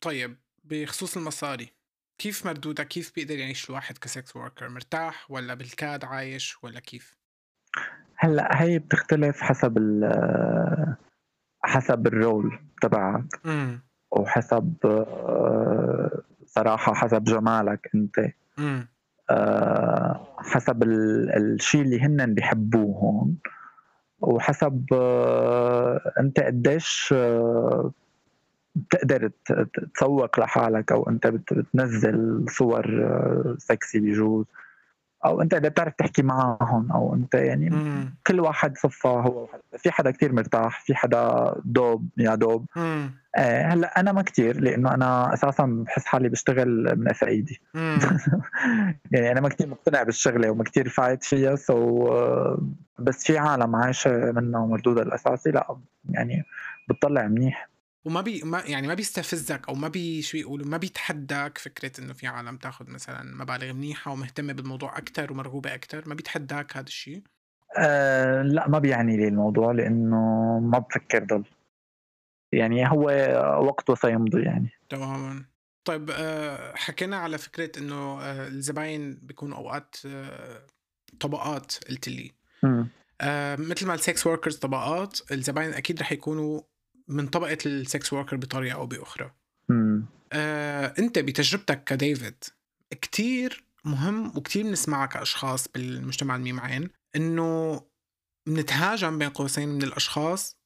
طيب 0.00 0.36
بخصوص 0.64 1.16
المصاري 1.16 1.72
كيف 2.18 2.46
مردودك؟ 2.46 2.88
كيف 2.88 3.14
بيقدر 3.14 3.38
يعيش 3.38 3.70
الواحد 3.70 3.98
ك 3.98 4.08
sex 4.08 4.36
worker 4.36 4.68
مرتاح 4.68 5.30
ولا 5.30 5.54
بالكاد 5.54 6.04
عايش 6.04 6.64
ولا 6.64 6.80
كيف؟ 6.80 7.16
هلأ 8.16 8.62
هي 8.62 8.78
بتختلف 8.78 9.40
حسب 9.40 9.78
ال 9.78 10.96
حسب 11.62 12.06
الرول 12.06 12.58
تبعك. 12.82 13.24
وحسب 14.10 14.74
آه، 16.56 16.60
صراحة 16.60 16.94
حسب 16.94 17.24
جمالك 17.24 17.90
أنت. 17.94 18.28
آه، 19.30 20.26
حسب 20.38 20.82
الشيء 20.82 21.82
اللي 21.82 22.00
هن 22.00 22.34
بيحبوه 22.34 22.96
هون. 22.98 23.36
وحسب 24.20 24.86
آه، 24.92 26.12
أنت 26.20 26.40
قديش 26.40 27.14
بتقدر 28.74 29.30
تسوق 29.94 30.40
لحالك 30.40 30.92
أو 30.92 31.08
أنت 31.08 31.26
بتنزل 31.26 32.44
صور 32.48 32.86
سكسي 33.58 34.00
بجوز 34.00 34.46
أو 35.24 35.42
أنت 35.42 35.54
إذا 35.54 35.68
بتعرف 35.68 35.94
تحكي 35.94 36.22
معهم 36.22 36.92
أو 36.92 37.14
أنت 37.14 37.34
يعني 37.34 37.70
مم. 37.70 38.14
كل 38.26 38.40
واحد 38.40 38.78
صفه 38.78 39.10
هو. 39.10 39.46
في 39.78 39.90
حدا 39.90 40.10
كثير 40.10 40.32
مرتاح 40.32 40.80
في 40.80 40.94
حدا 40.94 41.54
دوب 41.64 42.08
يا 42.16 42.34
دوب. 42.34 42.66
آه 42.76 43.10
هلا 43.36 44.00
أنا 44.00 44.12
ما 44.12 44.22
كثير 44.22 44.60
لأنه 44.60 44.94
أنا 44.94 45.34
أساسا 45.34 45.84
بحس 45.86 46.04
حالي 46.04 46.28
بشتغل 46.28 46.98
من 46.98 47.08
قفا 47.08 47.26
ايدي 47.26 47.60
يعني 49.12 49.32
أنا 49.32 49.40
ما 49.40 49.48
كثير 49.48 49.68
مقتنع 49.68 50.02
بالشغلة 50.02 50.50
وما 50.50 50.64
كثير 50.64 50.88
فايت 50.88 51.24
فيها 51.24 51.56
so 51.56 52.08
بس 52.98 53.26
في 53.26 53.38
عالم 53.38 53.76
عايشة 53.76 54.32
منها 54.32 54.60
ومردودها 54.60 55.02
الأساسي 55.02 55.50
لا 55.50 55.76
يعني 56.10 56.44
بتطلع 56.88 57.28
منيح. 57.28 57.68
وما 58.04 58.20
بي 58.20 58.42
ما 58.44 58.62
يعني 58.66 58.88
ما 58.88 58.94
بيستفزك 58.94 59.68
أو 59.68 59.74
ما 59.74 59.88
بي 59.88 60.22
شو 60.22 60.36
يقولوا 60.36 60.66
ما 60.66 60.76
بيتحداك 60.76 61.58
فكرة 61.58 61.92
إنه 62.00 62.12
في 62.12 62.26
عالم 62.26 62.56
تاخذ 62.56 62.90
مثلا 62.90 63.22
مبالغ 63.22 63.72
منيحة 63.72 64.12
ومهتمة 64.12 64.52
بالموضوع 64.52 64.98
أكثر 64.98 65.32
ومرغوبة 65.32 65.74
أكثر 65.74 66.02
ما 66.06 66.14
بيتحداك 66.14 66.76
هذا 66.76 66.86
الشيء؟ 66.86 67.22
أه 67.78 68.42
لا 68.42 68.68
ما 68.68 68.78
بيعني 68.78 69.16
لي 69.16 69.28
الموضوع 69.28 69.72
لأنه 69.72 70.58
ما 70.58 70.78
بفكر 70.78 71.24
ضل. 71.24 71.44
يعني 72.52 72.90
هو 72.90 73.04
وقته 73.66 73.94
سيمضي 73.94 74.42
يعني. 74.42 74.70
تماما. 74.88 75.44
طيب 75.84 76.10
أه 76.10 76.74
حكينا 76.76 77.16
على 77.16 77.38
فكرة 77.38 77.78
إنه 77.78 78.20
أه 78.20 78.48
الزباين 78.48 79.18
بيكونوا 79.22 79.58
أوقات 79.58 79.96
أه 80.06 80.66
طبقات 81.20 81.72
قلت 81.88 82.08
لي 82.08 82.32
مثل 83.58 83.86
ما 83.86 83.94
ال 83.94 84.02
sex 84.02 84.26
workers 84.26 84.56
طبقات 84.56 85.32
الزباين 85.32 85.72
أكيد 85.72 86.00
رح 86.00 86.12
يكونوا 86.12 86.60
من 87.08 87.26
طبقة 87.26 87.58
ال 87.66 87.78
sex 87.78 88.12
worker 88.12 88.36
بطريقة 88.36 88.74
أو 88.74 88.86
بأخرى. 88.86 89.30
آه، 90.32 90.94
أنت 90.98 91.18
بتجربتك 91.18 91.84
كديفيد 91.84 92.44
كتير 92.90 93.64
مهم 93.84 94.36
وكتير 94.36 94.64
بنسمعها 94.64 95.06
كأشخاص 95.06 95.68
بالمجتمع 95.68 96.36
الميمعين 96.36 96.90
إنه 97.16 97.80
بنتهاجم 98.46 99.18
بين 99.18 99.28
قوسين 99.28 99.68
من 99.68 99.82
الأشخاص 99.82 100.56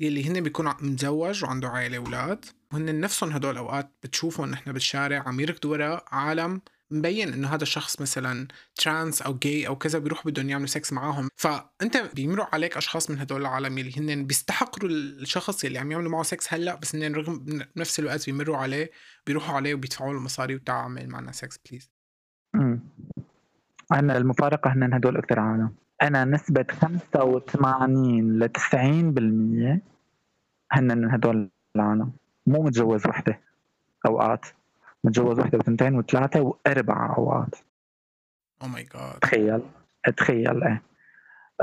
يلي 0.00 0.28
هن 0.28 0.40
بيكون 0.40 0.66
متزوج 0.68 1.44
وعنده 1.44 1.68
عائلة 1.68 1.96
أولاد 1.96 2.44
وهن 2.72 3.00
نفسهم 3.00 3.30
هدول 3.30 3.50
الاوقات 3.50 3.90
بتشوفهم 4.02 4.50
نحن 4.50 4.72
بالشارع 4.72 5.22
عم 5.26 5.40
يركضوا 5.40 5.70
وراء 5.70 6.04
عالم 6.12 6.60
مبين 6.90 7.32
إنه 7.32 7.48
هذا 7.48 7.62
الشخص 7.62 8.00
مثلا 8.00 8.48
trans 8.74 9.22
أو 9.22 9.34
gay 9.42 9.66
أو 9.66 9.76
كذا 9.76 9.98
بيروح 9.98 10.26
بدهم 10.26 10.50
يعملوا 10.50 10.66
سكس 10.66 10.92
معاهم. 10.92 11.28
فأنت 11.36 11.96
بيمروا 12.14 12.46
عليك 12.52 12.76
أشخاص 12.76 13.10
من 13.10 13.18
هدول 13.18 13.40
العالم 13.40 13.78
اللي 13.78 13.98
هن 13.98 14.26
بيستحقروا 14.26 14.90
الشخص 14.90 15.64
اللي 15.64 15.78
عم 15.78 15.92
يعملوا 15.92 16.10
معه 16.10 16.22
سكس 16.22 16.54
هلأ 16.54 16.74
بس 16.74 16.96
هن 16.96 17.14
رغم 17.14 17.38
بنفس 17.76 17.98
الوقت 17.98 18.26
بيمروا 18.26 18.56
عليه 18.56 18.90
بيروحوا 19.26 19.56
عليه 19.56 19.74
وبيدفعوا 19.74 20.14
له 20.14 20.20
مصاري 20.20 20.54
وتعمل 20.54 21.08
معنا 21.08 21.32
sex 21.32 21.58
please 21.70 21.90
عندنا 23.90 24.16
المفارقة 24.16 24.72
هن 24.72 24.94
هدول 24.94 25.16
أكثر 25.16 25.40
عالم. 25.40 25.85
أنا 26.02 26.24
نسبة 26.24 26.66
85 26.70 28.38
ل 28.38 28.48
90% 28.48 29.80
هن 30.72 31.10
هدول 31.10 31.50
العالم 31.76 32.12
مو 32.46 32.62
متجوز 32.62 33.06
وحدة 33.06 33.40
أوقات. 34.06 34.46
متجوز 35.04 35.40
وحدة 35.40 35.58
وثنتين 35.58 35.94
وثلاثة 35.94 36.40
واربع 36.40 37.14
أوقات. 37.18 37.54
oh 38.62 38.68
my 38.68 38.82
God 38.82 39.18
تخيل. 39.20 39.62
تخيل 40.16 40.64
إيه. 40.64 40.82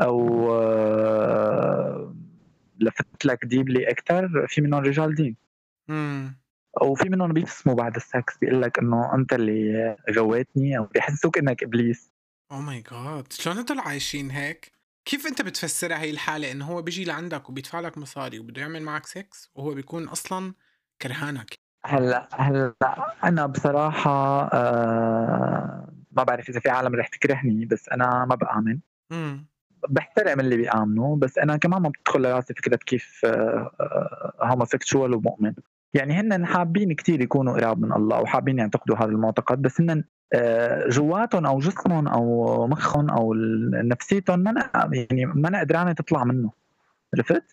أو 0.02 0.52
آه، 0.54 2.16
لفت 2.80 3.26
لك 3.26 3.46
ديبلي 3.46 3.90
أكثر 3.90 4.48
في 4.48 4.62
منهم 4.62 4.84
رجال 4.84 5.16
دين. 5.16 5.36
امم 5.90 6.44
وفي 6.82 7.10
منهم 7.10 7.34
بيبسموا 7.34 7.76
بعد 7.76 7.96
السكس 7.96 8.38
بيقول 8.38 8.62
لك 8.62 8.80
إنه 8.80 9.16
أنت 9.16 9.34
اللي 9.34 9.96
غويتني 10.12 10.78
أو 10.78 10.84
بيحسوك 10.86 11.38
إنك 11.38 11.64
إبليس. 11.64 12.13
Oh 12.54 12.62
my 12.62 12.84
God 12.92 13.34
شلون 13.34 13.58
هدول 13.58 13.80
عايشين 13.80 14.32
هيك؟ 14.32 14.72
كيف 15.06 15.28
أنت 15.28 15.42
بتفسرها 15.42 16.00
هي 16.00 16.10
الحالة 16.10 16.52
إنه 16.52 16.66
هو 16.66 16.82
بيجي 16.82 17.06
لعندك 17.06 17.50
وبيدفع 17.50 17.80
لك 17.80 17.98
مصاري 17.98 18.40
وبده 18.40 18.62
يعمل 18.62 18.84
معك 18.84 19.06
سكس 19.06 19.52
وهو 19.56 19.74
بيكون 19.74 20.08
أصلا 20.08 20.54
كرهانك؟ 21.02 21.60
هلأ 21.86 22.30
هلأ 22.34 23.16
أنا 23.24 23.46
بصراحة 23.46 24.50
آه 24.54 25.94
ما 26.12 26.24
بعرف 26.24 26.50
إذا 26.50 26.60
في 26.60 26.70
عالم 26.70 26.96
رح 26.96 27.08
تكرهني 27.08 27.66
بس 27.66 27.90
أنا 27.90 28.26
ما 28.26 28.36
بآمن. 28.36 28.80
امم 29.12 29.46
بحترم 29.90 30.40
اللي 30.40 30.58
بيآمنوا 30.58 31.18
بس 31.18 31.38
أنا 31.38 31.58
كمان 31.58 31.82
ما 31.82 31.90
بتدخل 31.90 32.22
لراسي 32.22 32.54
فكرة 32.54 32.76
كيف 32.76 33.26
هوموسيكشوال 34.42 35.14
ومؤمن. 35.14 35.54
يعني 35.94 36.14
هن 36.14 36.46
حابين 36.46 36.94
كثير 36.94 37.22
يكونوا 37.22 37.54
قراب 37.54 37.82
من 37.82 37.94
الله 37.94 38.22
وحابين 38.22 38.60
يعتقدوا 38.60 38.96
هذا 38.96 39.06
المعتقد 39.06 39.62
بس 39.62 39.82
هن 39.82 40.04
جواتهم 40.90 41.46
أو 41.46 41.60
جسمهم 41.60 42.08
أو 42.08 42.68
مخهم 42.68 43.10
أو 43.10 43.34
نفسيتهم 43.74 44.40
ما 44.40 44.70
يعني 44.94 45.26
ما 45.26 45.60
قدرانه 45.60 45.92
تطلع 45.92 46.24
منه. 46.24 46.52
عرفت؟ 47.16 47.44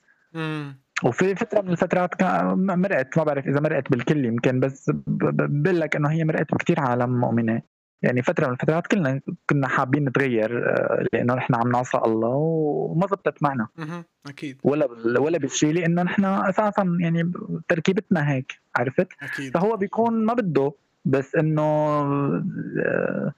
وفي 1.04 1.34
فترة 1.34 1.60
من 1.60 1.70
الفترات 1.70 2.22
مرقت 2.54 3.18
ما 3.18 3.24
بعرف 3.24 3.46
إذا 3.46 3.60
مرقت 3.60 3.90
بالكل 3.90 4.24
يمكن 4.24 4.60
بس 4.60 4.90
بقول 5.06 5.80
لك 5.80 5.96
إنه 5.96 6.10
هي 6.10 6.24
مرقت 6.24 6.54
بكثير 6.54 6.80
عالم 6.80 7.20
مؤمنة. 7.20 7.62
يعني 8.02 8.22
فترة 8.22 8.46
من 8.46 8.52
الفترات 8.52 8.86
كلنا 8.86 9.20
كنا 9.50 9.68
حابين 9.68 10.04
نتغير 10.04 10.68
آه، 10.68 11.06
لأنه 11.12 11.34
نحن 11.34 11.54
عم 11.54 11.72
نعصى 11.72 11.98
الله 11.98 12.28
وما 12.28 13.06
زبطت 13.06 13.42
معنا. 13.42 13.68
أكيد. 14.26 14.60
ولا 14.64 14.88
ولا 15.20 15.38
بالشيء 15.38 15.72
لأنه 15.72 16.02
نحن 16.02 16.24
أساسا 16.24 16.96
يعني 17.00 17.32
تركيبتنا 17.68 18.30
هيك 18.30 18.60
عرفت؟ 18.76 19.08
أكيد. 19.22 19.54
فهو 19.54 19.76
بيكون 19.76 20.24
ما 20.24 20.34
بده 20.34 20.72
بس 21.04 21.34
إنه 21.34 21.62
آه، 21.62 23.34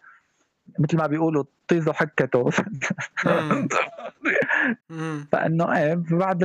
مثل 0.79 0.97
ما 0.97 1.07
بيقولوا 1.07 1.45
طيزة 1.69 1.93
حكته 1.93 2.51
فإنه 5.33 5.77
إيه 5.77 5.95
بعد 5.95 6.45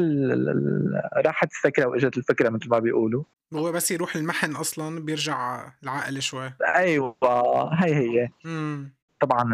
راحت 1.26 1.52
الفكرة 1.52 1.86
وإجت 1.86 2.18
الفكرة 2.18 2.50
مثل 2.50 2.70
ما 2.70 2.80
بيقولوا. 2.80 3.24
هو 3.54 3.72
بس 3.72 3.92
يروح 3.92 4.16
المحن 4.16 4.52
أصلا 4.52 5.06
بيرجع 5.06 5.68
العقل 5.84 6.22
شوي. 6.22 6.54
أيوه 6.76 7.16
هي 7.74 7.94
هي. 7.94 8.30
مم. 8.46 8.92
طبعا 9.20 9.54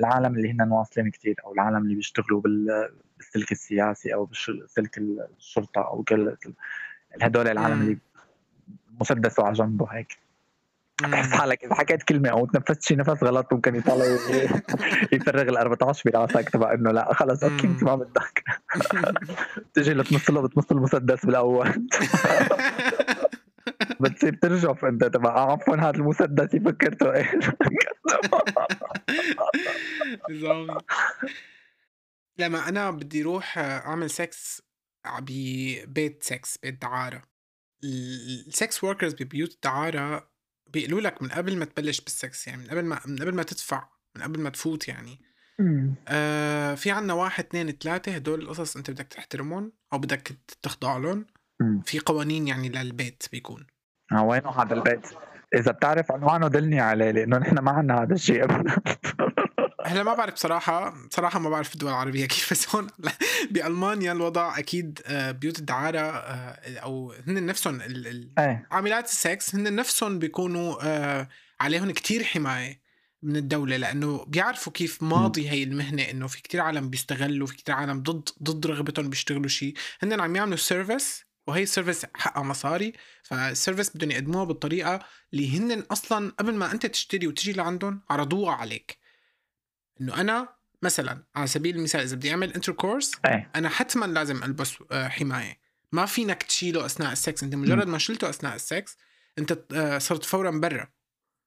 العالم 0.00 0.34
اللي 0.34 0.50
هن 0.50 0.72
واصلين 0.72 1.10
كثير 1.10 1.36
أو 1.44 1.52
العالم 1.52 1.76
اللي 1.76 1.94
بيشتغلوا 1.94 2.40
بالسلك 2.40 3.52
السياسي 3.52 4.14
أو 4.14 4.24
بسلك 4.24 4.98
الشرطة 4.98 5.80
أو 5.80 6.02
كل 6.02 6.36
هدول 7.22 7.48
العالم 7.48 7.80
اللي 7.80 7.98
مسدسه 9.00 9.44
على 9.44 9.52
جنبه 9.52 9.86
هيك 9.90 10.18
حالك 11.06 11.64
اذا 11.64 11.74
حكيت 11.74 12.02
كلمة 12.02 12.28
أو 12.28 12.46
تنفست 12.46 12.82
شي 12.82 12.96
نفس 12.96 13.22
غلط 13.24 13.52
ممكن 13.52 13.74
يطلع 13.74 14.04
يفرغ 15.12 15.42
ال 15.42 15.56
14 15.56 16.10
براسك 16.10 16.48
تبع 16.48 16.74
إنه 16.74 16.90
لا 16.90 17.14
خلص 17.14 17.44
أوكي 17.44 17.66
أنت 17.66 17.82
ما 17.84 17.94
بدك. 17.94 18.44
تجي 19.74 19.94
لتمص 19.94 20.30
له 20.30 20.42
بتمص 20.42 20.70
المسدس 20.70 21.26
بالأول. 21.26 21.88
بتصير 24.00 24.34
ترجف 24.34 24.84
أنت 24.84 25.04
تبع. 25.04 25.52
عفوا 25.52 25.76
هذا 25.76 25.90
المسدس 25.90 26.56
فكرته 26.56 27.12
إيش؟ 27.14 27.50
لما 32.38 32.68
أنا 32.68 32.90
بدي 32.90 33.22
أروح 33.22 33.58
أعمل 33.58 34.10
سكس 34.10 34.62
ببيت 35.20 36.22
سكس 36.22 36.58
بيت 36.58 36.82
دعارة. 36.82 37.22
ال 37.84 38.09
sex 38.09 38.84
workers 38.84 39.14
ببيوت 39.14 39.54
الدعاره 39.54 40.29
بيقولوا 40.72 41.00
لك 41.00 41.22
من 41.22 41.28
قبل 41.28 41.56
ما 41.56 41.64
تبلش 41.64 42.00
بالسكس 42.00 42.46
يعني 42.46 42.62
من 42.62 42.70
قبل 42.70 42.84
ما 42.84 43.00
من 43.06 43.16
قبل 43.16 43.34
ما 43.34 43.42
تدفع 43.42 43.88
من 44.16 44.22
قبل 44.22 44.40
ما 44.40 44.50
تفوت 44.50 44.88
يعني. 44.88 45.20
آه 46.08 46.74
في 46.74 46.90
عنا 46.90 47.14
واحد 47.14 47.44
اثنين 47.44 47.70
ثلاثة 47.70 48.12
هدول 48.12 48.40
القصص 48.40 48.76
أنت 48.76 48.90
بدك 48.90 49.06
تحترمهم 49.06 49.72
أو 49.92 49.98
بدك 49.98 50.32
تخضع 50.62 50.96
لهم. 50.96 51.26
في 51.84 51.98
قوانين 51.98 52.48
يعني 52.48 52.68
للبيت 52.68 53.22
بيكون. 53.32 53.66
آه 54.12 54.24
وينه 54.24 54.50
هذا 54.50 54.74
البيت؟ 54.74 55.06
إذا 55.54 55.72
بتعرف 55.72 56.12
عنوانه 56.12 56.48
دلني 56.48 56.80
عليه 56.80 57.10
لأنه 57.10 57.38
نحن 57.38 57.58
ما 57.58 57.70
عندنا 57.70 58.02
هذا 58.02 58.14
الشيء. 58.14 58.44
ابدا 58.44 58.74
هلا 59.84 60.02
ما 60.02 60.14
بعرف 60.14 60.34
بصراحة 60.34 61.06
بصراحة 61.08 61.38
ما 61.38 61.50
بعرف 61.50 61.74
الدول 61.74 61.90
العربية 61.90 62.26
كيف 62.34 62.50
بس 62.50 62.74
هون 62.74 62.86
بألمانيا 63.50 64.12
الوضع 64.12 64.58
أكيد 64.58 65.00
آه، 65.06 65.30
بيوت 65.30 65.58
الدعارة 65.58 65.98
آه، 65.98 66.78
أو 66.78 67.14
هن 67.26 67.46
نفسهم 67.46 67.80
إيه. 68.38 68.66
عاملات 68.70 69.04
السكس 69.04 69.54
هن 69.54 69.76
نفسهم 69.76 70.18
بيكونوا 70.18 70.76
آه، 70.82 71.28
عليهم 71.60 71.90
كتير 71.90 72.24
حماية 72.24 72.80
من 73.22 73.36
الدولة 73.36 73.76
لأنه 73.76 74.24
بيعرفوا 74.24 74.72
كيف 74.72 75.02
ماضي 75.02 75.50
هي 75.50 75.62
المهنة 75.62 76.02
إنه 76.02 76.26
في 76.26 76.42
كتير 76.42 76.60
عالم 76.60 76.90
بيستغلوا 76.90 77.46
في 77.46 77.56
كتير 77.56 77.74
عالم 77.74 78.02
ضد 78.02 78.28
ضد 78.42 78.66
رغبتهم 78.66 79.10
بيشتغلوا 79.10 79.48
شيء 79.48 79.74
هن 80.02 80.20
عم 80.20 80.36
يعملوا 80.36 80.56
service 80.56 81.24
وهي 81.46 81.62
ال 81.62 81.67
service 81.67 82.06
حقها 82.14 82.42
مصاري 82.42 82.92
فال 83.22 83.38
service 83.38 83.96
بدهم 83.96 84.10
يقدموها 84.10 84.44
بالطريقة 84.44 85.00
اللي 85.32 85.58
هن 85.58 85.80
أصلا 85.80 86.32
قبل 86.38 86.54
ما 86.54 86.72
أنت 86.72 86.86
تشتري 86.86 87.26
وتجي 87.26 87.52
لعندهم 87.52 88.00
عرضوها 88.10 88.54
عليك. 88.54 88.99
إنه 90.00 90.20
أنا 90.20 90.48
مثلا 90.82 91.24
على 91.36 91.46
سبيل 91.46 91.76
المثال 91.76 92.00
إذا 92.00 92.16
بدي 92.16 92.30
أعمل 92.30 92.52
intercourse 92.52 93.12
أنا 93.56 93.68
حتما 93.68 94.06
لازم 94.06 94.44
ألبس 94.44 94.74
آه، 94.92 95.08
حماية. 95.08 95.60
ما 95.92 96.06
فينك 96.06 96.42
تشيله 96.42 96.86
أثناء 96.86 97.12
السكس 97.12 97.42
أنت 97.42 97.54
مجرد 97.54 97.86
ما 97.86 97.98
شلته 97.98 98.30
أثناء 98.30 98.56
السكس 98.56 98.96
أنت 99.38 99.58
آه، 99.72 99.98
صرت 99.98 100.24
فورا 100.24 100.50
برا 100.50 100.88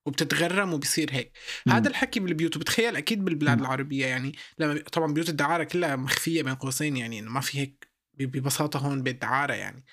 وبتتغرم 0.05 0.73
وبصير 0.73 1.09
هيك. 1.11 1.31
هذا 1.69 1.89
الحكي 1.89 2.19
بالبيوت 2.19 2.55
وبتخيل 2.55 2.95
أكيد 2.95 3.25
بالبلاد 3.25 3.57
م. 3.57 3.61
العربية 3.61 4.05
يعني 4.05 4.35
لما 4.59 4.79
طبعا 4.79 5.13
بيوت 5.13 5.29
الدعارة 5.29 5.63
كلها 5.63 5.95
مخفية 5.95 6.43
بين 6.43 6.55
قوسين 6.55 6.97
يعني 6.97 7.19
إنه 7.19 7.31
ما 7.31 7.41
في 7.41 7.59
هيك 7.59 7.87
ببساطة 8.13 8.79
هون 8.79 9.03
بيت 9.03 9.21
دعاره 9.21 9.53
يعني. 9.53 9.83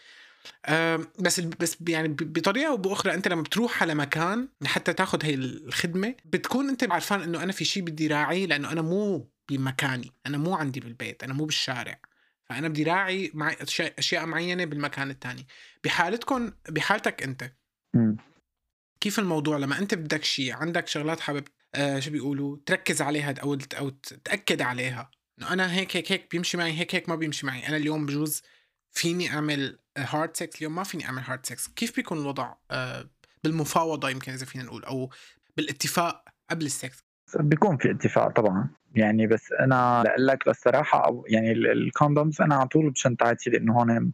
بس 1.19 1.41
بس 1.41 1.77
يعني 1.89 2.09
بطريقة 2.09 2.71
أو 2.71 2.77
بأخرى 2.77 3.15
أنت 3.15 3.29
لما 3.29 3.43
بتروح 3.43 3.83
على 3.83 3.95
مكان 3.95 4.49
لحتى 4.61 4.93
تاخذ 4.93 5.25
هي 5.25 5.35
الخدمة 5.35 6.15
بتكون 6.25 6.69
أنت 6.69 6.93
عارفان 6.93 7.23
إنه 7.23 7.43
أنا 7.43 7.53
في 7.53 7.65
شيء 7.65 7.83
بدي 7.83 8.07
راعيه 8.07 8.47
لأنه 8.47 8.73
أنا 8.73 8.83
مو 8.83 9.31
بمكاني 9.51 10.13
أنا 10.27 10.39
مو 10.39 10.55
عندي 10.55 10.81
بالبيت 10.81 11.23
أنا 11.23 11.35
مو 11.35 11.45
بالشارع. 11.45 12.01
فأنا 12.49 12.69
بدي 12.69 12.83
راعي 12.83 13.31
مع 13.35 13.53
اشياء 13.61 13.95
أشياء 13.99 14.27
معينة 14.27 14.65
بالمكان 14.65 15.11
الثاني 15.11 15.47
بحالتكم 15.85 16.53
بحالتك 16.69 17.23
أنت 17.23 17.53
كيف 19.01 19.19
الموضوع؟ 19.19 19.59
لما 19.59 19.79
أنت 19.79 19.95
بدك 19.95 20.25
شيء 20.25 20.53
عندك 20.53 20.87
شغلات 20.87 21.21
حابب 21.21 21.45
آه 21.75 22.01
شو 22.01 22.11
بيقولوا؟ 22.11 22.57
تركز 22.67 23.03
عليها 23.03 23.35
أو 23.43 23.59
أو 23.79 23.89
تأكد 24.25 24.63
عليها. 24.63 25.11
إنه 25.39 25.53
أنا 25.53 25.73
هيك 25.73 25.97
هيك 25.97 26.13
هيك 26.13 26.31
بيمشي 26.31 26.57
معي 26.57 26.73
هيك 26.73 26.95
هيك 26.95 27.09
ما 27.09 27.15
بيمشي 27.15 27.47
معي. 27.47 27.69
أنا 27.69 27.77
اليوم 27.77 28.07
بجوز 28.07 28.43
فيني 28.93 29.31
أعمل 29.31 29.79
hard 29.99 30.37
sex 30.37 30.59
اليوم؟ 30.59 30.75
ما 30.75 30.83
فيني 30.83 31.05
أعمل 31.05 31.23
hard 31.23 31.47
sex 31.47 31.69
كيف 31.69 31.97
بيكون 31.97 32.19
الوضع؟ 32.19 32.53
آه، 32.71 33.05
بالمفاوضة 33.45 34.11
يمكن 34.11 34.33
إذا 34.33 34.47
فينا 34.47 34.65
نقول 34.65 34.85
أو 34.85 35.11
بالاتفاق 35.57 36.25
قبل 36.51 36.67
السكس 36.67 37.05
بيكون 37.37 37.77
في 37.77 37.91
اتفاق 37.91 38.29
طبعا. 38.29 38.69
يعني 38.95 39.27
بس 39.27 39.53
أنا 39.61 40.03
لأقول 40.05 40.27
لك 40.27 40.49
بصراحه 40.49 41.07
أو 41.07 41.25
يعني 41.29 41.53
ال 41.53 41.64
condoms 41.64 42.41
أنا 42.41 42.55
على 42.55 42.69
طول 42.69 42.91
بشنطتي 42.91 43.51
لأنه 43.51 43.73
هون 43.73 44.13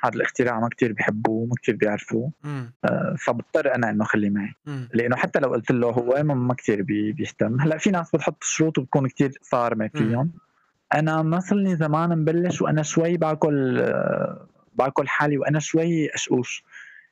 هذا 0.00 0.14
الاختراع 0.14 0.60
ما 0.60 0.68
كتير 0.68 0.92
بيحبوه 0.92 1.46
ما 1.46 1.54
كتير 1.54 1.76
بيعرفوه. 1.76 2.32
آه 2.44 3.14
فبضطر 3.18 3.74
أنا 3.74 3.90
إنه 3.90 4.04
أخليه 4.04 4.30
معي. 4.30 4.54
مم. 4.66 4.88
لأنه 4.94 5.16
حتى 5.16 5.38
لو 5.38 5.48
قلت 5.48 5.70
له 5.70 5.90
هو 5.90 6.22
ما 6.22 6.54
كتير 6.54 6.82
بي 6.82 7.12
بيهتم. 7.12 7.60
هلأ 7.60 7.78
في 7.78 7.90
ناس 7.90 8.10
بتحط 8.14 8.44
شروط 8.44 8.78
وبتكون 8.78 9.08
كتير 9.08 9.32
صارمة 9.42 9.90
فيهم 9.94 10.32
أنا 10.94 11.22
ما 11.22 11.40
صار 11.40 11.74
زمان 11.74 12.18
مبلش 12.18 12.62
وأنا 12.62 12.82
شوي 12.82 13.16
باكل 13.16 13.82
باكل 14.74 15.08
حالي 15.08 15.38
وأنا 15.38 15.58
شوي 15.58 16.14
أشقوش. 16.14 16.64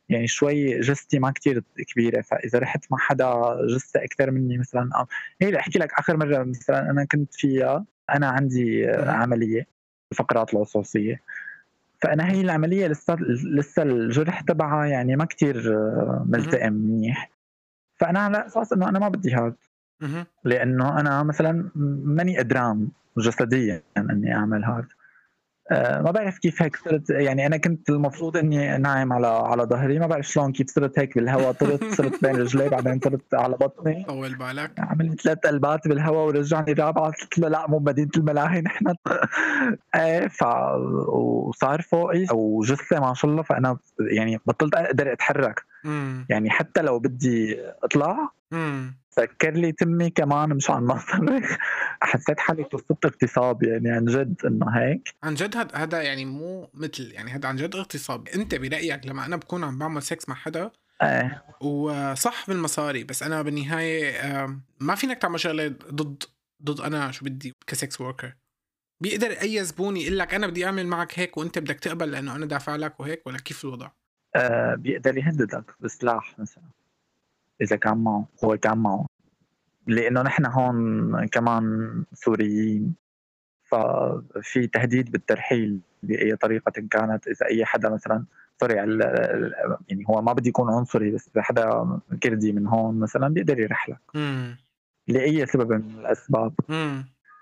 يعني 0.08 0.26
شوي 0.26 0.80
جثتي 0.80 1.18
ما 1.18 1.30
كتير 1.30 1.62
كبيرة 1.88 2.20
فإذا 2.20 2.58
رحت 2.58 2.84
مع 2.90 2.98
حدا 2.98 3.56
جثة 3.74 4.04
أكثر 4.04 4.30
مني 4.30 4.58
مثلا 4.58 5.06
هي 5.40 5.48
اللي 5.48 5.58
أحكي 5.58 5.78
لك 5.78 5.92
آخر 5.92 6.16
مرة 6.16 6.42
مثلا 6.42 6.90
أنا 6.90 7.04
كنت 7.04 7.34
فيها 7.34 7.84
أنا 8.10 8.28
عندي 8.28 8.86
عملية 8.90 9.66
الفقرات 10.12 10.54
العصوصيه 10.54 11.22
فأنا 12.02 12.30
هي 12.30 12.40
العملية 12.40 12.86
لسه 12.86 13.16
لسه 13.44 13.82
الجرح 13.82 14.40
تبعها 14.40 14.86
يعني 14.86 15.16
ما 15.16 15.24
كتير 15.24 15.78
ملتئم 16.26 16.72
منيح. 16.72 17.30
فأنا 17.96 18.18
على 18.18 18.46
أساس 18.46 18.72
إنه 18.72 18.88
أنا 18.88 18.98
ما 18.98 19.08
بدي 19.08 19.34
هذا 19.34 19.54
لأنه 20.44 21.00
أنا 21.00 21.22
مثلا 21.22 21.70
ماني 22.04 22.38
قدران 22.38 22.88
جسديا 23.18 23.82
إني 23.96 24.34
أعمل 24.34 24.64
هذا. 24.64 24.88
آه، 25.70 26.00
ما 26.00 26.10
بعرف 26.10 26.38
كيف 26.38 26.62
هيك 26.62 26.76
صرت 26.76 27.10
يعني 27.10 27.46
أنا 27.46 27.56
كنت 27.56 27.90
المفروض 27.90 28.36
إني 28.36 28.78
نايم 28.78 29.12
على 29.12 29.26
على 29.26 29.62
ظهري. 29.62 29.98
ما 29.98 30.06
بعرف 30.06 30.26
شلون 30.26 30.52
كيف 30.52 30.70
صرت 30.70 30.98
هيك 30.98 31.18
بالهواء. 31.18 31.52
طرت 31.52 31.84
صرت 31.84 32.22
بين 32.22 32.36
رجلي 32.36 32.68
بعدين 32.68 32.98
طرت 32.98 33.34
على 33.34 33.56
بطني. 33.56 34.04
طول 34.04 34.34
بالك. 34.34 34.72
عملت 34.78 35.20
ثلاث 35.20 35.38
قلبات 35.38 35.88
بالهواء 35.88 36.26
ورجعني 36.26 36.72
رابعة. 36.72 37.10
قلت 37.10 37.38
له 37.38 37.48
لا 37.48 37.66
مو 37.68 37.78
مدينه 37.78 38.10
الملاهي 38.16 38.60
نحن. 38.60 38.94
إيه 39.96 40.28
ف 40.28 40.42
وصار 41.08 41.82
فوقي. 41.82 42.26
أو 42.30 42.60
جثه 42.64 43.00
ما 43.00 43.14
شاء 43.14 43.30
الله 43.30 43.42
فأنا 43.42 43.78
يعني 44.00 44.40
بطلت 44.46 44.74
أقدر 44.74 45.12
أتحرك. 45.12 45.62
يعني 46.28 46.50
حتى 46.50 46.82
لو 46.82 46.98
بدي 46.98 47.60
اطلع 47.82 48.30
سكر 49.10 49.50
لي 49.50 49.72
تمي 49.72 50.10
كمان 50.10 50.48
مشان 50.48 50.76
ما 50.76 50.98
صرخ. 50.98 51.56
حسيت 52.00 52.40
حالي 52.40 52.64
توصلت 52.64 53.04
اغتصاب 53.04 53.62
يعني 53.62 53.90
عن 53.90 54.04
جد 54.04 54.34
إنه 54.44 54.70
هيك. 54.70 55.14
عن 55.22 55.34
جد 55.34 55.56
هذا 55.56 55.70
هذا 55.74 56.02
يعني 56.02 56.24
مو 56.24 56.70
مثل 56.74 57.12
يعني 57.12 57.30
هذا 57.30 57.48
عن 57.48 57.56
جد 57.56 57.76
اغتصاب. 57.76 58.28
انت 58.28 58.54
برأيك 58.54 59.06
لما 59.06 59.26
أنا 59.26 59.36
بكون 59.36 59.64
عم 59.64 59.78
بعمل 59.78 60.02
سكس 60.02 60.28
مع 60.28 60.34
حدا 60.34 60.70
إيه. 61.02 61.44
وصح 61.60 62.48
بالمصاري 62.48 63.04
بس 63.04 63.22
أنا 63.22 63.42
بالنهاية 63.42 64.46
ما 64.80 64.94
فينك 64.94 65.18
تعمل 65.18 65.40
شغلة 65.40 65.68
ضد 65.68 66.22
ضد 66.62 66.80
أنا 66.80 67.10
شو 67.10 67.24
بدي 67.24 67.52
ك 67.66 67.75
sex 67.75 68.00
worker 68.00 68.34
بيقدر 69.02 69.30
أي 69.30 69.64
زبون 69.64 69.96
يقول 69.96 70.18
لك 70.18 70.34
أنا 70.34 70.46
بدي 70.46 70.66
أعمل 70.66 70.86
معك 70.86 71.18
هيك 71.18 71.36
وأنت 71.36 71.58
بدك 71.58 71.80
تقبل 71.80 72.10
لأنه 72.10 72.36
أنا 72.36 72.46
دافع 72.46 72.76
لك 72.76 73.00
وهيك 73.00 73.26
ولا 73.26 73.38
كيف 73.38 73.64
الوضع؟ 73.64 73.90
آه 74.34 74.74
بيقدر 74.74 75.18
يهددك 75.18 75.74
بسلاح 75.80 76.38
مثلا 76.38 76.64
إذا 77.60 77.76
كان 77.76 77.98
معه 77.98 78.28
هو 78.44 78.56
كان 78.56 78.78
معه. 78.78 79.06
لأنه 79.86 80.22
نحن 80.22 80.46
هون 80.46 81.26
كمان 81.26 82.04
سوريين 82.12 82.94
ففي 83.64 84.66
تهديد 84.66 85.10
بالترحيل 85.10 85.80
بأي 86.02 86.36
طريقة 86.36 86.72
كانت. 86.90 87.28
إذا 87.28 87.46
أي 87.46 87.64
حدا 87.64 87.88
مثلا 87.88 88.24
سوري 88.60 88.74
يعني 88.74 90.04
هو 90.10 90.22
ما 90.22 90.32
بدي 90.32 90.48
يكون 90.48 90.70
عنصري 90.70 91.10
بس 91.10 91.28
إذا 91.34 91.42
حدا 91.42 91.98
كردي 92.22 92.52
من 92.52 92.66
هون 92.66 92.98
مثلا 92.98 93.28
بيقدر 93.28 93.60
يرحلك. 93.60 94.00
لأي 95.08 95.46
سبب 95.46 95.72
من 95.72 95.98
الأسباب. 95.98 96.54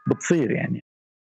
بتصير 0.07 0.51
يعني. 0.51 0.84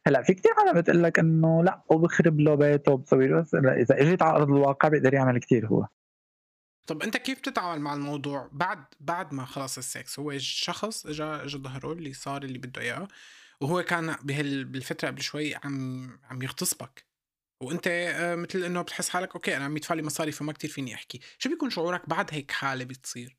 هلا 0.06 0.22
في 0.22 0.34
كثير 0.34 0.52
عالم 0.58 0.80
بتقول 0.80 1.02
لك 1.02 1.18
إنه 1.18 1.64
لا 1.64 1.82
وبخرب 1.90 2.40
له 2.40 2.54
بيته 2.54 2.92
وبسوي 2.92 3.26
له 3.26 3.40
بس 3.40 3.54
اذا 3.54 4.00
اجيت 4.02 4.22
على 4.22 4.36
أرض 4.36 4.48
الواقع 4.48 4.88
بيقدر 4.88 5.14
يعمل 5.14 5.38
كثير 5.40 5.66
هو. 5.66 5.86
طب 6.86 7.02
أنت 7.02 7.16
كيف 7.16 7.38
بتتعامل 7.38 7.80
مع 7.80 7.94
الموضوع 7.94 8.48
بعد 8.52 8.84
بعد 9.00 9.34
ما 9.34 9.44
خلص 9.44 9.78
السكس؟ 9.78 10.18
هو 10.18 10.38
شخص 10.38 11.06
اجى 11.06 11.24
اجى 11.24 11.58
ظهره 11.58 11.92
اللي 11.92 12.12
صار 12.12 12.42
اللي 12.42 12.58
بده 12.58 12.82
إياه 12.82 13.08
وهو 13.60 13.82
كان 13.82 14.16
بهال 14.22 14.64
بالفترة 14.64 15.08
قبل 15.08 15.22
شوي 15.22 15.54
عم 15.54 16.10
عم 16.24 16.42
يغتصبك. 16.42 17.06
وأنت 17.62 17.86
آه، 17.88 18.34
مثل 18.34 18.64
إنه 18.64 18.82
بتحس 18.82 19.08
حالك 19.08 19.34
okay 19.34 19.56
أنا 19.56 19.64
عم 19.64 19.76
يدفع 19.76 19.94
لي 19.94 20.02
مصاري 20.02 20.32
فما 20.32 20.52
كتير 20.52 20.70
فيني 20.70 20.94
أحكي. 20.94 21.20
شو 21.38 21.50
بيكون 21.50 21.70
شعورك 21.70 22.08
بعد 22.08 22.26
هيك 22.34 22.50
حالة 22.50 22.84
بتصير؟ 22.84 23.36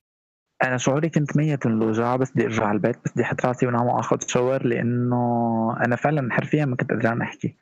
أنا 0.63 0.77
شعوري 0.77 1.09
كنت 1.09 1.37
ميت 1.37 1.67
من 1.67 1.73
الوجع 1.73 2.15
بس 2.15 2.31
بدي 2.31 2.45
ارجع 2.45 2.65
على 2.65 2.75
البيت 2.75 2.95
بس 3.05 3.11
بدي 3.11 3.23
أحط 3.23 3.45
راسي 3.45 3.65
وانام 3.65 3.87
واخذ 3.87 4.17
شاور 4.27 4.67
لأنه 4.67 5.77
أنا 5.85 5.95
فعلا 5.95 6.33
حرفيا 6.33 6.65
ما 6.65 6.75
كنت 6.75 6.91
قادران 6.91 7.21
أحكي 7.21 7.57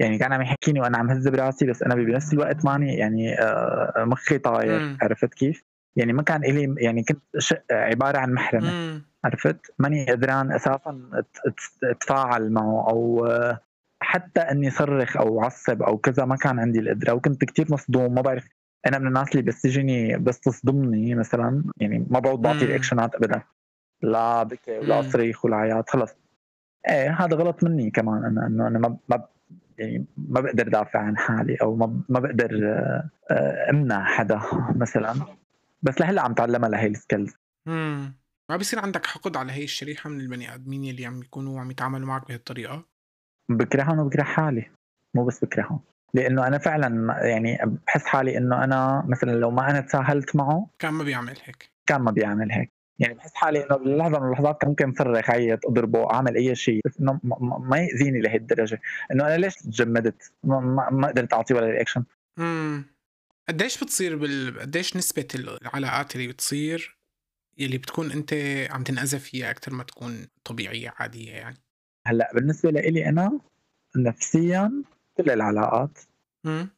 يعني 0.00 0.18
كان 0.18 0.32
عم 0.32 0.42
يحكيني 0.42 0.80
وأنا 0.80 0.98
عم 0.98 1.10
هز 1.10 1.28
براسي 1.28 1.66
بس 1.66 1.82
أنا 1.82 1.94
بنفس 1.94 2.32
الوقت 2.32 2.64
ماني 2.64 2.94
يعني 2.94 3.40
آه، 3.40 4.04
مخي 4.04 4.38
طاير 4.38 4.96
عرفت 5.02 5.34
كيف؟ 5.34 5.64
يعني 5.96 6.12
ما 6.12 6.22
كان 6.22 6.44
إلي 6.44 6.74
يعني 6.78 7.02
كنت 7.02 7.22
عبارة 7.70 8.18
عن 8.18 8.32
محرمة 8.32 9.02
عرفت؟ 9.24 9.74
ماني 9.78 10.06
قدران 10.06 10.52
أساسا 10.52 11.10
أتفاعل 11.82 12.52
معه 12.52 12.90
أو 12.90 13.26
آه، 13.26 13.60
حتى 14.00 14.40
إني 14.40 14.70
صرخ 14.70 15.16
أو 15.16 15.44
عصب 15.44 15.82
أو 15.82 15.98
كذا 15.98 16.24
ما 16.24 16.36
كان 16.36 16.58
عندي 16.58 16.78
القدرة 16.78 17.12
وكنت 17.12 17.44
كتير 17.44 17.66
مصدوم 17.70 18.14
ما 18.14 18.20
بعرف 18.20 18.48
أنا 18.86 18.98
من 18.98 19.06
الناس 19.06 19.30
اللي 19.30 19.42
بس 19.42 19.62
تجيني 19.62 20.18
بس 20.18 20.40
تصدمني 20.40 21.14
مثلا 21.14 21.64
يعني 21.76 22.06
ما 22.10 22.18
بعود 22.18 22.42
بعطي 22.42 22.64
reactionات 22.64 23.14
ابدا. 23.14 23.42
لا 24.02 24.42
بكي 24.42 24.78
ولا 24.78 25.02
صريخ 25.02 25.44
ولا 25.44 25.56
عياط 25.56 25.90
خلص. 25.90 26.16
إيه 26.88 27.10
هذا 27.10 27.36
غلط 27.36 27.64
مني 27.64 27.90
كمان. 27.90 28.24
أنا 28.24 28.46
انه 28.46 28.66
أنا 28.66 28.98
ما 29.08 29.26
يعني 29.78 30.04
ما 30.16 30.40
بقدر 30.40 30.68
دافع 30.68 31.00
عن 31.00 31.16
حالي 31.16 31.54
أو 31.54 31.76
ما 31.76 32.00
ما 32.08 32.20
بقدر 32.20 32.50
آه، 33.30 33.70
أمنع 33.70 34.04
حدا 34.04 34.40
مثلا. 34.76 35.14
بس 35.82 36.00
لهلأ 36.00 36.22
عم 36.22 36.34
تعلمها 36.34 36.68
لهي 36.68 36.86
ال 36.86 36.93
skills 36.93 37.34
امم 37.68 38.14
ما 38.50 38.56
بصير 38.56 38.78
عندك 38.80 39.06
حقد 39.06 39.36
على 39.36 39.52
هي 39.52 39.64
الشريحة 39.64 40.10
من 40.10 40.20
البني 40.20 40.54
آدمين 40.54 40.90
اللي 40.90 41.06
عم 41.06 41.22
يكونوا 41.22 41.60
عم 41.60 41.70
يتعاملوا 41.70 42.06
معك 42.06 42.28
بهالطريقة؟ 42.28 42.84
بكرههم 43.48 43.98
وبكره 43.98 44.22
حالي. 44.22 44.70
مو 45.14 45.24
بس 45.24 45.44
بكرههم. 45.44 45.80
لأنه 46.14 46.46
أنا 46.46 46.58
فعلا 46.58 47.18
يعني 47.26 47.58
بحس 47.86 48.04
حالي 48.04 48.38
إنه 48.38 48.64
أنا 48.64 49.04
مثلا 49.08 49.30
لو 49.30 49.50
ما 49.50 49.70
أنا 49.70 49.80
تساهلت 49.80 50.36
معه 50.36 50.70
كان 50.78 50.94
ما 50.94 51.04
بيعمل 51.04 51.36
هيك. 51.44 51.70
كان 51.86 52.00
ما 52.00 52.10
بيعمل 52.10 52.52
هيك. 52.52 52.72
يعني 52.98 53.14
بحس 53.14 53.34
حالي 53.34 53.66
إنه 53.66 53.76
بلحظه 53.76 54.18
من 54.18 54.26
اللحظات 54.26 54.60
كان 54.60 54.70
ممكن 54.70 54.94
صرخ 54.98 55.30
عيط 55.30 55.66
أضربه 55.66 56.12
أعمل 56.12 56.36
أي 56.36 56.54
شيء 56.54 56.80
بس 56.84 57.00
إنه 57.00 57.20
ما 57.58 57.78
يأذيني 57.78 58.20
لهي 58.20 58.36
الدرجه 58.36 58.80
إنه 59.12 59.26
أنا 59.26 59.36
ليش 59.36 59.54
تجمدت؟ 59.54 60.32
ما, 60.44 60.88
ما 60.90 61.08
قدرت 61.08 61.32
أعطيه 61.32 61.54
ولا 61.54 61.66
رياكشن 61.66 62.04
امم 62.38 62.84
قديش 63.48 63.84
بتصير 63.84 64.16
بال 64.16 64.60
قديش 64.60 64.96
نسبة 64.96 65.28
العلاقات 65.34 66.16
اللي 66.16 66.28
بتصير 66.28 66.98
يلي 67.58 67.78
بتكون 67.78 68.12
أنت 68.12 68.34
عم 68.70 68.82
تنأذى 68.82 69.18
فيها 69.18 69.50
أكثر 69.50 69.74
ما 69.74 69.82
تكون 69.82 70.26
طبيعية 70.44 70.94
عادية 70.96 71.32
يعني؟ 71.32 71.56
هلأ 72.06 72.30
بالنسبة 72.34 72.70
لإلي 72.70 73.08
أنا 73.08 73.40
نفسيا 73.96 74.82
كل 75.18 75.30
العلاقات. 75.30 75.98
امم 76.46 76.68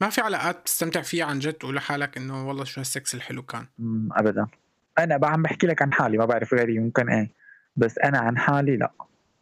ما 0.00 0.08
في 0.08 0.20
علاقات 0.20 0.60
بتستمتع 0.60 1.00
فيها 1.02 1.24
عن 1.24 1.38
جد 1.38 1.52
تقول 1.52 1.76
لحالك 1.76 2.16
إنه 2.16 2.48
والله 2.48 2.64
شو 2.64 2.80
هالسكس 2.80 3.14
الحلو 3.14 3.42
كان. 3.42 3.66
ابدا. 4.12 4.46
أنا 4.98 5.16
بقى 5.16 5.32
عم 5.32 5.42
بحكي 5.42 5.66
لك 5.66 5.82
عن 5.82 5.92
حالي 5.92 6.18
ما 6.18 6.24
بعرف 6.24 6.54
غيري 6.54 6.78
ممكن 6.78 7.08
إيه. 7.08 7.30
بس 7.76 7.98
أنا 7.98 8.18
عن 8.18 8.38
حالي 8.38 8.76
لا. 8.76 8.92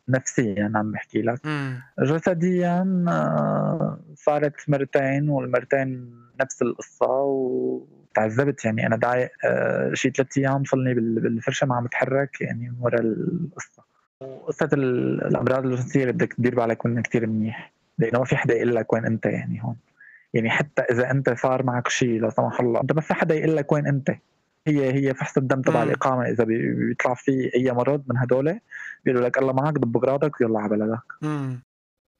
نفسيا 0.08 0.72
عم 0.74 0.92
بحكي 0.92 1.22
لك. 1.22 1.40
جسديا 1.98 3.04
آه، 3.08 3.98
صارت 4.16 4.54
مرتين 4.68 5.28
والمرتين 5.28 6.14
نفس 6.40 6.62
القصة 6.62 7.06
وتعذبت. 7.10 8.64
يعني 8.64 8.86
أنا 8.86 8.96
دايق 8.96 9.30
آه، 9.44 9.94
شي 9.94 10.10
ثلاث 10.10 10.38
أيام 10.38 10.64
صلني 10.64 10.94
بالفرشة 10.94 11.66
ما 11.66 11.76
عم 11.76 11.84
بتحرك 11.84 12.40
يعني 12.40 12.74
ورا 12.80 13.00
القصة. 13.00 13.82
وقصة 14.20 14.68
الأمراض 14.72 15.66
الجنسية 15.66 16.00
اللي 16.02 16.12
بدك 16.12 16.32
تدير 16.32 16.54
بالك 16.54 16.86
منها 16.86 17.02
كثير 17.02 17.26
منيح. 17.26 17.72
لأنه 17.98 18.18
ما 18.18 18.24
في 18.24 18.36
حدا 18.36 18.54
يقول 18.54 18.74
لك 18.74 18.92
وين 18.92 19.06
أنت 19.06 19.26
يعني 19.26 19.62
هون. 19.64 19.76
يعني 20.34 20.50
حتى 20.50 20.82
إذا 20.82 21.10
أنت 21.10 21.30
صار 21.30 21.62
معك 21.62 21.88
شيء 21.88 22.20
لا 22.20 22.30
سمح 22.30 22.60
الله 22.60 22.80
أنت 22.80 22.92
ما 22.92 23.00
في 23.00 23.14
حدا 23.14 23.34
يقول 23.34 23.56
لك 23.56 23.72
وين 23.72 23.86
أنت. 23.86 24.10
هي 24.66 24.92
هي 24.92 25.14
فحص 25.14 25.36
الدم 25.36 25.62
تبع 25.62 25.82
الإقامة. 25.82 26.28
إذا 26.28 26.44
بيطلع 26.44 27.14
في 27.14 27.50
أي 27.54 27.72
مرض 27.72 28.04
من 28.08 28.16
هدول 28.16 28.60
بيقولوا 29.04 29.28
لك 29.28 29.38
الله 29.38 29.52
معك 29.52 29.74
ضب 29.74 29.96
أغراضك 29.96 30.40
ويلا 30.40 30.60
على 30.60 30.68
بلدك. 30.68 31.02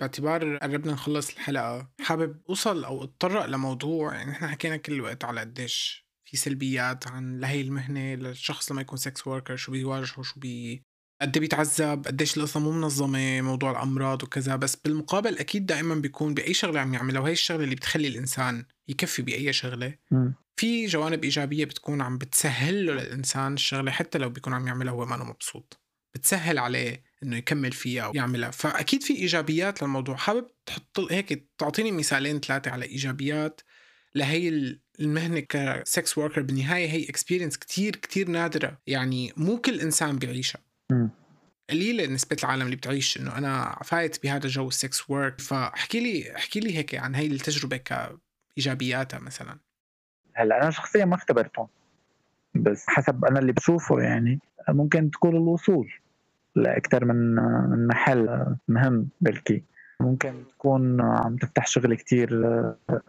باعتبار 0.01 0.57
قربنا 0.57 0.93
نخلص 0.93 1.31
الحلقة. 1.31 1.89
حابب 2.01 2.37
أوصل 2.49 2.85
أو 2.85 3.05
أتطرق 3.05 3.47
لموضوع 3.47 4.15
يعني 4.15 4.31
إحنا 4.31 4.49
حكينا 4.49 4.77
كل 4.77 4.93
الوقت 4.93 5.25
على 5.25 5.41
قديش 5.41 6.07
في 6.25 6.37
سلبيات 6.37 7.09
عن 7.09 7.41
لهي 7.41 7.61
المهنة 7.61 8.15
للشخص 8.15 8.73
لما 8.73 8.81
يكون 8.81 8.99
sex 8.99 9.27
worker 9.27 9.57
شو 9.57 9.73
بيواجهه 9.73 10.23
شو 10.23 10.41
بي 10.41 10.83
قد 11.23 11.37
إيه 11.37 11.41
بيتعذب 11.41 12.07
قديش 12.07 12.37
القصة 12.37 12.61
مو 12.61 12.73
منظمة 12.73 13.41
موضوع 13.41 13.71
الأمراض 13.71 14.23
وكذا 14.23 14.57
بس 14.57 14.77
بالمقابل 14.77 15.39
أكيد 15.39 15.67
دائما 15.67 15.95
بيكون 15.95 16.35
بأي 16.35 16.55
شغلة 16.55 16.81
عم 16.81 16.95
يعملها 16.95 17.21
وهي 17.21 17.33
الشغلة 17.33 17.65
اللي 17.65 17.75
بتخلي 17.75 18.09
الإنسان 18.09 18.65
يكفي 18.89 19.23
بأي 19.23 19.53
شغلة. 19.53 19.95
م. 20.11 20.31
في 20.57 20.87
جوانب 20.87 21.25
إيجابية 21.25 21.65
بتكون 21.65 22.01
عم 22.01 22.19
بتسهل 22.19 22.87
له 22.87 22.93
للإنسان 22.93 23.55
الشغلة 23.55 23.91
حتى 23.91 24.19
لو 24.19 24.29
بيكون 24.29 24.53
عم 24.53 24.67
يعملها 24.67 24.93
وهو 24.93 25.07
ما 25.07 25.25
مبسوط. 25.25 25.81
بتسهل 26.15 26.59
عليه 26.59 27.03
إنه 27.23 27.37
يكمل 27.37 27.73
فيها 27.73 28.07
ويعملها. 28.07 28.51
فأكيد 28.51 29.03
في 29.03 29.17
إيجابيات 29.17 29.83
للموضوع. 29.83 30.17
حابب 30.17 30.47
تحط 30.67 31.01
هيك 31.11 31.49
تعطيني 31.59 31.93
مثالين 31.93 32.41
ثلاثة 32.41 32.71
على 32.71 32.85
إيجابيات 32.85 33.61
لهي 34.15 34.49
المهنة 35.01 35.41
ك 35.41 35.60
sex 35.60 36.19
worker 36.19 36.43
بالنهاية 36.43 36.89
هي 36.91 37.09
experience 37.09 37.59
كتير 37.59 37.97
كتير 37.97 38.29
نادرة. 38.29 38.79
يعني 38.87 39.33
مو 39.37 39.59
كل 39.59 39.81
إنسان 39.81 40.19
بيعيشها. 40.19 40.70
قليله 41.71 42.07
نسبة 42.07 42.37
العالم 42.45 42.63
اللي 42.63 42.77
بتعيش 42.77 43.21
إنه 43.21 43.39
أنا 43.39 43.79
فايت 43.85 44.23
بهذا 44.23 44.49
جو 44.49 44.69
ال 44.69 44.79
sex 44.79 45.11
work 45.11 45.41
فاحكي 45.41 46.01
لي 46.01 46.37
احكي 46.37 46.61
لي 46.61 46.77
هيك 46.77 46.95
عن 46.95 47.15
هي 47.15 47.27
التجربة 47.27 47.77
كإيجابياتها 47.77 49.19
مثلا. 49.19 49.59
هلأ 50.35 50.63
أنا 50.63 50.71
شخصيا 50.71 51.05
ما 51.05 51.15
اختبرتهم 51.15 51.69
بس 52.55 52.85
حسب 52.89 53.25
أنا 53.25 53.39
اللي 53.39 53.53
بشوفه 53.53 54.01
يعني 54.01 54.39
ممكن 54.69 55.11
تكون 55.11 55.37
الوصول 55.37 55.93
لاكثر 56.55 57.05
من 57.05 57.35
من 57.71 57.87
محل 57.87 58.57
مهم 58.69 59.09
بلكي. 59.21 59.63
ممكن 60.01 60.45
تكون 60.49 61.01
عم 61.01 61.37
تفتح 61.37 61.67
شغل 61.67 61.95
كتير 61.95 62.45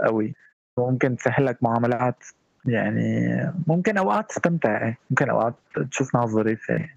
قوي. 0.01 0.35
ممكن 0.77 1.15
تسهلك 1.15 1.63
معاملات. 1.63 2.23
يعني 2.65 3.29
ممكن 3.67 3.97
أوقات 3.97 4.29
تستمتع. 4.29 4.93
ممكن 5.09 5.29
أوقات 5.29 5.55
تشوف 5.91 6.15
ناس 6.15 6.29
ظريفة. 6.29 6.89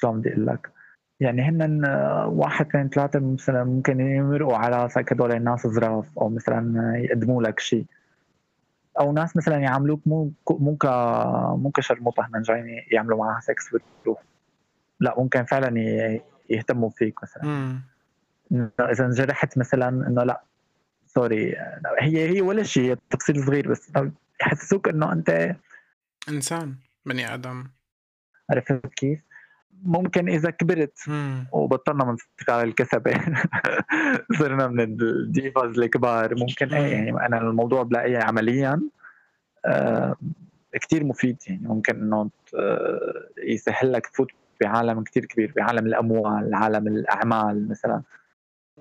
شلون 0.00 0.20
بدي 0.20 0.32
أقول 0.32 0.46
لك. 0.46 0.70
يعني 1.20 1.42
هن 1.42 1.84
واحد 2.26 2.66
اثنين 2.66 2.88
ثلاثة 2.88 3.20
مثلا 3.20 3.64
ممكن 3.64 4.00
يمرقوا 4.00 4.56
على 4.56 4.82
راسك 4.82 5.12
هدول 5.12 5.32
الناس 5.32 5.66
ظراف 5.66 6.18
أو 6.18 6.28
مثلا 6.28 6.92
يقدموا 6.96 7.42
لك 7.42 7.60
شيء. 7.60 7.86
أو 9.00 9.12
ناس 9.12 9.36
مثلا 9.36 9.56
يعاملوك 9.56 10.00
مو 10.06 10.32
مو 10.50 10.76
ك 10.76 10.86
مو 11.56 11.70
كشرموطة 11.70 12.26
هن 12.34 12.42
جايين 12.42 12.66
يعملوا 12.92 13.18
معها 13.18 13.40
سكس 13.40 13.74
وتروح 13.74 14.22
لا 15.00 15.14
ممكن 15.18 15.44
فعلا 15.44 15.80
يهتموا 16.50 16.90
فيك 16.90 17.22
مثلا. 17.22 17.78
إذا 18.80 19.04
انجرحت 19.04 19.58
مثلا 19.58 19.88
إنه 19.88 20.24
لا 20.24 20.42
sorry 21.06 21.56
هي 22.00 22.28
هي 22.28 22.40
ولا 22.40 22.62
شيء 22.62 22.98
تفصيل 23.10 23.44
صغير 23.44 23.70
بس 23.70 23.92
يحسسوك 24.40 24.88
إنه 24.88 25.12
أنت 25.12 25.56
إنسان 26.28 26.74
بني 27.06 27.34
آدم. 27.34 27.64
عرفت 28.50 28.86
كيف؟ 28.86 29.27
ممكن 29.82 30.28
إذا 30.28 30.50
كبرت. 30.50 30.98
وبطلنا 31.52 32.04
من 32.04 32.16
على 32.48 32.62
الكسبة. 32.62 33.20
صرنا 34.38 34.66
من 34.66 34.80
ال 34.80 34.96
divas 34.96 35.78
الكبار. 35.78 36.34
ممكن 36.38 36.74
إيه 36.74 36.92
يعني 36.92 37.26
أنا 37.26 37.38
الموضوع 37.38 37.82
بلاقيه 37.82 38.18
عمليا 38.18 38.80
آه 39.66 40.16
كثير 40.72 41.04
مفيد. 41.04 41.36
يعني 41.46 41.68
ممكن 41.68 42.00
إنه 42.00 42.30
يسهل 43.44 43.92
لك 43.92 44.06
تفوت 44.06 44.28
بعالم 44.60 45.02
كثير 45.02 45.24
كبير 45.24 45.52
بعالم 45.56 45.86
الأموال 45.86 46.54
عالم 46.54 46.88
الأعمال 46.88 47.68
مثلا. 47.68 48.02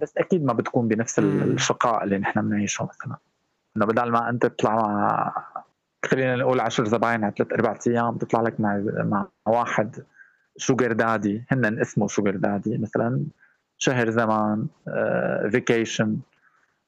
بس 0.02 0.18
أكيد 0.18 0.44
ما 0.44 0.54
بتكون 0.54 0.88
بنفس 0.88 1.20
الشقاء 1.20 2.04
اللي 2.04 2.18
نحن 2.18 2.42
بنعيشه 2.42 2.86
مثلا. 2.86 3.18
إنه 3.78 3.86
بدل 3.86 4.12
ما 4.12 4.30
أنت 4.30 4.46
تطلع 4.46 4.76
مع 4.76 5.34
خلينا 6.06 6.36
نقول 6.36 6.60
10 6.60 6.86
زباين 6.86 7.24
على 7.24 7.34
ثلاث 7.38 7.54
أربع 7.54 7.80
أيام 7.88 8.18
تطلع 8.18 8.42
لك 8.42 8.60
مع 8.60 8.84
مع 8.98 9.28
واحد 9.46 10.04
sugar 10.58 10.92
daddy 10.92 11.44
هن 11.50 11.80
اسمه 11.80 12.08
sugar 12.08 12.36
daddy. 12.36 12.78
مثلا 12.78 13.24
شهر 13.78 14.10
زمان 14.10 14.68
vacation 15.52 16.10
آه، 16.10 16.38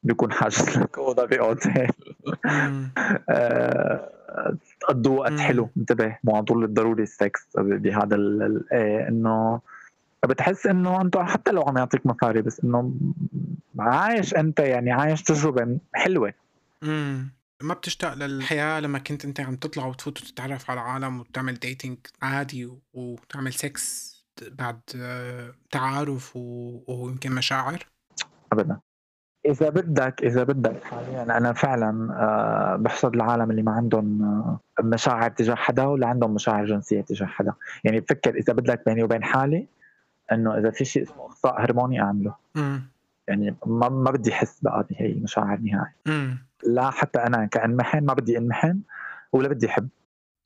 بيكون 0.03 0.31
حاجز 0.31 0.69
لك 0.77 0.97
أوضة 0.97 1.25
بأوتيل 1.25 1.91
تقضوا 4.79 5.19
وقت 5.19 5.39
حلو 5.39 5.69
انتبه 5.77 6.17
مو 6.23 6.35
على 6.35 6.45
طول 6.45 6.63
الضروري 6.63 7.03
السكس 7.03 7.47
بهذا 7.57 8.15
إيه 8.71 9.07
إنه 9.07 9.61
بتحس 10.25 10.67
إنه 10.67 11.01
أنت 11.01 11.17
حتى 11.17 11.51
لو 11.51 11.61
عم 11.61 11.77
يعطيك 11.77 12.05
مصاري 12.05 12.41
بس 12.41 12.63
إنه 12.63 12.93
عايش 13.79 14.35
أنت 14.35 14.59
يعني 14.59 14.91
عايش 14.91 15.23
تجربة 15.23 15.77
حلوة. 15.93 16.33
ما 17.63 17.73
بتشتاق 17.73 18.13
للحياة 18.13 18.79
لما 18.79 18.99
كنت 18.99 19.25
أنت 19.25 19.39
عم 19.39 19.55
تطلع 19.55 19.85
وتفوت 19.85 20.21
وتتعرف 20.21 20.71
على 20.71 20.79
عالم 20.79 21.19
وتعمل 21.19 21.53
dating 21.53 21.97
عادي 22.21 22.69
وتعمل 22.93 23.53
سكس 23.53 24.19
بعد 24.51 24.79
تعارف 25.71 26.35
ويمكن 26.35 27.31
مشاعر؟ 27.31 27.85
ابدا. 28.51 28.79
إذا 29.45 29.69
بدك 29.69 30.23
إذا 30.23 30.43
بدك 30.43 30.83
حاليا 30.83 31.37
أنا 31.37 31.53
فعلا 31.53 32.13
آه، 32.13 32.75
بحصد 32.75 33.15
العالم 33.15 33.51
اللي 33.51 33.61
ما 33.61 33.71
عندهم 33.71 34.23
آه، 34.23 34.59
مشاعر 34.81 35.29
تجاه 35.29 35.55
حدا 35.55 35.83
ولا 35.83 36.07
عندهم 36.07 36.33
مشاعر 36.33 36.65
جنسية 36.65 37.01
تجاه 37.01 37.25
حدا. 37.27 37.53
يعني 37.83 37.99
بفكر 37.99 38.35
إذا 38.35 38.53
بدك 38.53 38.85
بيني 38.85 39.03
وبين 39.03 39.23
حالي 39.23 39.67
إنه 40.31 40.57
إذا 40.57 40.71
في 40.71 40.85
شيء 40.85 41.03
اسمه 41.03 41.25
اخصاء 41.25 41.61
هرموني 41.61 42.01
أعمله. 42.01 42.35
يعني 43.27 43.55
ما 43.65 43.89
ما 43.89 44.11
بدي 44.11 44.33
أحس 44.33 44.59
بقى 44.61 44.87
بهي 44.89 45.13
مشاعر 45.13 45.59
نهائي. 45.59 46.37
لا 46.63 46.91
حتى 46.91 47.19
أنا 47.19 47.45
كانمحن 47.45 48.05
ما 48.05 48.13
بدي 48.13 48.37
انمحن 48.37 48.81
ولا 49.31 49.47
بدي 49.47 49.67
احب 49.67 49.89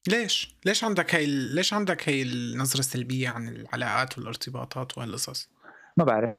ليش؟ 0.08 0.56
ليش 0.66 0.84
عندك 0.84 1.16
هي 1.16 1.26
ليش 1.26 1.74
عندك 1.74 2.10
هي 2.10 2.22
النظرة 2.22 2.80
السلبية 2.80 3.30
عن 3.30 3.48
العلاقات 3.48 4.18
والارتباطات 4.18 4.98
وهالقصص؟ 4.98 5.50
ما 5.98 6.04
بعرف 6.04 6.36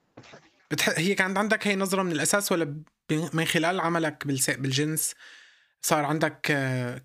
بتح... 0.70 0.88
هي 0.98 1.14
كانت 1.14 1.38
عندك 1.38 1.66
هي 1.66 1.76
نظرة 1.76 2.02
من 2.02 2.12
الأساس 2.12 2.52
ولا 2.52 2.76
من 3.10 3.44
خلال 3.44 3.80
عملك 3.80 4.26
بالس... 4.26 4.50
بالجنس 4.50 5.14
صار 5.82 6.04
عندك 6.04 6.40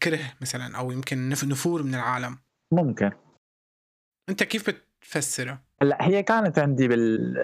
كره 0.03 0.33
مثلا 0.41 0.77
أو 0.77 0.91
يمكن 0.91 1.29
نفور 1.29 1.83
من 1.83 1.95
العالم؟ 1.95 2.37
ممكن 2.71 3.11
أنت 4.29 4.43
كيف 4.43 4.69
بتفسرها؟ 4.69 5.63
هلأ 5.81 6.07
هي 6.07 6.23
كانت 6.23 6.59
عندي 6.59 6.87
بال 6.87 7.35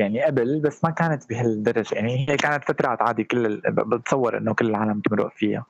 يعني 0.00 0.22
قبل 0.22 0.60
بس 0.60 0.84
ما 0.84 0.90
كانت 0.90 1.28
بهالدرجة 1.28 1.94
يعني 1.94 2.28
هي 2.28 2.36
كانت 2.36 2.64
فترات 2.64 3.02
عادي 3.02 3.24
كل 3.24 3.60
بتصور 3.66 4.36
إنه 4.36 4.54
كل 4.54 4.66
العالم 4.66 5.00
تمرق 5.00 5.32
فيها 5.36 5.66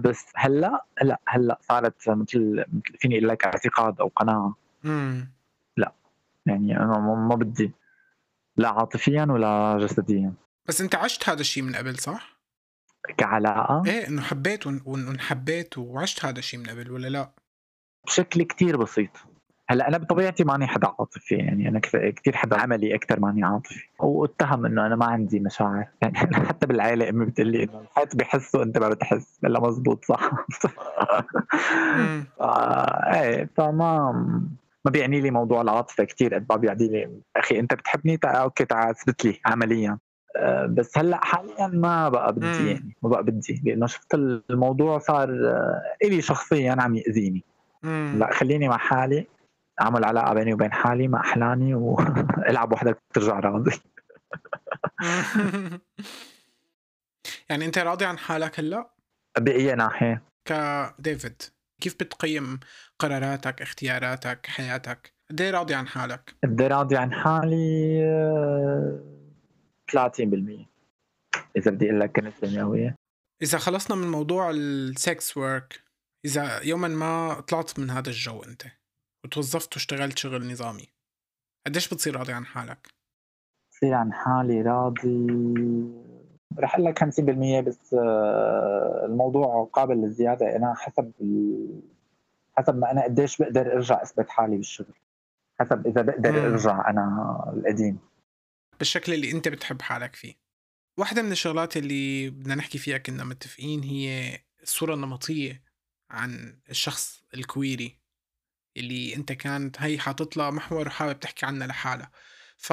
بس 0.00 0.32
هلأ 0.34 0.84
لا 1.02 1.20
هلأ 1.28 1.58
صارت 1.60 2.08
مثل 2.08 2.64
فيني 2.98 3.18
أقول 3.18 3.28
لك 3.28 3.44
اعتقاد 3.44 4.00
أو 4.00 4.12
قناعة 4.16 4.54
مم. 4.84 5.32
لا 5.76 5.92
يعني 6.46 6.76
أنا 6.76 6.98
ما 6.98 7.34
بدي 7.34 7.72
لا 8.56 8.68
عاطفيا 8.68 9.26
ولا 9.30 9.78
جسديا 9.80 10.32
بس 10.66 10.80
أنت 10.80 10.94
عشت 10.94 11.28
هذا 11.28 11.40
الشيء 11.40 11.62
من 11.62 11.76
قبل 11.76 11.98
صح؟ 11.98 12.40
كعلاقة؟ 13.16 13.82
إيه 13.86 14.08
إنه 14.08 14.22
حبيت 14.22 14.66
وانحبيت 14.66 15.78
وعشت 15.78 16.24
هذا 16.24 16.38
الشيء 16.38 16.60
من 16.60 16.66
قبل 16.66 16.90
ولا 16.90 17.08
لا؟ 17.08 17.30
بشكل 18.06 18.42
كتير 18.42 18.76
بسيط 18.76 19.10
هلا 19.70 19.88
أنا 19.88 19.98
بطبيعتي 19.98 20.44
ماني 20.44 20.66
حدا 20.66 20.86
عاطفي 20.98 21.34
يعني 21.34 21.68
أنا 21.68 21.78
كثير 22.10 22.36
حدا 22.36 22.60
عملي 22.60 22.94
أكثر 22.94 23.20
ماني 23.20 23.44
عاطفي. 23.44 23.84
واتهم 23.98 24.66
إنه 24.66 24.86
أنا 24.86 24.96
ما 24.96 25.06
عندي 25.06 25.40
مشاعر 25.40 25.86
يعني 26.02 26.20
أنا 26.22 26.48
حتى 26.48 26.66
بالعائله 26.66 27.08
أمي 27.08 27.24
بتقول 27.24 27.46
لي 27.46 27.62
إنه 27.62 27.80
الحيط 27.80 28.16
بحسوا 28.16 28.62
أنت 28.62 28.78
ما 28.78 28.88
بتحس 28.88 29.38
الا 29.44 29.60
مزبوط 29.60 30.04
صح؟ 30.04 30.30
إيه 33.14 33.50
فما 33.56 34.12
ما 34.84 34.90
بيعني 34.90 35.20
لي 35.20 35.30
موضوع 35.30 35.60
العاطفة 35.60 36.04
كثير 36.04 36.34
قد 36.34 36.46
ما 36.50 36.56
بيعني 36.56 36.88
لي 36.88 37.10
أخي 37.36 37.60
أنت 37.60 37.74
بتحبني؟ 37.74 38.16
تا 38.16 38.28
أوكي 38.28 38.64
تعال 38.64 38.90
اثبت 38.90 39.24
لي 39.24 39.40
عمليا. 39.46 39.98
أه 40.36 40.66
بس 40.66 40.98
هلا 40.98 41.24
حاليا 41.24 41.66
ما 41.66 42.08
بقى 42.08 42.32
بدي 42.32 42.66
يعني 42.66 42.96
ما 43.02 43.08
بقى 43.08 43.22
بدي 43.22 43.62
لأنه 43.64 43.86
شفت 43.86 44.14
الموضوع 44.14 44.98
صار 44.98 45.30
أه 45.30 45.82
إلي 46.04 46.22
شخصيا 46.22 46.76
عم 46.80 46.96
يأذيني. 46.96 47.44
لا 48.18 48.32
خليني 48.32 48.68
مع 48.68 48.76
حالي. 48.76 49.26
اعمل 49.80 50.04
علاقه 50.04 50.34
بيني 50.34 50.54
وبين 50.54 50.72
حالي 50.72 51.08
مع 51.08 51.20
أحلامي 51.20 51.74
والعب 51.74 52.72
وحدك 52.72 52.98
ترجع 53.14 53.40
راضي 53.40 53.80
يعني 57.50 57.64
أنت 57.64 57.78
راضي 57.78 58.04
عن 58.04 58.18
حالك 58.18 58.60
هلأ؟ 58.60 58.90
بأي 59.38 59.74
ناحية؟ 59.74 60.22
كديفيد 60.44 61.42
كيف 61.80 61.94
بتقيم 61.94 62.60
قراراتك 62.98 63.62
اختياراتك 63.62 64.46
حياتك؟ 64.46 65.12
قد 65.30 65.40
إيه 65.40 65.50
راضي 65.50 65.74
عن 65.74 65.86
حالك؟ 65.86 66.34
قد 66.44 66.62
راضي 66.62 66.96
عن 66.96 67.12
حالي 67.12 68.00
30% 69.92 69.96
آه، 69.96 70.66
إذا 71.56 71.70
بدي 71.70 71.86
أقول 71.86 72.00
لك 72.00 72.20
كنسبه 72.20 72.50
مئويه 72.50 72.94
إذا 73.42 73.58
خلصنا 73.58 73.96
من 73.96 74.10
موضوع 74.10 74.50
ال 74.50 74.71
sex 74.71 75.36
work 75.36 75.80
إذا 76.24 76.60
يوما 76.62 76.88
ما 76.88 77.40
طلعت 77.40 77.78
من 77.78 77.90
هذا 77.90 78.08
الجو 78.08 78.42
أنت 78.42 78.62
وتوظفت 79.24 79.74
واشتغلت 79.74 80.18
شغل 80.18 80.52
نظامي. 80.52 80.86
قديش 81.66 81.94
بتصير 81.94 82.16
راضي 82.16 82.32
عن 82.32 82.46
حالك؟ 82.46 82.88
بصير 83.72 83.94
عن 83.94 84.12
حالي 84.12 84.62
راضي 84.62 85.26
رح 86.58 86.74
أقول 86.74 86.84
لك 86.86 86.98
50% 86.98 87.60
بس 87.60 87.94
آه، 87.94 89.02
الموضوع 89.04 89.70
قابل 89.72 89.94
للزيادة. 89.96 90.56
أنا 90.56 90.74
حسب 90.74 91.12
حسب 92.58 92.76
ما 92.76 92.90
أنا 92.90 93.04
قديش 93.04 93.42
بقدر 93.42 93.72
أرجع 93.72 94.02
أثبت 94.02 94.28
حالي 94.28 94.56
بالشغل. 94.56 94.94
حسب 95.60 95.86
إذا 95.86 96.02
بقدر 96.02 96.32
مم. 96.32 96.52
أرجع 96.52 96.90
أنا 96.90 97.36
القديم. 97.56 97.98
بالشكل 98.78 99.14
اللي 99.14 99.30
أنت 99.32 99.48
بتحب 99.48 99.82
حالك 99.82 100.14
فيه. 100.16 100.34
واحدة 100.98 101.22
من 101.22 101.32
الشغلات 101.32 101.76
اللي 101.76 102.30
بدنا 102.30 102.54
نحكي 102.54 102.78
فيها 102.78 102.98
كنا 102.98 103.24
متفقين 103.24 103.82
هي 103.82 104.38
الصورة 104.62 104.94
النمطية 104.94 105.62
عن 106.10 106.58
الشخص 106.70 107.22
الكويري. 107.34 107.99
اللي 108.80 109.16
أنت 109.16 109.32
كانت 109.32 109.82
هي 109.82 109.98
حاطط 109.98 110.36
لها 110.36 110.50
محور 110.50 110.86
وحابب 110.86 111.20
تحكي 111.20 111.46
عنها 111.46 111.66
لحالها. 111.66 112.10
ف 112.56 112.72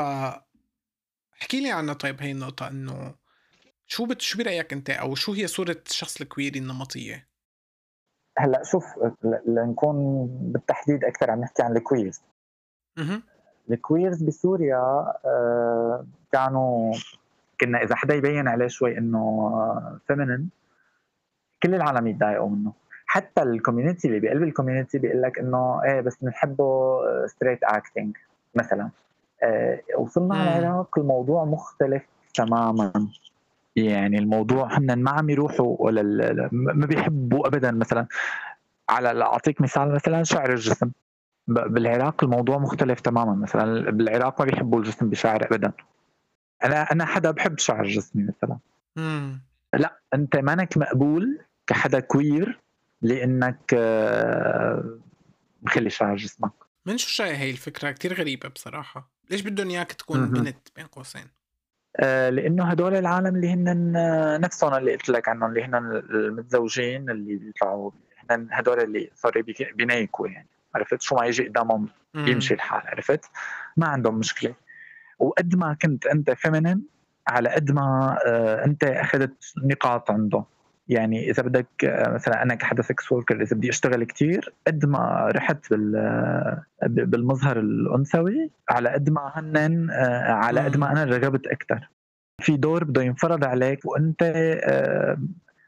احكي 1.41 1.61
لي 1.61 1.71
عنها 1.71 1.93
طيب 1.93 2.21
هي 2.21 2.31
النقطة 2.31 2.67
إنه 2.67 3.15
شو 3.88 4.05
بت... 4.05 4.21
شو 4.21 4.38
برأيك 4.38 4.73
أنت؟ 4.73 4.89
أو 4.89 5.15
شو 5.15 5.34
هي 5.34 5.47
صورة 5.47 5.77
الشخص 5.88 6.21
ال 6.21 6.27
queer 6.27 6.54
ي 6.54 6.59
النمطية؟ 6.59 7.27
هلأ 8.38 8.63
شوف 8.63 8.86
لنكون 9.47 10.27
بالتحديد 10.27 11.03
أكثر 11.03 11.31
عم 11.31 11.39
نحكي 11.41 11.63
عن 11.63 11.77
ال 11.77 11.83
queers. 11.83 12.21
ال 13.71 13.79
queers 13.79 14.23
بسوريا 14.23 14.77
آه، 15.25 16.07
كانوا 16.31 16.93
كنا 17.61 17.84
إذا 17.84 17.95
حدا 17.95 18.15
يبين 18.15 18.47
عليه 18.47 18.67
شوي 18.67 18.97
إنه 18.97 19.51
feminine 20.07 20.49
كل 21.63 21.75
العالم 21.75 22.07
يتضايقوا 22.07 22.49
منه. 22.49 22.73
حتى 23.09 23.43
ال 23.43 23.50
community 23.50 24.07
اللي 24.07 24.19
بقلب 24.19 24.43
ال 24.43 24.49
community 24.49 24.99
بيقول 24.99 25.21
لك 25.21 25.39
إنه 25.39 25.81
إيه 25.83 26.01
بس 26.01 26.17
بنحبه 26.21 26.99
straight 27.27 27.63
acting 27.63 28.17
مثلا. 28.55 28.89
آه 29.43 29.79
وصلنا 29.97 30.35
على 30.35 30.59
العراق 30.59 30.99
الموضوع 30.99 31.45
مختلف 31.45 32.03
تماما. 32.33 33.07
يعني 33.75 34.17
الموضوع 34.17 34.77
هن 34.77 35.03
ما 35.03 35.11
عم 35.11 35.29
يروحوا 35.29 35.75
ولا 35.79 36.01
ما 36.51 36.85
بيحبوا 36.85 37.47
ابدا 37.47 37.71
مثلا. 37.71 38.07
على 38.89 39.23
أعطيك 39.23 39.61
مثال 39.61 39.93
مثلا 39.95 40.23
شعر 40.23 40.49
الجسم. 40.49 40.91
بالعراق 41.47 42.23
الموضوع 42.23 42.57
مختلف 42.57 42.99
تماما 42.99 43.33
مثلا. 43.33 43.91
بالعراق 43.91 44.41
ما 44.41 44.45
بيحبوا 44.45 44.79
الجسم 44.79 45.09
بشعر 45.09 45.45
ابدا. 45.45 45.71
أنا 46.63 46.81
أنا 46.91 47.05
حدا 47.05 47.31
بحب 47.31 47.59
شعر 47.59 47.85
جسمي 47.85 48.23
مثلا. 48.23 48.57
مم. 48.95 49.41
لا 49.73 49.99
أنت 50.13 50.35
مانك 50.35 50.77
مقبول 50.77 51.39
كحدا 51.67 51.99
queer 51.99 52.59
لأنك 53.01 53.73
آه، 53.73 54.99
مخلي 55.61 55.89
شعر 55.89 56.15
جسمك. 56.15 56.51
من 56.85 56.97
شو 56.97 57.23
جاي 57.23 57.37
هي 57.37 57.51
الفكرة؟ 57.51 57.91
كتير 57.91 58.13
غريبة 58.13 58.49
بصراحة. 58.49 59.11
ليش 59.29 59.41
بدهم 59.41 59.69
إياك 59.69 59.91
تكون 59.91 60.19
م-م. 60.19 60.31
بنت 60.31 60.67
بين 60.75 60.85
قوسين؟ 60.85 61.27
آه 61.99 62.29
لأنه 62.29 62.65
هدول 62.65 62.95
العالم 62.95 63.35
اللي 63.35 63.49
هن 63.49 63.91
نفسهم 64.41 64.73
اللي 64.73 64.91
قلت 64.91 65.09
لك 65.09 65.27
عنهم 65.29 65.49
اللي 65.49 65.63
هن 65.63 65.75
المتزوجين 65.75 67.09
اللي 67.09 67.35
بيطلعوا 67.35 67.91
هن 68.29 68.47
هدول 68.51 68.79
اللي 68.79 69.11
صاروا 69.15 69.43
بينيكوا 69.75 70.27
يعني. 70.27 70.47
عرفت؟ 70.75 71.01
شو 71.01 71.15
ما 71.15 71.25
يجي 71.25 71.47
قدامهم 71.47 71.89
يمشي 72.15 72.53
الحال 72.53 72.81
عرفت؟ 72.87 73.25
ما 73.77 73.87
عندهم 73.87 74.19
مشكلة. 74.19 74.53
وقد 75.19 75.55
ما 75.55 75.77
كنت 75.81 76.05
أنت 76.05 76.31
فيمينين 76.31 76.83
على 77.27 77.49
قد 77.49 77.71
ما 77.71 78.17
آه، 78.25 78.65
أنت 78.65 78.83
أخذت 78.83 79.53
نقاط 79.63 80.11
عنده. 80.11 80.43
يعني 80.89 81.29
إذا 81.29 81.43
بدك 81.43 81.85
آه، 81.85 82.09
مثلا 82.09 82.43
أنا 82.43 82.55
كحدا 82.55 82.81
sex 82.81 83.11
worker 83.11 83.41
إذا 83.41 83.55
بدي 83.55 83.69
أشتغل 83.69 84.03
كثير 84.03 84.53
قد 84.67 84.85
ما 84.85 85.31
رحت 85.35 85.69
بال 85.69 85.95
آه، 85.95 86.63
بالمظهر 86.88 87.59
الأنثوي 87.59 88.51
على 88.69 88.89
قد 88.89 89.09
ما 89.09 89.31
هنن 89.35 89.91
على 90.29 90.59
قد 90.59 90.77
ما 90.77 90.91
أنا 90.91 91.03
رغبت 91.03 91.47
أكثر 91.47 91.88
في 92.41 92.57
دور 92.57 92.83
بده 92.83 93.01
ينفرض 93.01 93.43
عليك 93.43 93.85
وأنت 93.85 94.23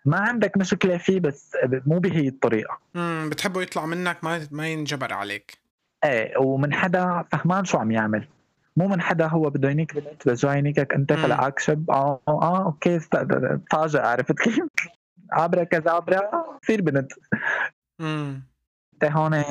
ما 0.05 0.19
عندك 0.19 0.57
مشكلة 0.57 0.97
فيه 0.97 1.19
بس 1.19 1.57
مو 1.63 1.99
بهي 1.99 2.27
الطريقة. 2.27 2.79
امم 2.95 3.29
بتحبه 3.29 3.61
يطلع 3.61 3.85
منك 3.85 4.23
ما 4.23 4.47
ما 4.51 4.67
ينجبر 4.67 5.13
عليك. 5.13 5.57
إيه 6.03 6.37
ومن 6.37 6.73
حدا 6.73 7.25
فهمان 7.31 7.65
شو 7.65 7.77
عم 7.77 7.91
يعمل. 7.91 8.27
مو 8.77 8.87
من 8.87 9.01
حدا 9.01 9.27
هو 9.27 9.49
بده 9.49 9.69
ينيك 9.69 9.95
بنت 9.95 10.27
بس 10.27 10.45
جاي 10.45 10.57
ينيكك 10.57 10.93
أنت 10.93 11.13
فلقاك 11.13 11.59
شب 11.59 11.91
آه 11.91 12.21
آه 12.27 12.65
okay 12.65 12.99
تفاجئ 12.99 13.99
عرفت 13.99 14.39
كيف؟ 14.39 14.59
عبره 15.31 15.63
كذابره 15.63 16.59
تصير 16.61 16.81
بنت 16.81 17.11
امم 18.01 18.43
انت 18.93 19.11
هون 19.11 19.43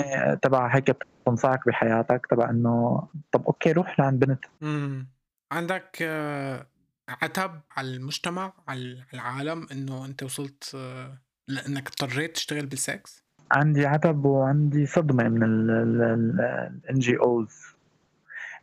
تبع 0.42 0.74
هيك 0.76 0.90
بتنصحك 0.90 1.66
بحياتك 1.66 2.26
تبع 2.30 2.50
انه 2.50 3.02
طب 3.32 3.46
أوكي 3.46 3.72
روح 3.72 4.00
لعند 4.00 4.24
بنت 4.24 4.44
امم 4.62 5.08
عندك 5.52 5.98
آه، 6.02 6.66
عتب 7.08 7.60
على 7.76 7.96
المجتمع 7.96 8.52
على 8.68 9.04
العالم 9.14 9.66
انه 9.72 10.04
انت 10.04 10.22
وصلت 10.22 10.72
آه، 10.74 11.18
لانك 11.48 11.88
اضطريت 11.88 12.34
تشتغل 12.34 12.66
بالسكس؟ 12.66 13.24
عندي 13.52 13.86
عتب 13.86 14.24
وعندي 14.24 14.86
صدمه 14.86 15.28
من 15.28 15.42
الان 15.42 16.98
جي 16.98 17.16
اوز 17.16 17.77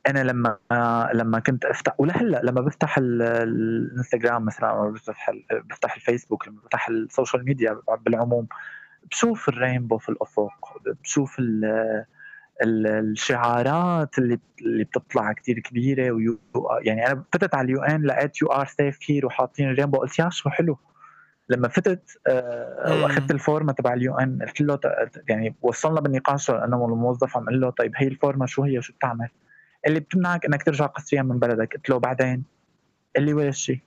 أنا 0.08 0.24
لما 0.24 0.58
لما 1.14 1.40
كنت 1.40 1.66
أفتح 1.66 2.00
ولهلأ 2.00 2.42
لما 2.44 2.62
بفتح 2.62 2.98
الإنستغرام 2.98 4.46
مثلا 4.46 4.70
أو 4.70 4.92
بفتح 4.92 5.32
بفتح 5.52 5.96
الفيسبوك 5.96 6.48
لما 6.48 6.62
بفتح 6.62 6.90
السوشيال 6.90 7.46
ميديا 7.46 7.82
بالعموم 8.06 8.48
بشوف 9.12 9.50
ال 9.50 9.56
rainbow 9.56 9.98
في 9.98 10.10
الأفق 10.10 10.78
بشوف 11.04 11.42
الشعارات 12.64 14.18
اللي 14.18 14.40
اللي 14.62 14.84
بتطلع 14.84 15.34
كتير 15.34 15.60
كبيرة 15.60 16.12
ويو 16.12 16.40
يعني 16.82 17.08
أنا 17.08 17.24
فتت 17.34 17.56
على 17.56 17.66
ال 17.66 17.82
UN 17.82 18.04
لقيت 18.06 18.42
you 18.42 18.48
are 18.48 18.66
safe 18.66 19.00
here 19.10 19.26
وحاطين 19.26 19.70
ال 19.70 19.73
rainbow 19.73 19.98
قلت 19.98 20.20
يا 20.20 20.30
شو 20.30 20.50
حلو. 20.50 20.78
لما 21.50 21.68
فتت 21.68 22.20
آه 22.28 23.04
وأخذت 23.04 23.32
الفورمه 23.32 23.74
تبع 23.74 23.94
ال 23.94 24.16
UN 24.18 24.40
قلت 24.42 24.62
له 24.62 24.80
يعني 25.30 25.56
وصلنا 25.62 26.02
بالنقاش 26.02 26.50
أنا 26.50 26.76
والموظف 26.78 27.38
عم 27.38 27.44
أقول 27.44 27.62
له 27.62 27.70
طيب 27.70 27.92
هي 27.96 28.08
الفورمه 28.08 28.46
شو 28.46 28.64
هي؟ 28.64 28.78
وشو 28.78 28.94
بتعمل؟ 28.94 29.30
اللي 29.88 30.00
بتمنعك 30.00 30.46
إنك 30.46 30.64
ترجع 30.64 30.86
قسريا 30.86 31.22
من 31.22 31.40
بلدك 31.40 31.76
قلت 31.76 31.90
له 31.90 31.98
بعدين. 31.98 32.44
قال 33.16 33.26
لي 33.26 33.34
ولا 33.34 33.52
شيء. 33.52 33.80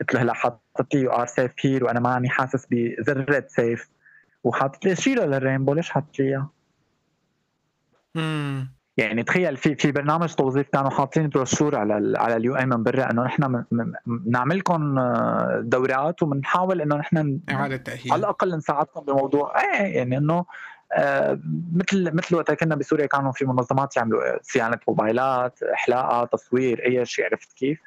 قلت 0.00 0.14
له 0.14 0.22
هلا 0.22 0.32
حاطط 0.32 0.94
لي 0.94 1.00
you 1.00 1.10
are 1.10 1.26
safe 1.26 1.52
here 1.60 1.84
وأنا 1.84 2.00
ماني 2.00 2.28
حاسس 2.28 2.66
بذرة 2.70 3.44
safe 3.48 3.88
وحاطط 4.44 4.84
لي 4.84 4.96
شيله 4.96 5.24
لل 5.24 5.35
rainbow 5.35 5.74
ليش 5.74 5.90
حاطط 5.90 6.18
لي 6.18 6.24
اياها؟ 6.24 6.50
يعني 8.96 9.22
تخيل 9.22 9.56
في 9.56 9.74
في 9.74 9.92
برنامج 9.92 10.34
توظيف 10.34 10.68
كانوا 10.68 10.90
حاطين 10.90 11.28
بروشور 11.28 11.76
على 11.76 12.18
على 12.18 12.36
ال 12.36 12.56
UN 12.56 12.66
من 12.66 12.82
برا 12.82 13.10
إنه 13.10 13.24
نحن 13.24 13.64
بنعمل 14.06 14.58
لكم 14.58 14.98
آه، 14.98 15.60
دورات 15.64 16.22
وبنحاول 16.22 16.80
إنه 16.80 16.96
نحن 16.96 17.40
إعادة 17.50 17.76
تأهيل. 17.76 18.12
على 18.12 18.20
الأقل 18.20 18.56
نساعدكم 18.56 19.00
بموضوع 19.00 19.60
إيه 19.60 19.96
يعني 19.96 20.18
إنه 20.18 20.44
مثل 21.72 22.14
مثل 22.14 22.36
وقت 22.36 22.50
كنا 22.50 22.74
بسوريا 22.74 23.06
كانوا 23.06 23.32
في 23.32 23.44
منظمات 23.44 23.96
يعملوا 23.96 24.22
صيانه 24.42 24.78
موبايلات 24.88 25.62
حلاقة 25.62 26.24
تصوير 26.24 26.86
أي 26.86 27.04
شيء 27.04 27.24
عرفت 27.24 27.52
كيف؟ 27.52 27.80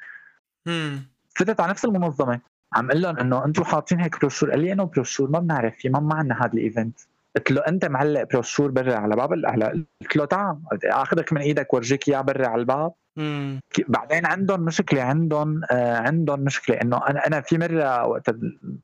امم 0.68 1.02
فتت 1.36 1.60
على 1.60 1.70
نفس 1.70 1.84
المنظمة. 1.84 2.40
عم 2.74 2.90
أقول 2.90 3.02
لهم 3.02 3.18
إنه 3.18 3.44
أنتم 3.44 3.64
حاطين 3.64 4.00
هيك 4.00 4.20
بروشور 4.20 4.50
قال 4.50 4.60
لي 4.60 4.72
إنه 4.72 4.84
بروشور 4.84 5.30
ما 5.30 5.38
بنعرف 5.38 5.74
فيه 5.76 5.90
ما, 5.90 6.14
عندنا 6.14 6.44
هذا 6.44 6.52
ال 6.52 6.60
event 6.60 6.98
قلت 7.36 7.50
له 7.50 7.60
أنت 7.60 7.84
معلق 7.84 8.22
بروشور 8.22 8.70
برا 8.70 8.96
على 8.96 9.16
باب 9.16 9.32
على 9.44 9.84
قلت 10.02 10.16
له 10.16 10.24
تعال 10.24 10.56
آخذك 10.84 11.32
من 11.32 11.40
إيدك 11.40 11.74
ورجيك 11.74 12.08
إياه 12.08 12.20
برا 12.20 12.48
على 12.48 12.60
الباب. 12.60 12.92
مم. 13.16 13.60
بعدين 13.88 14.26
عندهم 14.26 14.60
مشكلة 14.60 15.02
عندهم 15.02 15.60
آه 15.70 15.96
عندهم 15.96 16.40
مشكلة 16.40 16.76
إنه 16.76 16.96
أنا 17.08 17.26
أنا 17.26 17.40
في 17.40 17.58
مرة 17.58 18.06
وقت 18.06 18.30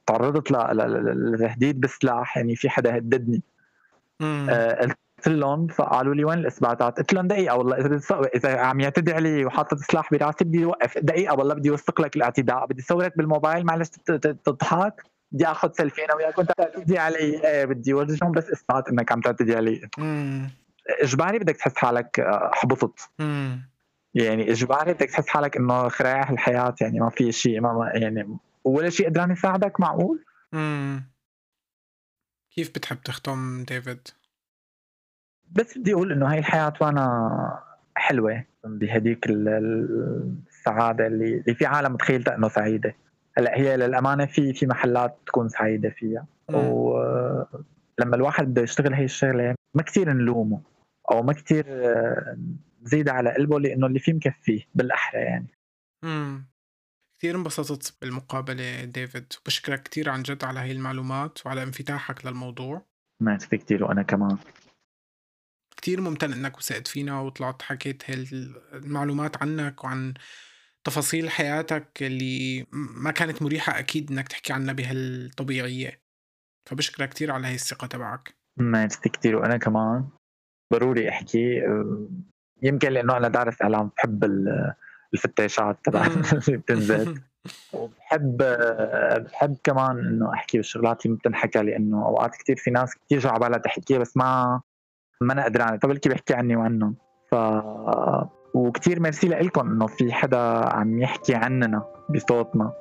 تعرضت 0.06 0.50
لتهديد 0.50 1.80
بسلاح 1.80 2.36
يعني 2.36 2.56
في 2.56 2.68
حدا 2.68 2.96
هددني. 2.96 3.42
قلت 5.18 5.28
لهم 5.28 5.66
فقالوا 5.66 6.14
لي 6.14 6.24
وين 6.24 6.38
الإثباتات؟ 6.38 6.98
قلت 6.98 7.12
لهم 7.12 7.26
دقيقة 7.26 7.56
والله 7.56 7.76
إذا 7.76 8.00
إذا 8.34 8.60
عم 8.60 8.80
يعتدي 8.80 9.12
علي 9.12 9.44
وحاطط 9.44 9.78
سلاح 9.78 10.10
براسي 10.12 10.44
بدي 10.44 10.64
اوقف 10.64 10.98
دقيقة 10.98 11.38
والله 11.38 11.54
بدي 11.54 11.70
اوثق 11.70 12.00
لك 12.00 12.16
الاعتداء. 12.16 12.66
بدي 12.66 12.82
صورك 12.82 13.18
بالموبايل 13.18 13.66
معلش 13.66 13.88
تضحك. 14.44 15.02
بدي 15.32 15.46
آخذ 15.46 15.72
سيلفي 15.72 16.04
أنا 16.04 16.14
وياك 16.14 16.34
كنت 16.34 16.52
تعتدي 16.56 16.98
علي. 16.98 17.44
إيه 17.44 17.64
بدي 17.64 17.92
اورجيهم 17.92 18.32
بس 18.32 18.50
إثبات 18.50 18.88
إنك 18.88 19.12
عم 19.12 19.20
تعتدي 19.20 19.56
علي. 19.56 19.88
إجباري 21.02 21.38
بدك 21.38 21.56
تحس 21.56 21.76
حالك 21.76 22.20
آه، 22.20 22.50
أحبطت. 22.55 23.11
يعني 24.14 24.50
إجباري 24.50 24.92
بدك 24.92 25.10
تحس 25.10 25.28
حالك 25.28 25.56
إنه 25.56 25.88
خرا 25.88 26.14
هي 26.14 26.30
الحياة. 26.30 26.74
يعني 26.80 27.00
ما 27.00 27.10
في 27.10 27.32
شيء 27.32 27.60
ما 27.60 27.90
يعني 27.94 28.38
ولا 28.64 28.90
شيء 28.90 29.08
قدران 29.08 29.30
يساعدك 29.30 29.80
معقول؟ 29.80 30.24
امم 30.54 31.15
كيف 32.57 32.70
بتحب 32.70 32.96
تختم 33.04 33.64
ديفيد؟ 33.64 34.09
بس 35.52 35.78
بدي 35.78 35.94
أقول 35.94 36.12
إنه 36.12 36.32
هاي 36.32 36.38
الحياة 36.38 36.72
وأنا 36.80 37.62
حلوة. 37.94 38.44
بهديك 38.64 39.26
السعادة 39.30 41.07
اللي, 41.07 41.38
اللي 41.40 41.54
في 41.54 41.66
عالم 41.66 41.96
تخيلتها 41.96 42.34
إنه 42.34 42.48
سعيدة. 42.48 42.94
هلأ 43.38 43.57
هي 43.57 43.76
للأمانة 43.76 44.26
في 44.26 44.52
في 44.52 44.66
محلات 44.66 45.18
تكون 45.26 45.48
سعيدة 45.48 45.90
فيها. 45.90 46.26
ولما 46.48 48.16
الواحد 48.16 48.44
بده 48.44 48.62
يشتغل 48.62 48.94
هي 48.94 49.04
الشغلة 49.04 49.54
ما 49.74 49.82
كثير 49.82 50.12
نلومه. 50.12 50.61
أو 51.11 51.22
ما 51.22 51.32
كثير 51.32 51.66
نزيد 52.82 53.09
على 53.09 53.34
قلبه 53.34 53.61
لإنه 53.61 53.86
اللي 53.86 53.98
فيه 53.98 54.12
مكفيه 54.12 54.62
بالأحرى 54.74 55.20
يعني. 55.20 55.46
امم 56.04 56.46
كثير 57.18 57.36
انبسطت 57.36 57.96
بالمقابلة 58.00 58.84
ديفيد. 58.84 59.32
وبشكرك 59.40 59.82
كثير 59.82 60.10
عن 60.10 60.22
جد 60.22 60.44
على 60.44 60.60
هاي 60.60 60.72
المعلومات 60.72 61.46
وعلى 61.46 61.62
انفتاحك 61.62 62.26
للموضوع. 62.26 62.86
ميرسي 63.22 63.58
كثير 63.58 63.84
وأنا 63.84 64.02
كمان. 64.02 64.38
كثير 65.76 66.00
ممتن 66.00 66.32
إنك 66.32 66.58
وثقت 66.58 66.86
فينا 66.86 67.20
وطلعت 67.20 67.62
حكيت 67.62 68.10
هاي 68.10 68.26
المعلومات 68.72 69.42
عنك 69.42 69.84
وعن 69.84 70.14
تفاصيل 70.84 71.30
حياتك 71.30 72.02
اللي 72.02 72.66
ما 72.72 73.10
كانت 73.10 73.42
مريحة 73.42 73.78
أكيد 73.78 74.10
إنك 74.10 74.28
تحكي 74.28 74.52
عنها 74.52 74.72
بهالطبيعية. 74.72 76.00
فبشكرك 76.70 77.08
كثير 77.08 77.32
على 77.32 77.46
هاي 77.46 77.54
الثقة 77.54 77.86
تبعك. 77.86 78.36
ميرسي 78.60 79.08
كثير 79.08 79.36
وأنا 79.36 79.56
كمان. 79.56 80.08
ضروري 80.72 81.08
أحكي. 81.08 81.62
يمكن 82.62 82.88
لأنه 82.88 83.16
أنا 83.16 83.28
دارس 83.28 83.62
إعلام 83.62 83.90
بحب 83.96 84.24
الفتاشات 85.16 85.76
تبع 85.84 86.06
اللي 86.06 86.56
بتنزل. 86.62 87.20
وبحب 87.72 88.36
بحب 89.24 89.56
كمان 89.64 89.98
إنه 89.98 90.34
أحكي 90.34 90.56
بالشغلات 90.56 91.06
اللي 91.06 91.16
بتنحكى 91.16 91.58
لأنه 91.58 92.06
أوقات 92.06 92.36
كثير 92.36 92.56
في 92.56 92.70
ناس 92.70 92.94
كثير 92.94 93.18
جو 93.18 93.28
على 93.28 93.38
بالها 93.38 93.58
تحكيها 93.58 93.98
بس 93.98 94.16
ما 94.16 94.60
ما 95.20 95.32
أنا 95.32 95.44
قدرانه 95.44 95.78
فبلكي 95.78 96.08
بحكي 96.08 96.34
عني 96.34 96.56
وعنهم. 96.56 96.94
ف 97.30 97.34
وكثير 98.54 99.00
ميرسي 99.00 99.28
لكم 99.28 99.70
إنه 99.70 99.86
في 99.86 100.12
حدا 100.12 100.38
عم 100.74 101.02
يحكي 101.02 101.34
عننا 101.34 101.84
بصوتنا. 102.10 102.72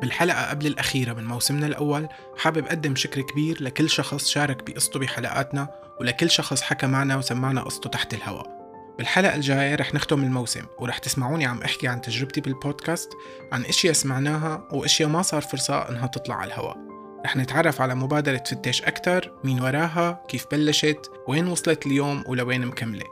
بالحلقة 0.00 0.50
قبل 0.50 0.66
الأخيرة 0.66 1.12
من 1.12 1.24
موسمنا 1.24 1.66
الأول 1.66 2.08
حابب 2.36 2.66
أقدم 2.66 2.94
شكر 2.94 3.20
كبير 3.20 3.62
لكل 3.62 3.90
شخص 3.90 4.28
شارك 4.28 4.70
بقصته 4.70 5.00
بحلقاتنا 5.00 5.68
ولكل 6.00 6.30
شخص 6.30 6.62
حكى 6.62 6.86
معنا 6.86 7.16
وسمعنا 7.16 7.62
قصته 7.62 7.90
تحت 7.90 8.14
الهواء. 8.14 8.61
بالحلقة 8.98 9.34
الجاية 9.34 9.74
رح 9.74 9.94
نختم 9.94 10.24
الموسم 10.24 10.64
ورح 10.78 10.98
تسمعوني 10.98 11.46
عم 11.46 11.62
أحكي 11.62 11.88
عن 11.88 12.00
تجربتي 12.00 12.40
بالبودكاست 12.40 13.12
عن 13.52 13.64
أشياء 13.64 13.92
سمعناها 13.92 14.68
وأشياء 14.72 15.08
ما 15.08 15.22
صار 15.22 15.42
فرصة 15.42 15.88
إنها 15.88 16.06
تطلع 16.06 16.34
على 16.34 16.52
الهواء. 16.52 16.76
رح 17.24 17.36
نتعرف 17.36 17.80
على 17.80 17.94
مبادرة 17.94 18.42
فتش 18.46 18.82
أكتر 18.82 19.32
مين 19.44 19.60
وراها 19.60 20.24
كيف 20.28 20.46
بلشت 20.52 21.10
وين 21.28 21.48
وصلت 21.48 21.86
اليوم 21.86 22.24
ولوين 22.26 22.66
مكملة. 22.66 23.04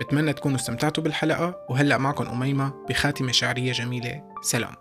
بتمنى 0.00 0.32
تكونوا 0.32 0.56
استمتعتوا 0.56 1.02
بالحلقة 1.02 1.66
وهلأ 1.70 1.98
معكم 1.98 2.26
أميمة 2.26 2.86
بخاتمة 2.88 3.32
شعرية 3.32 3.72
جميلة. 3.72 4.22
سلام. 4.42 4.74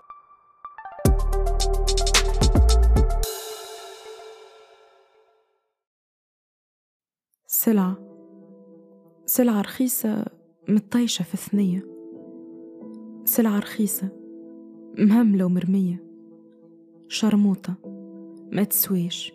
سلعة. 7.48 7.98
سلعة 9.26 9.62
رخيصة. 9.62 10.35
متطيشة 10.70 11.24
في 11.24 11.38
ثنية 11.38 11.86
سلعة 13.26 13.60
رخيصة 13.60 14.10
مهملة 15.00 15.46
ومرمية. 15.46 16.04
شرموطة 17.08 17.74
ما 18.52 18.64
تسويش 18.64 19.34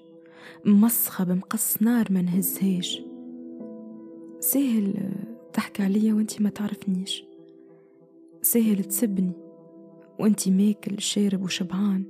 ممسخة 0.64 1.24
بمقص 1.24 1.83
نار 1.83 2.12
ما 2.12 2.22
نهزهاش. 2.22 3.03
سهل 4.41 5.12
تحكي 5.53 5.83
عليا 5.83 6.14
وانتي 6.14 6.43
ما 6.43 6.51
تعرفنيش. 6.51 7.24
سهل 8.43 8.85
تسبني 8.85 9.33
وانتي 10.18 10.51
ماكل 10.51 11.01
شارب 11.01 11.43
وشبعان 11.43 12.05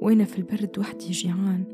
وأنا 0.00 0.24
في 0.24 0.38
البرد 0.38 0.78
وحدي 0.78 1.10
جيعان. 1.10 1.64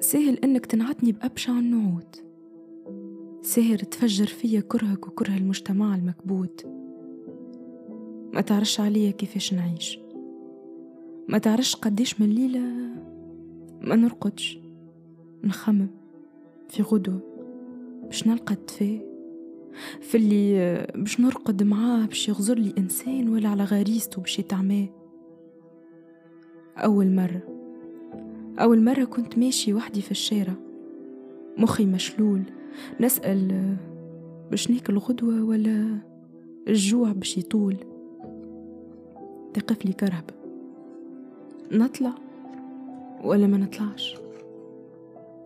سهل 0.00 0.38
إنك 0.44 0.66
تنعتني 0.66 1.12
بأبشع 1.12 1.52
النعوت 1.52 2.21
سهر 3.42 3.78
تفجر 3.78 4.26
فيا 4.26 4.60
كرهك 4.60 5.06
وكره 5.06 5.36
المجتمع 5.36 5.94
المكبوت. 5.94 6.66
ما 8.32 8.40
تعرفش 8.40 8.80
عليا 8.80 9.10
كيفاش 9.10 9.54
نعيش. 9.54 9.98
ما 11.28 11.38
تعرفش 11.38 11.76
قديش 11.76 12.20
من 12.20 12.28
ليلة 12.28 12.60
ما 13.80 13.96
نرقدش. 13.96 14.58
نخمم 15.44 15.88
في 16.68 16.82
غدوة 16.82 17.20
باش 18.04 18.26
نلقى 18.26 18.54
الدفاء. 18.54 19.12
في 20.00 20.16
اللي 20.16 20.86
باش 20.94 21.20
نرقد 21.20 21.62
معاه 21.62 22.06
باش 22.06 22.28
يغزر 22.28 22.58
لي 22.58 22.74
إنسان 22.78 23.28
ولا 23.28 23.48
على 23.48 23.64
غريزته 23.64 24.20
باش 24.20 24.38
يتعماه. 24.38 24.88
أول 26.76 27.10
مرة. 27.10 27.42
أول 28.58 28.84
مرة 28.84 29.04
كنت 29.04 29.38
ماشي 29.38 29.74
وحدي 29.74 30.02
في 30.02 30.10
الشارع. 30.10 30.54
مخي 31.58 31.86
مشلول. 31.86 32.42
نسأل 33.00 33.76
باش 34.50 34.70
ناكل 34.70 34.98
غدوة 34.98 35.42
ولا 35.44 35.98
الجوع 36.68 37.12
باش 37.12 37.38
يطول. 37.38 37.76
تقف 39.54 39.84
لي 39.84 39.92
كرهب. 39.92 40.24
نطلع 41.72 42.14
ولا 43.24 43.46
ما 43.46 43.56
نطلعش؟ 43.56 44.16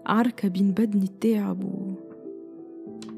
عركة 0.07 0.49
بين 0.49 0.71
بدني 0.71 1.05
التاعب 1.05 1.65
و... 1.65 1.95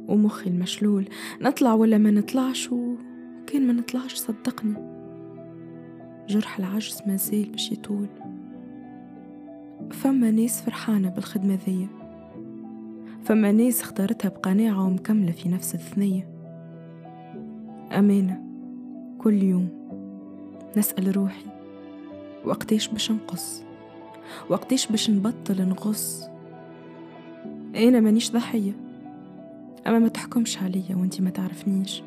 ومخي 0.08 0.50
المشلول. 0.50 1.08
نطلع 1.40 1.74
ولا 1.74 1.98
ما 1.98 2.10
نطلعش؟ 2.10 2.72
وكان 2.72 3.66
ما 3.66 3.72
نطلعش 3.72 4.14
صدقني. 4.14 4.74
جرح 6.28 6.58
العجز 6.58 7.02
ما 7.06 7.16
زال 7.16 7.50
باش 7.50 7.72
يطول. 7.72 8.08
فما 9.90 10.30
ناس 10.30 10.62
فرحانة 10.62 11.08
بالخدمة 11.08 11.58
ذي 11.66 11.88
فما 13.24 13.52
ناس 13.52 13.80
اختارتها 13.80 14.28
بقناعة 14.28 14.86
ومكملة 14.86 15.32
في 15.32 15.48
نفس 15.48 15.74
الثنية. 15.74 16.28
أمانة 17.92 18.42
كل 19.18 19.42
يوم 19.42 19.68
نسأل 20.76 21.16
روحي 21.16 21.46
وقتيش 22.44 22.88
باش 22.88 23.10
نقص؟ 23.12 23.62
وقتيش 24.50 24.86
باش 24.86 25.10
نبطل 25.10 25.68
نغص؟ 25.68 26.28
أنا 27.76 28.00
مانيش 28.00 28.32
ضحية. 28.32 28.72
أما 29.86 29.98
ما 29.98 30.08
تحكمش 30.08 30.62
عليا 30.62 30.96
وانتي 30.96 31.22
ما 31.22 31.30
تعرفنيش. 31.30 32.02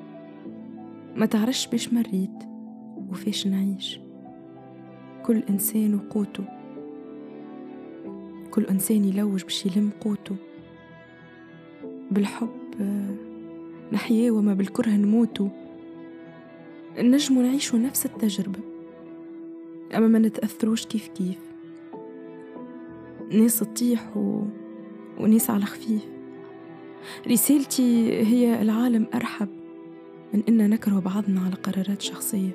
ما 1.16 1.26
تعرفش 1.26 1.68
باش 1.68 1.94
مريت 1.94 2.44
وفاش 3.10 3.48
نعيش. 3.48 4.00
كل 5.26 5.44
إنسان 5.50 5.96
وقوته 5.96 6.44
كل 8.52 8.66
إنسان 8.66 9.06
يلوج 9.06 9.44
باش 9.44 9.66
يلم 9.66 9.90
قوته. 10.02 10.36
بالحب 12.12 12.50
نحيا 13.92 14.32
وما 14.32 14.54
بالكره 14.54 14.90
نموتو 14.90 15.48
نجمو 16.98 17.42
نعيشو 17.42 17.78
نفس 17.78 18.06
التجربة 18.06 18.60
أما 19.96 20.08
ما 20.08 20.20
نتأثروش 20.20 20.86
كيف 20.86 21.08
كيف. 21.08 21.38
ناس 23.32 23.60
تطيح 23.60 24.18
و... 24.18 24.42
وناس 25.20 25.50
على 25.50 25.66
خفيف. 25.66 26.02
رسالتي 27.28 28.22
هي 28.24 28.62
العالم 28.62 29.08
أرحب 29.14 29.48
من 30.34 30.44
إن 30.50 30.70
نكره 30.70 31.00
بعضنا 31.00 31.42
على 31.42 31.56
قرارات 31.56 32.02
شخصية. 32.02 32.52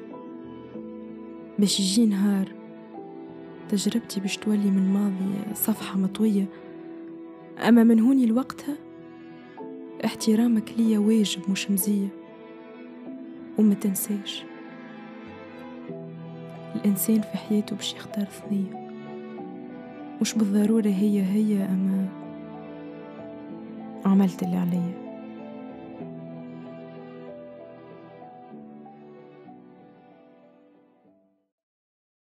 باش 1.58 1.80
يجي 1.80 2.06
نهار 2.06 2.52
تجربتي 3.68 4.20
باش 4.20 4.36
تولي 4.36 4.70
من 4.70 4.92
ماضي 4.92 5.54
صفحة 5.54 5.98
مطوية. 5.98 6.46
أما 7.58 7.84
من 7.84 8.00
هوني 8.00 8.26
لوقتها 8.26 8.76
احترامك 10.04 10.72
ليا 10.78 10.98
واجب 10.98 11.50
مش 11.50 11.70
مزية. 11.70 12.08
وما 13.58 13.74
تنساش 13.74 14.44
الإنسان 16.74 17.20
في 17.20 17.36
حياته 17.36 17.76
باش 17.76 17.94
يختار 17.94 18.24
ثنية. 18.24 18.90
مش 20.20 20.34
بالضرورة 20.34 20.88
هي 20.88 21.22
هي 21.22 21.64
أما 21.64 22.08
عملت 24.04 24.42
اللي 24.42 24.56
عليا. 24.56 25.05